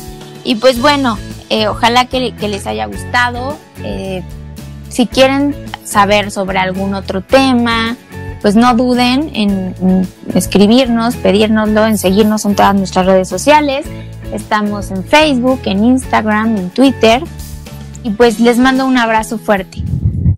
y 0.44 0.56
pues 0.56 0.82
bueno, 0.82 1.18
eh, 1.50 1.68
ojalá 1.68 2.06
que, 2.06 2.34
les 2.42 2.68
haya 2.68 2.86
gustado. 2.86 3.58
Eh, 3.84 4.24
si 4.96 5.08
quieren 5.08 5.54
saber 5.84 6.32
sobre 6.32 6.58
algún 6.58 6.94
otro 6.94 7.22
tema, 7.22 7.98
pues 8.42 8.56
no 8.56 8.74
duden 8.76 9.30
en, 9.34 10.08
escribirnos, 10.34 11.18
pedírnoslo, 11.18 11.86
en 11.86 11.98
seguirnos 11.98 12.46
en 12.46 12.56
todas 12.56 12.76
nuestras 12.76 13.06
redes 13.06 13.28
sociales. 13.28 13.86
Estamos 14.32 14.92
en 14.92 15.04
Facebook, 15.04 15.60
en 15.66 15.84
Instagram, 15.84 16.56
en 16.56 16.70
Twitter. 16.70 17.22
Y 18.04 18.12
pues 18.12 18.40
les 18.40 18.58
mando 18.58 18.86
un 18.86 18.98
abrazo 18.98 19.38
fuerte. 19.38 19.84